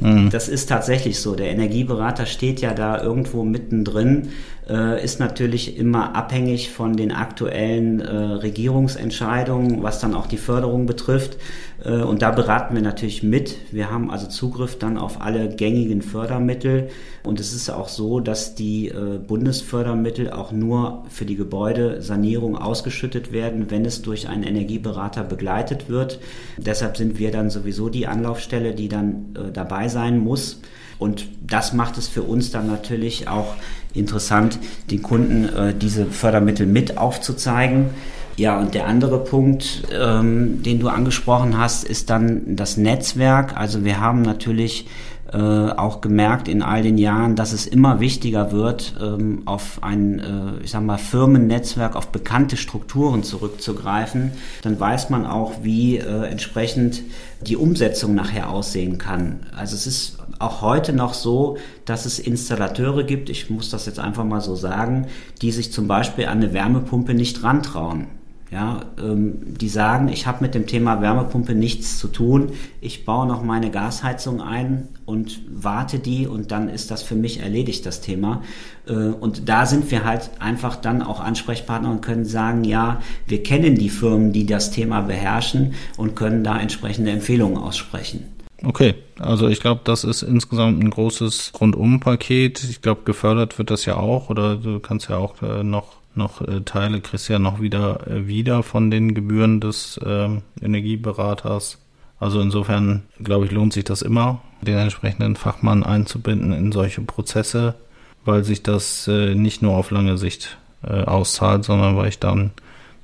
Mhm. 0.00 0.30
Das 0.30 0.48
ist 0.48 0.68
tatsächlich 0.68 1.20
so. 1.20 1.34
Der 1.34 1.50
Energieberater 1.50 2.26
steht 2.26 2.60
ja 2.60 2.74
da 2.74 3.02
irgendwo 3.02 3.44
mittendrin, 3.44 4.28
äh, 4.68 5.02
ist 5.02 5.18
natürlich 5.20 5.76
immer 5.76 6.14
abhängig 6.14 6.70
von 6.70 6.96
den 6.96 7.12
aktuellen 7.12 8.00
äh, 8.00 8.14
Regierungsentscheidungen, 8.16 9.82
was 9.82 10.00
dann 10.00 10.14
auch 10.14 10.26
die 10.26 10.36
Förderung 10.36 10.86
betrifft. 10.86 11.38
Äh, 11.84 12.02
und 12.02 12.22
da 12.22 12.30
beraten 12.30 12.74
wir 12.74 12.82
natürlich 12.82 13.22
mit. 13.22 13.56
Wir 13.72 13.90
haben 13.90 14.10
also 14.10 14.26
Zugriff 14.26 14.78
dann 14.78 14.98
auf 14.98 15.20
alle 15.20 15.48
gängigen 15.48 16.02
Fördermittel. 16.02 16.88
Und 17.24 17.40
es 17.40 17.52
ist 17.52 17.70
auch 17.70 17.88
so, 17.88 18.20
dass 18.20 18.54
die 18.54 18.88
äh, 18.88 19.18
Bundesfördermittel 19.18 20.30
auch 20.30 20.52
nur 20.52 21.04
für 21.08 21.24
die 21.24 21.36
Gebäudesanierung 21.36 22.56
ausgeschüttet 22.56 23.32
werden, 23.32 23.70
wenn 23.70 23.84
es 23.84 24.02
durch 24.02 24.28
einen 24.28 24.44
Energieberater 24.44 25.24
begleitet 25.24 25.88
wird. 25.88 26.20
Deshalb 26.56 26.96
sind 26.96 27.18
wir 27.18 27.30
dann 27.30 27.50
sowieso 27.50 27.88
die 27.88 28.06
Anlaufstelle, 28.06 28.74
die 28.74 28.88
dann 28.88 29.34
äh, 29.34 29.52
sein 29.88 30.18
muss. 30.18 30.60
Und 30.98 31.28
das 31.46 31.72
macht 31.72 31.96
es 31.96 32.08
für 32.08 32.22
uns 32.22 32.50
dann 32.50 32.66
natürlich 32.66 33.28
auch 33.28 33.54
interessant, 33.94 34.58
den 34.90 35.02
Kunden 35.02 35.44
äh, 35.48 35.74
diese 35.74 36.06
Fördermittel 36.06 36.66
mit 36.66 36.98
aufzuzeigen. 36.98 37.90
Ja, 38.36 38.58
und 38.58 38.74
der 38.74 38.86
andere 38.86 39.24
Punkt, 39.24 39.82
ähm, 39.92 40.62
den 40.62 40.78
du 40.78 40.88
angesprochen 40.88 41.58
hast, 41.58 41.84
ist 41.84 42.08
dann 42.08 42.56
das 42.56 42.76
Netzwerk. 42.76 43.56
Also 43.56 43.84
wir 43.84 44.00
haben 44.00 44.22
natürlich 44.22 44.86
äh, 45.32 45.36
auch 45.36 46.00
gemerkt 46.00 46.48
in 46.48 46.62
all 46.62 46.82
den 46.82 46.96
Jahren, 46.96 47.36
dass 47.36 47.52
es 47.52 47.66
immer 47.66 48.00
wichtiger 48.00 48.50
wird, 48.50 48.94
ähm, 49.00 49.42
auf 49.44 49.82
ein, 49.82 50.18
äh, 50.18 50.64
ich 50.64 50.70
sag 50.70 50.82
mal, 50.82 50.98
Firmennetzwerk, 50.98 51.96
auf 51.96 52.08
bekannte 52.08 52.56
Strukturen 52.56 53.22
zurückzugreifen. 53.22 54.32
Dann 54.62 54.80
weiß 54.80 55.10
man 55.10 55.26
auch, 55.26 55.52
wie 55.62 55.98
äh, 55.98 56.24
entsprechend 56.24 57.02
die 57.40 57.56
Umsetzung 57.56 58.14
nachher 58.14 58.50
aussehen 58.50 58.98
kann. 58.98 59.40
Also 59.56 59.76
es 59.76 59.86
ist 59.86 60.18
auch 60.38 60.62
heute 60.62 60.92
noch 60.92 61.14
so, 61.14 61.58
dass 61.84 62.06
es 62.06 62.18
Installateure 62.18 63.04
gibt, 63.04 63.28
ich 63.28 63.50
muss 63.50 63.70
das 63.70 63.86
jetzt 63.86 63.98
einfach 63.98 64.24
mal 64.24 64.40
so 64.40 64.54
sagen, 64.54 65.08
die 65.42 65.52
sich 65.52 65.72
zum 65.72 65.88
Beispiel 65.88 66.26
an 66.26 66.38
eine 66.38 66.52
Wärmepumpe 66.52 67.14
nicht 67.14 67.42
rantrauen. 67.42 68.06
Ja, 68.50 68.80
ähm, 68.98 69.34
die 69.44 69.68
sagen, 69.68 70.08
ich 70.08 70.26
habe 70.26 70.42
mit 70.42 70.54
dem 70.54 70.66
Thema 70.66 71.02
Wärmepumpe 71.02 71.54
nichts 71.54 71.98
zu 71.98 72.08
tun. 72.08 72.52
Ich 72.80 73.04
baue 73.04 73.26
noch 73.26 73.42
meine 73.42 73.70
Gasheizung 73.70 74.40
ein 74.40 74.88
und 75.04 75.42
warte 75.50 75.98
die 75.98 76.26
und 76.26 76.50
dann 76.50 76.70
ist 76.70 76.90
das 76.90 77.02
für 77.02 77.14
mich 77.14 77.40
erledigt, 77.40 77.84
das 77.84 78.00
Thema. 78.00 78.42
Äh, 78.86 78.92
und 78.92 79.50
da 79.50 79.66
sind 79.66 79.90
wir 79.90 80.04
halt 80.04 80.30
einfach 80.38 80.76
dann 80.76 81.02
auch 81.02 81.20
Ansprechpartner 81.20 81.90
und 81.90 82.00
können 82.00 82.24
sagen, 82.24 82.64
ja, 82.64 83.02
wir 83.26 83.42
kennen 83.42 83.74
die 83.74 83.90
Firmen, 83.90 84.32
die 84.32 84.46
das 84.46 84.70
Thema 84.70 85.02
beherrschen 85.02 85.74
und 85.98 86.16
können 86.16 86.42
da 86.42 86.58
entsprechende 86.58 87.10
Empfehlungen 87.10 87.58
aussprechen. 87.58 88.24
Okay, 88.64 88.94
also 89.18 89.46
ich 89.48 89.60
glaube, 89.60 89.82
das 89.84 90.04
ist 90.04 90.22
insgesamt 90.22 90.82
ein 90.82 90.90
großes 90.90 91.52
Rundumpaket. 91.60 92.64
Ich 92.64 92.80
glaube, 92.80 93.02
gefördert 93.04 93.58
wird 93.58 93.70
das 93.70 93.84
ja 93.84 93.96
auch 93.96 94.30
oder 94.30 94.56
du 94.56 94.80
kannst 94.80 95.10
ja 95.10 95.16
auch 95.18 95.40
äh, 95.42 95.62
noch 95.62 95.97
noch 96.18 96.42
äh, 96.42 96.60
Teile 96.60 97.00
kriegst 97.00 97.28
ja 97.28 97.38
noch 97.38 97.60
wieder 97.60 98.06
äh, 98.06 98.26
wieder 98.26 98.62
von 98.62 98.90
den 98.90 99.14
Gebühren 99.14 99.60
des 99.60 99.98
äh, 100.04 100.28
Energieberaters. 100.60 101.78
Also 102.20 102.40
insofern 102.40 103.04
glaube 103.22 103.46
ich 103.46 103.52
lohnt 103.52 103.72
sich 103.72 103.84
das 103.84 104.02
immer, 104.02 104.40
den 104.60 104.76
entsprechenden 104.76 105.36
Fachmann 105.36 105.84
einzubinden 105.84 106.52
in 106.52 106.72
solche 106.72 107.00
Prozesse, 107.00 107.76
weil 108.24 108.44
sich 108.44 108.62
das 108.62 109.08
äh, 109.08 109.34
nicht 109.34 109.62
nur 109.62 109.76
auf 109.76 109.90
lange 109.90 110.18
Sicht 110.18 110.58
äh, 110.82 111.04
auszahlt, 111.04 111.64
sondern 111.64 111.96
weil 111.96 112.08
ich 112.08 112.18
dann 112.18 112.50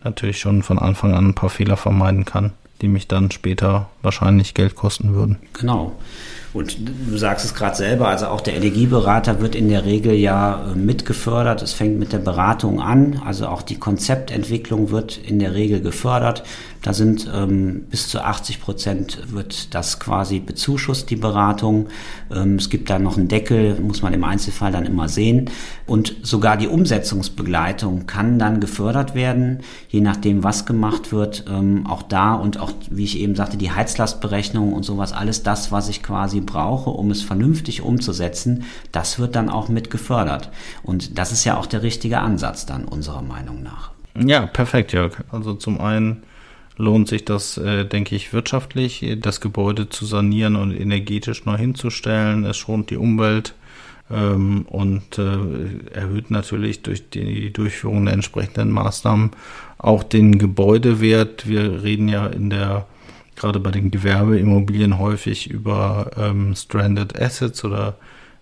natürlich 0.03 0.39
schon 0.39 0.63
von 0.63 0.79
Anfang 0.79 1.15
an 1.15 1.29
ein 1.29 1.35
paar 1.35 1.51
Fehler 1.51 1.77
vermeiden 1.77 2.25
kann, 2.25 2.53
die 2.83 2.89
mich 2.89 3.09
dann 3.09 3.31
später 3.31 3.89
wahrscheinlich 4.03 4.55
Geld 4.55 4.75
kosten 4.75 5.15
würden. 5.15 5.39
Genau. 5.55 5.93
Und 6.55 6.77
du 7.11 7.19
sagst 7.19 7.45
es 7.45 7.53
gerade 7.53 7.75
selber, 7.75 8.07
also 8.07 8.29
auch 8.29 8.41
der 8.41 8.55
Energieberater 8.55 9.41
wird 9.41 9.57
in 9.57 9.69
der 9.69 9.85
Regel 9.85 10.15
ja 10.15 10.71
äh, 10.71 10.79
mitgefördert. 10.79 11.63
Es 11.63 11.73
fängt 11.73 11.99
mit 11.99 12.13
der 12.13 12.19
Beratung 12.19 12.81
an, 12.81 13.21
also 13.25 13.49
auch 13.49 13.61
die 13.61 13.77
Konzeptentwicklung 13.77 14.93
wird 14.93 15.19
in 15.19 15.41
der 15.41 15.53
Regel 15.53 15.81
gefördert. 15.81 16.45
Da 16.85 16.93
sind 16.93 17.29
ähm, 17.35 17.87
bis 17.91 18.09
zu 18.09 18.23
80 18.23 18.61
Prozent 18.61 19.33
wird 19.33 19.75
das 19.75 19.99
quasi 19.99 20.39
bezuschusst, 20.39 21.09
die 21.09 21.17
Beratung. 21.17 21.89
Ähm, 22.31 22.57
es 22.57 22.69
gibt 22.69 22.89
da 22.91 22.99
noch 22.99 23.17
einen 23.17 23.27
Deckel, 23.27 23.81
muss 23.81 24.03
man 24.03 24.13
im 24.13 24.23
Einzelfall 24.23 24.71
dann 24.71 24.85
immer 24.85 25.09
sehen. 25.09 25.51
Und 25.87 26.15
sogar 26.23 26.59
die 26.59 26.69
Umsetzungsbegleitung 26.69 28.07
kann 28.07 28.39
dann 28.39 28.61
gefördert 28.61 29.15
werden, 29.15 29.61
je 29.89 30.03
nachdem, 30.03 30.45
was 30.45 30.67
gemacht 30.67 31.11
wird. 31.11 31.47
Ähm, 31.51 31.87
auch 31.87 32.03
da 32.03 32.35
und 32.35 32.61
auch, 32.61 32.73
wie 32.91 33.05
ich 33.05 33.19
eben 33.19 33.35
sagte, 33.35 33.57
die 33.57 33.73
Heizlastberechnung 33.73 34.75
und 34.75 34.85
sowas, 34.85 35.15
alles 35.15 35.43
das, 35.43 35.73
was 35.73 35.89
ich 35.89 36.03
quasi 36.03 36.44
brauche, 36.47 36.91
um 36.91 37.11
es 37.11 37.23
vernünftig 37.23 37.83
umzusetzen, 37.83 38.65
das 38.93 39.19
wird 39.19 39.35
dann 39.37 39.49
auch 39.49 39.69
mit 39.69 39.91
gefördert. 39.91 40.51
Und 40.83 41.19
das 41.19 41.33
ist 41.33 41.45
ja 41.45 41.57
auch 41.57 41.67
der 41.67 41.83
richtige 41.83 42.21
Ansatz 42.21 42.67
dann 42.67 42.85
unserer 42.85 43.23
Meinung 43.23 43.63
nach. 43.63 43.91
Ja, 44.19 44.47
perfekt, 44.47 44.93
Jörg. 44.93 45.17
Also 45.31 45.55
zum 45.55 45.81
einen 45.81 46.23
lohnt 46.77 47.09
sich 47.09 47.25
das, 47.25 47.57
äh, 47.57 47.85
denke 47.85 48.15
ich, 48.17 48.33
wirtschaftlich, 48.33 49.17
das 49.21 49.41
Gebäude 49.41 49.89
zu 49.89 50.07
sanieren 50.07 50.57
und 50.57 50.73
energetisch 50.73 51.45
neu 51.45 51.57
hinzustellen. 51.57 52.45
Es 52.45 52.57
schont 52.57 52.91
die 52.91 52.97
Umwelt 52.97 53.55
ähm, 54.11 54.67
und 54.69 55.19
äh, 55.19 55.93
erhöht 55.93 56.31
natürlich 56.31 56.83
durch 56.83 57.11
die 57.11 57.53
Durchführung 57.53 58.05
der 58.05 58.15
entsprechenden 58.15 58.71
Maßnahmen 58.71 59.31
auch 59.79 60.03
den 60.03 60.39
Gebäudewert. 60.39 61.49
Wir 61.49 61.83
reden 61.83 62.09
ja 62.09 62.27
in 62.27 62.51
der 62.51 62.87
gerade 63.37 63.61
bei 63.61 63.71
den 63.71 63.91
Gewerbeimmobilien 63.91 64.99
häufig 64.99 65.51
über 65.51 66.11
ähm, 66.17 66.55
Stranded 66.55 67.21
Assets 67.21 67.65
oder 67.65 67.97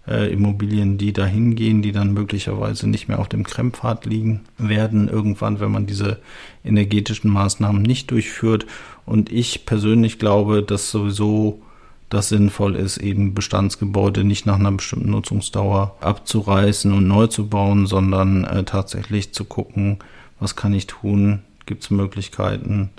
äh, 0.06 0.32
Immobilien, 0.32 0.98
die 0.98 1.12
dahin 1.12 1.54
gehen, 1.54 1.82
die 1.82 1.92
dann 1.92 2.12
möglicherweise 2.12 2.88
nicht 2.88 3.08
mehr 3.08 3.18
auf 3.18 3.28
dem 3.28 3.44
Krempfad 3.44 4.06
liegen 4.06 4.40
werden, 4.58 5.08
irgendwann, 5.08 5.60
wenn 5.60 5.70
man 5.70 5.86
diese 5.86 6.18
energetischen 6.64 7.30
Maßnahmen 7.30 7.82
nicht 7.82 8.10
durchführt. 8.10 8.66
Und 9.06 9.30
ich 9.30 9.66
persönlich 9.66 10.18
glaube, 10.18 10.62
dass 10.62 10.90
sowieso 10.90 11.62
das 12.08 12.28
sinnvoll 12.28 12.76
ist, 12.76 12.98
eben 12.98 13.32
Bestandsgebäude 13.32 14.22
nicht 14.22 14.44
nach 14.44 14.58
einer 14.58 14.72
bestimmten 14.72 15.10
Nutzungsdauer 15.10 15.96
abzureißen 16.00 16.92
und 16.92 17.08
neu 17.08 17.26
zu 17.26 17.48
bauen, 17.48 17.86
sondern 17.86 18.44
äh, 18.44 18.64
tatsächlich 18.64 19.32
zu 19.32 19.44
gucken, 19.44 19.98
was 20.38 20.54
kann 20.56 20.74
ich 20.74 20.86
tun, 20.86 21.40
gibt 21.64 21.84
es 21.84 21.90
Möglichkeiten, 21.90 22.90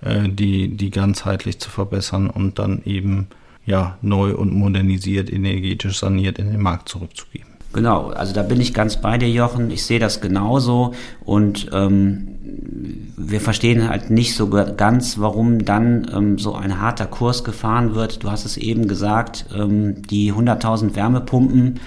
äh, 0.00 0.28
die, 0.28 0.76
die 0.76 0.90
ganzheitlich 0.90 1.58
zu 1.58 1.70
verbessern 1.70 2.30
und 2.30 2.58
dann 2.58 2.82
eben 2.84 3.28
ja, 3.66 3.98
neu 4.00 4.34
und 4.34 4.52
modernisiert, 4.54 5.30
energetisch 5.30 5.98
saniert 5.98 6.38
in 6.38 6.50
den 6.50 6.62
Markt 6.62 6.88
zurückzugeben. 6.88 7.48
Genau, 7.74 8.08
also 8.08 8.32
da 8.32 8.42
bin 8.42 8.62
ich 8.62 8.72
ganz 8.72 8.98
bei 8.98 9.18
dir, 9.18 9.28
Jochen. 9.28 9.70
Ich 9.70 9.84
sehe 9.84 9.98
das 9.98 10.22
genauso 10.22 10.94
und 11.22 11.68
ähm, 11.72 12.28
wir 13.16 13.42
verstehen 13.42 13.90
halt 13.90 14.08
nicht 14.08 14.34
so 14.34 14.48
ganz, 14.48 15.18
warum 15.18 15.66
dann 15.66 16.10
ähm, 16.14 16.38
so 16.38 16.54
ein 16.54 16.80
harter 16.80 17.04
Kurs 17.06 17.44
gefahren 17.44 17.94
wird. 17.94 18.24
Du 18.24 18.30
hast 18.30 18.46
es 18.46 18.56
eben 18.56 18.88
gesagt, 18.88 19.44
ähm, 19.54 20.00
die 20.02 20.32
100.000 20.32 20.94
Wärmepumpen 20.94 21.80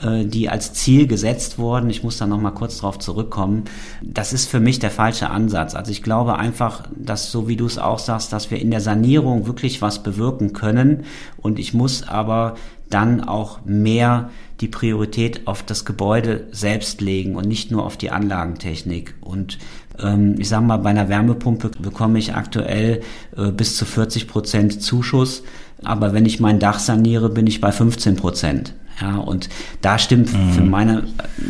die 0.00 0.48
als 0.48 0.74
Ziel 0.74 1.06
gesetzt 1.06 1.58
wurden. 1.58 1.90
Ich 1.90 2.04
muss 2.04 2.18
da 2.18 2.26
noch 2.26 2.40
mal 2.40 2.52
kurz 2.52 2.78
drauf 2.78 2.98
zurückkommen. 2.98 3.64
Das 4.02 4.32
ist 4.32 4.48
für 4.48 4.60
mich 4.60 4.78
der 4.78 4.90
falsche 4.90 5.30
Ansatz. 5.30 5.74
Also 5.74 5.90
ich 5.90 6.02
glaube 6.02 6.38
einfach, 6.38 6.84
dass 6.96 7.32
so 7.32 7.48
wie 7.48 7.56
du 7.56 7.66
es 7.66 7.78
auch 7.78 7.98
sagst, 7.98 8.32
dass 8.32 8.50
wir 8.50 8.60
in 8.60 8.70
der 8.70 8.80
Sanierung 8.80 9.46
wirklich 9.46 9.82
was 9.82 10.02
bewirken 10.02 10.52
können 10.52 11.04
und 11.38 11.58
ich 11.58 11.74
muss 11.74 12.06
aber 12.06 12.54
dann 12.90 13.22
auch 13.22 13.64
mehr 13.64 14.30
die 14.60 14.68
Priorität 14.68 15.46
auf 15.46 15.62
das 15.62 15.84
Gebäude 15.84 16.46
selbst 16.50 17.00
legen 17.00 17.36
und 17.36 17.46
nicht 17.46 17.70
nur 17.70 17.84
auf 17.84 17.96
die 17.96 18.10
Anlagentechnik. 18.10 19.14
Und 19.20 19.58
ähm, 20.00 20.34
ich 20.38 20.48
sage 20.48 20.64
mal, 20.64 20.78
bei 20.78 20.90
einer 20.90 21.08
Wärmepumpe 21.08 21.70
bekomme 21.78 22.18
ich 22.18 22.34
aktuell 22.34 23.02
äh, 23.36 23.50
bis 23.50 23.76
zu 23.76 23.84
40 23.84 24.26
Prozent 24.26 24.82
Zuschuss, 24.82 25.42
aber 25.84 26.12
wenn 26.12 26.26
ich 26.26 26.40
mein 26.40 26.58
Dach 26.58 26.78
saniere, 26.78 27.28
bin 27.28 27.46
ich 27.46 27.60
bei 27.60 27.70
15 27.70 28.16
Prozent. 28.16 28.74
Ja, 29.00 29.16
und 29.16 29.48
da 29.80 29.98
stimmt 29.98 30.32
mhm. 30.32 30.52
für 30.52 30.62
meine, 30.62 31.04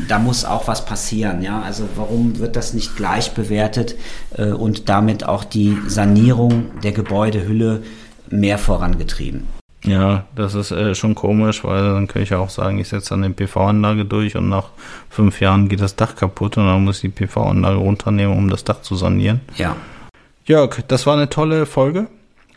da 0.09 0.19
muss 0.19 0.45
auch 0.45 0.69
was 0.69 0.85
passieren. 0.85 1.43
Ja, 1.43 1.63
also 1.63 1.89
warum 1.97 2.39
wird 2.39 2.57
das 2.57 2.75
nicht 2.75 2.97
gleich 2.97 3.33
bewertet 3.33 3.95
äh, 4.37 4.51
und 4.51 4.89
damit 4.89 5.25
auch 5.25 5.45
die 5.45 5.77
Sanierung 5.87 6.67
der 6.83 6.93
Gebäudehülle 6.93 7.83
mehr 8.29 8.59
vorangetrieben? 8.59 9.47
Ja, 9.85 10.25
das 10.35 10.55
ist 10.55 10.73
äh, 10.73 10.95
schon 10.95 11.15
komisch, 11.15 11.63
weil 11.65 11.83
dann 11.83 12.09
könnte 12.09 12.25
ich 12.25 12.35
auch 12.35 12.51
sagen, 12.51 12.79
ich 12.79 12.89
setze 12.89 13.11
dann 13.11 13.25
eine 13.25 13.33
PV-Anlage 13.33 14.05
durch 14.05 14.37
und 14.37 14.49
nach 14.49 14.71
fünf 15.09 15.41
Jahren 15.41 15.69
geht 15.69 15.81
das 15.81 15.95
Dach 15.95 16.17
kaputt 16.17 16.57
und 16.57 16.67
dann 16.67 16.85
muss 16.85 16.97
ich 16.97 17.15
die 17.15 17.27
PV-Anlage 17.27 17.77
runternehmen, 17.77 18.37
um 18.37 18.51
das 18.51 18.65
Dach 18.65 18.83
zu 18.83 18.97
sanieren. 18.97 19.41
Ja. 19.57 19.77
Jörg, 20.45 20.83
das 20.89 21.07
war 21.07 21.15
eine 21.15 21.29
tolle 21.29 21.65
Folge. 21.65 22.09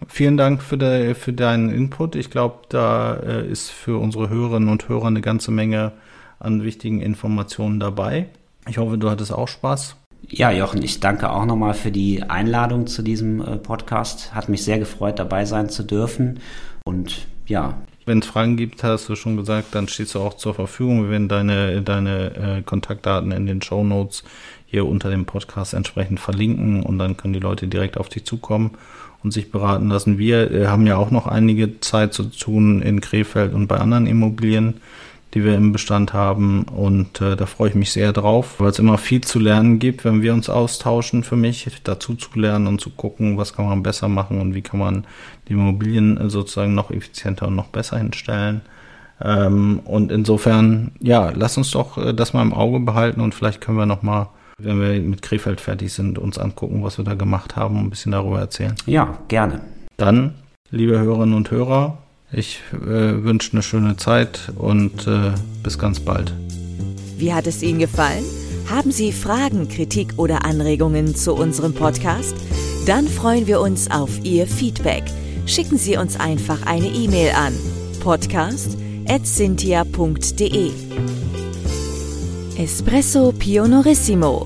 Vielen 0.08 0.38
Dank 0.38 0.62
für, 0.62 0.78
de, 0.78 1.14
für 1.14 1.34
deinen 1.34 1.72
Input. 1.72 2.16
Ich 2.16 2.30
glaube, 2.30 2.60
da 2.70 3.16
äh, 3.16 3.48
ist 3.48 3.70
für 3.70 4.00
unsere 4.00 4.30
Hörerinnen 4.30 4.70
und 4.70 4.90
Hörer 4.90 5.08
eine 5.08 5.22
ganze 5.22 5.52
Menge 5.52 5.92
an 6.40 6.64
wichtigen 6.64 7.02
Informationen 7.02 7.80
dabei. 7.80 8.28
Ich 8.68 8.78
hoffe, 8.78 8.98
du 8.98 9.10
hattest 9.10 9.32
auch 9.32 9.48
Spaß. 9.48 9.96
Ja, 10.28 10.52
Jochen, 10.52 10.84
ich 10.84 11.00
danke 11.00 11.32
auch 11.32 11.46
nochmal 11.46 11.74
für 11.74 11.92
die 11.92 12.24
Einladung 12.24 12.88
zu 12.88 13.02
diesem 13.02 13.42
äh, 13.42 13.58
Podcast. 13.58 14.34
Hat 14.34 14.50
mich 14.50 14.64
sehr 14.64 14.80
gefreut, 14.80 15.20
dabei 15.20 15.46
sein 15.46 15.70
zu 15.70 15.84
dürfen. 15.84 16.40
Und 16.84 17.28
ja. 17.48 17.76
Wenn 18.06 18.20
es 18.20 18.28
Fragen 18.28 18.58
gibt, 18.58 18.84
hast 18.84 19.10
du 19.10 19.16
schon 19.16 19.38
gesagt, 19.38 19.76
dann 19.76 19.88
stehst 19.88 20.16
du 20.16 20.20
auch 20.20 20.36
zur 20.36 20.54
Verfügung. 20.54 21.04
Wir 21.04 21.12
werden 21.12 21.28
deine, 21.28 21.82
deine 21.82 22.58
äh, 22.58 22.62
Kontaktdaten 22.64 23.32
in 23.32 23.46
den 23.46 23.62
Show 23.62 23.84
Notes 23.84 24.24
hier 24.72 24.88
unter 24.88 25.12
dem 25.12 25.26
Podcast 25.26 25.76
entsprechend 25.76 26.20
verlinken 26.20 26.82
und 26.82 26.98
dann 26.98 27.18
können 27.18 27.34
die 27.34 27.40
Leute 27.40 27.68
direkt 27.68 27.98
auf 27.98 28.10
dich 28.10 28.26
zukommen 28.26 28.72
und 29.24 29.32
sich 29.32 29.52
beraten 29.52 29.90
lassen. 29.90 30.18
Wir 30.18 30.50
äh, 30.50 30.68
haben 30.68 30.88
ja 30.88 30.98
auch 30.98 31.12
noch 31.12 31.28
einige 31.28 31.80
Zeit 31.82 32.14
zu 32.14 32.24
tun 32.24 32.82
in 32.82 33.02
Krefeld 33.02 33.54
und 33.54 33.68
bei 33.68 33.78
anderen 33.78 34.08
Immobilien 34.08 34.76
die 35.34 35.44
wir 35.44 35.56
im 35.56 35.72
Bestand 35.72 36.14
haben. 36.14 36.64
Und 36.64 37.22
äh, 37.22 37.36
da 37.36 37.46
freue 37.46 37.70
ich 37.70 37.76
mich 37.76 37.92
sehr 37.92 38.12
drauf, 38.14 38.56
weil 38.60 38.70
es 38.70 38.80
immer 38.80 38.98
viel 38.98 39.22
zu 39.22 39.40
lernen 39.40 39.80
gibt, 39.80 40.04
wenn 40.04 40.22
wir 40.22 40.34
uns 40.34 40.50
austauschen 40.50 41.24
für 41.24 41.36
mich, 41.36 41.68
dazu 41.84 42.16
zu 42.16 42.30
lernen 42.36 42.68
und 42.68 42.82
zu 42.82 42.90
gucken, 42.90 43.38
was 43.38 43.54
kann 43.54 43.66
man 43.66 43.84
besser 43.84 44.08
machen 44.08 44.42
und 44.42 44.54
wie 44.54 44.62
kann 44.62 44.80
man 44.80 45.06
die 45.48 45.54
Immobilien 45.54 46.18
äh, 46.18 46.30
sozusagen 46.30 46.76
noch 46.76 46.92
effizienter 46.92 47.48
und 47.48 47.56
noch 47.56 47.68
besser 47.68 47.98
hinstellen. 47.98 48.62
Ähm, 49.22 49.82
und 49.86 50.12
insofern, 50.12 50.92
ja, 51.00 51.32
lass 51.34 51.58
uns 51.58 51.72
doch 51.72 51.98
äh, 51.98 52.14
das 52.14 52.34
mal 52.34 52.42
im 52.42 52.54
Auge 52.54 52.80
behalten 52.80 53.22
und 53.22 53.36
vielleicht 53.36 53.62
können 53.62 53.78
wir 53.78 53.86
noch 53.86 54.02
mal 54.02 54.30
wenn 54.64 54.80
wir 54.80 55.00
mit 55.02 55.22
Krefeld 55.22 55.62
fertig 55.62 55.94
sind, 55.94 56.18
uns 56.18 56.38
angucken, 56.38 56.84
was 56.84 56.98
wir 56.98 57.06
da 57.06 57.14
gemacht 57.14 57.56
haben 57.56 57.78
und 57.78 57.86
ein 57.86 57.90
bisschen 57.90 58.12
darüber 58.12 58.40
erzählen. 58.40 58.76
Ja, 58.86 59.20
gerne. 59.28 59.62
Dann, 59.98 60.36
liebe 60.70 61.00
Hörerinnen 61.00 61.36
und 61.36 61.52
Hörer, 61.52 61.98
ich 62.32 62.62
äh, 62.74 63.24
wünsche 63.24 63.54
eine 63.54 63.62
schöne 63.62 63.98
Zeit 63.98 64.52
und 64.56 65.08
äh, 65.08 65.32
bis 65.64 65.78
ganz 65.78 66.00
bald. 66.00 66.34
Wie 67.18 67.34
hat 67.34 67.48
es 67.48 67.62
Ihnen 67.62 67.80
gefallen? 67.80 68.24
Haben 68.70 68.92
Sie 68.92 69.12
Fragen, 69.12 69.68
Kritik 69.68 70.14
oder 70.18 70.46
Anregungen 70.46 71.16
zu 71.16 71.34
unserem 71.34 71.74
Podcast? 71.74 72.36
Dann 72.86 73.08
freuen 73.08 73.48
wir 73.48 73.60
uns 73.60 73.92
auf 73.92 74.24
Ihr 74.24 74.48
Feedback. 74.48 75.04
Schicken 75.46 75.78
Sie 75.78 75.98
uns 75.98 76.18
einfach 76.20 76.66
eine 76.66 76.88
E-Mail 76.88 77.32
an 77.36 77.54
podcast.cynthia.de. 78.02 80.72
Espresso 82.62 83.32
Pionorissimo 83.32 84.46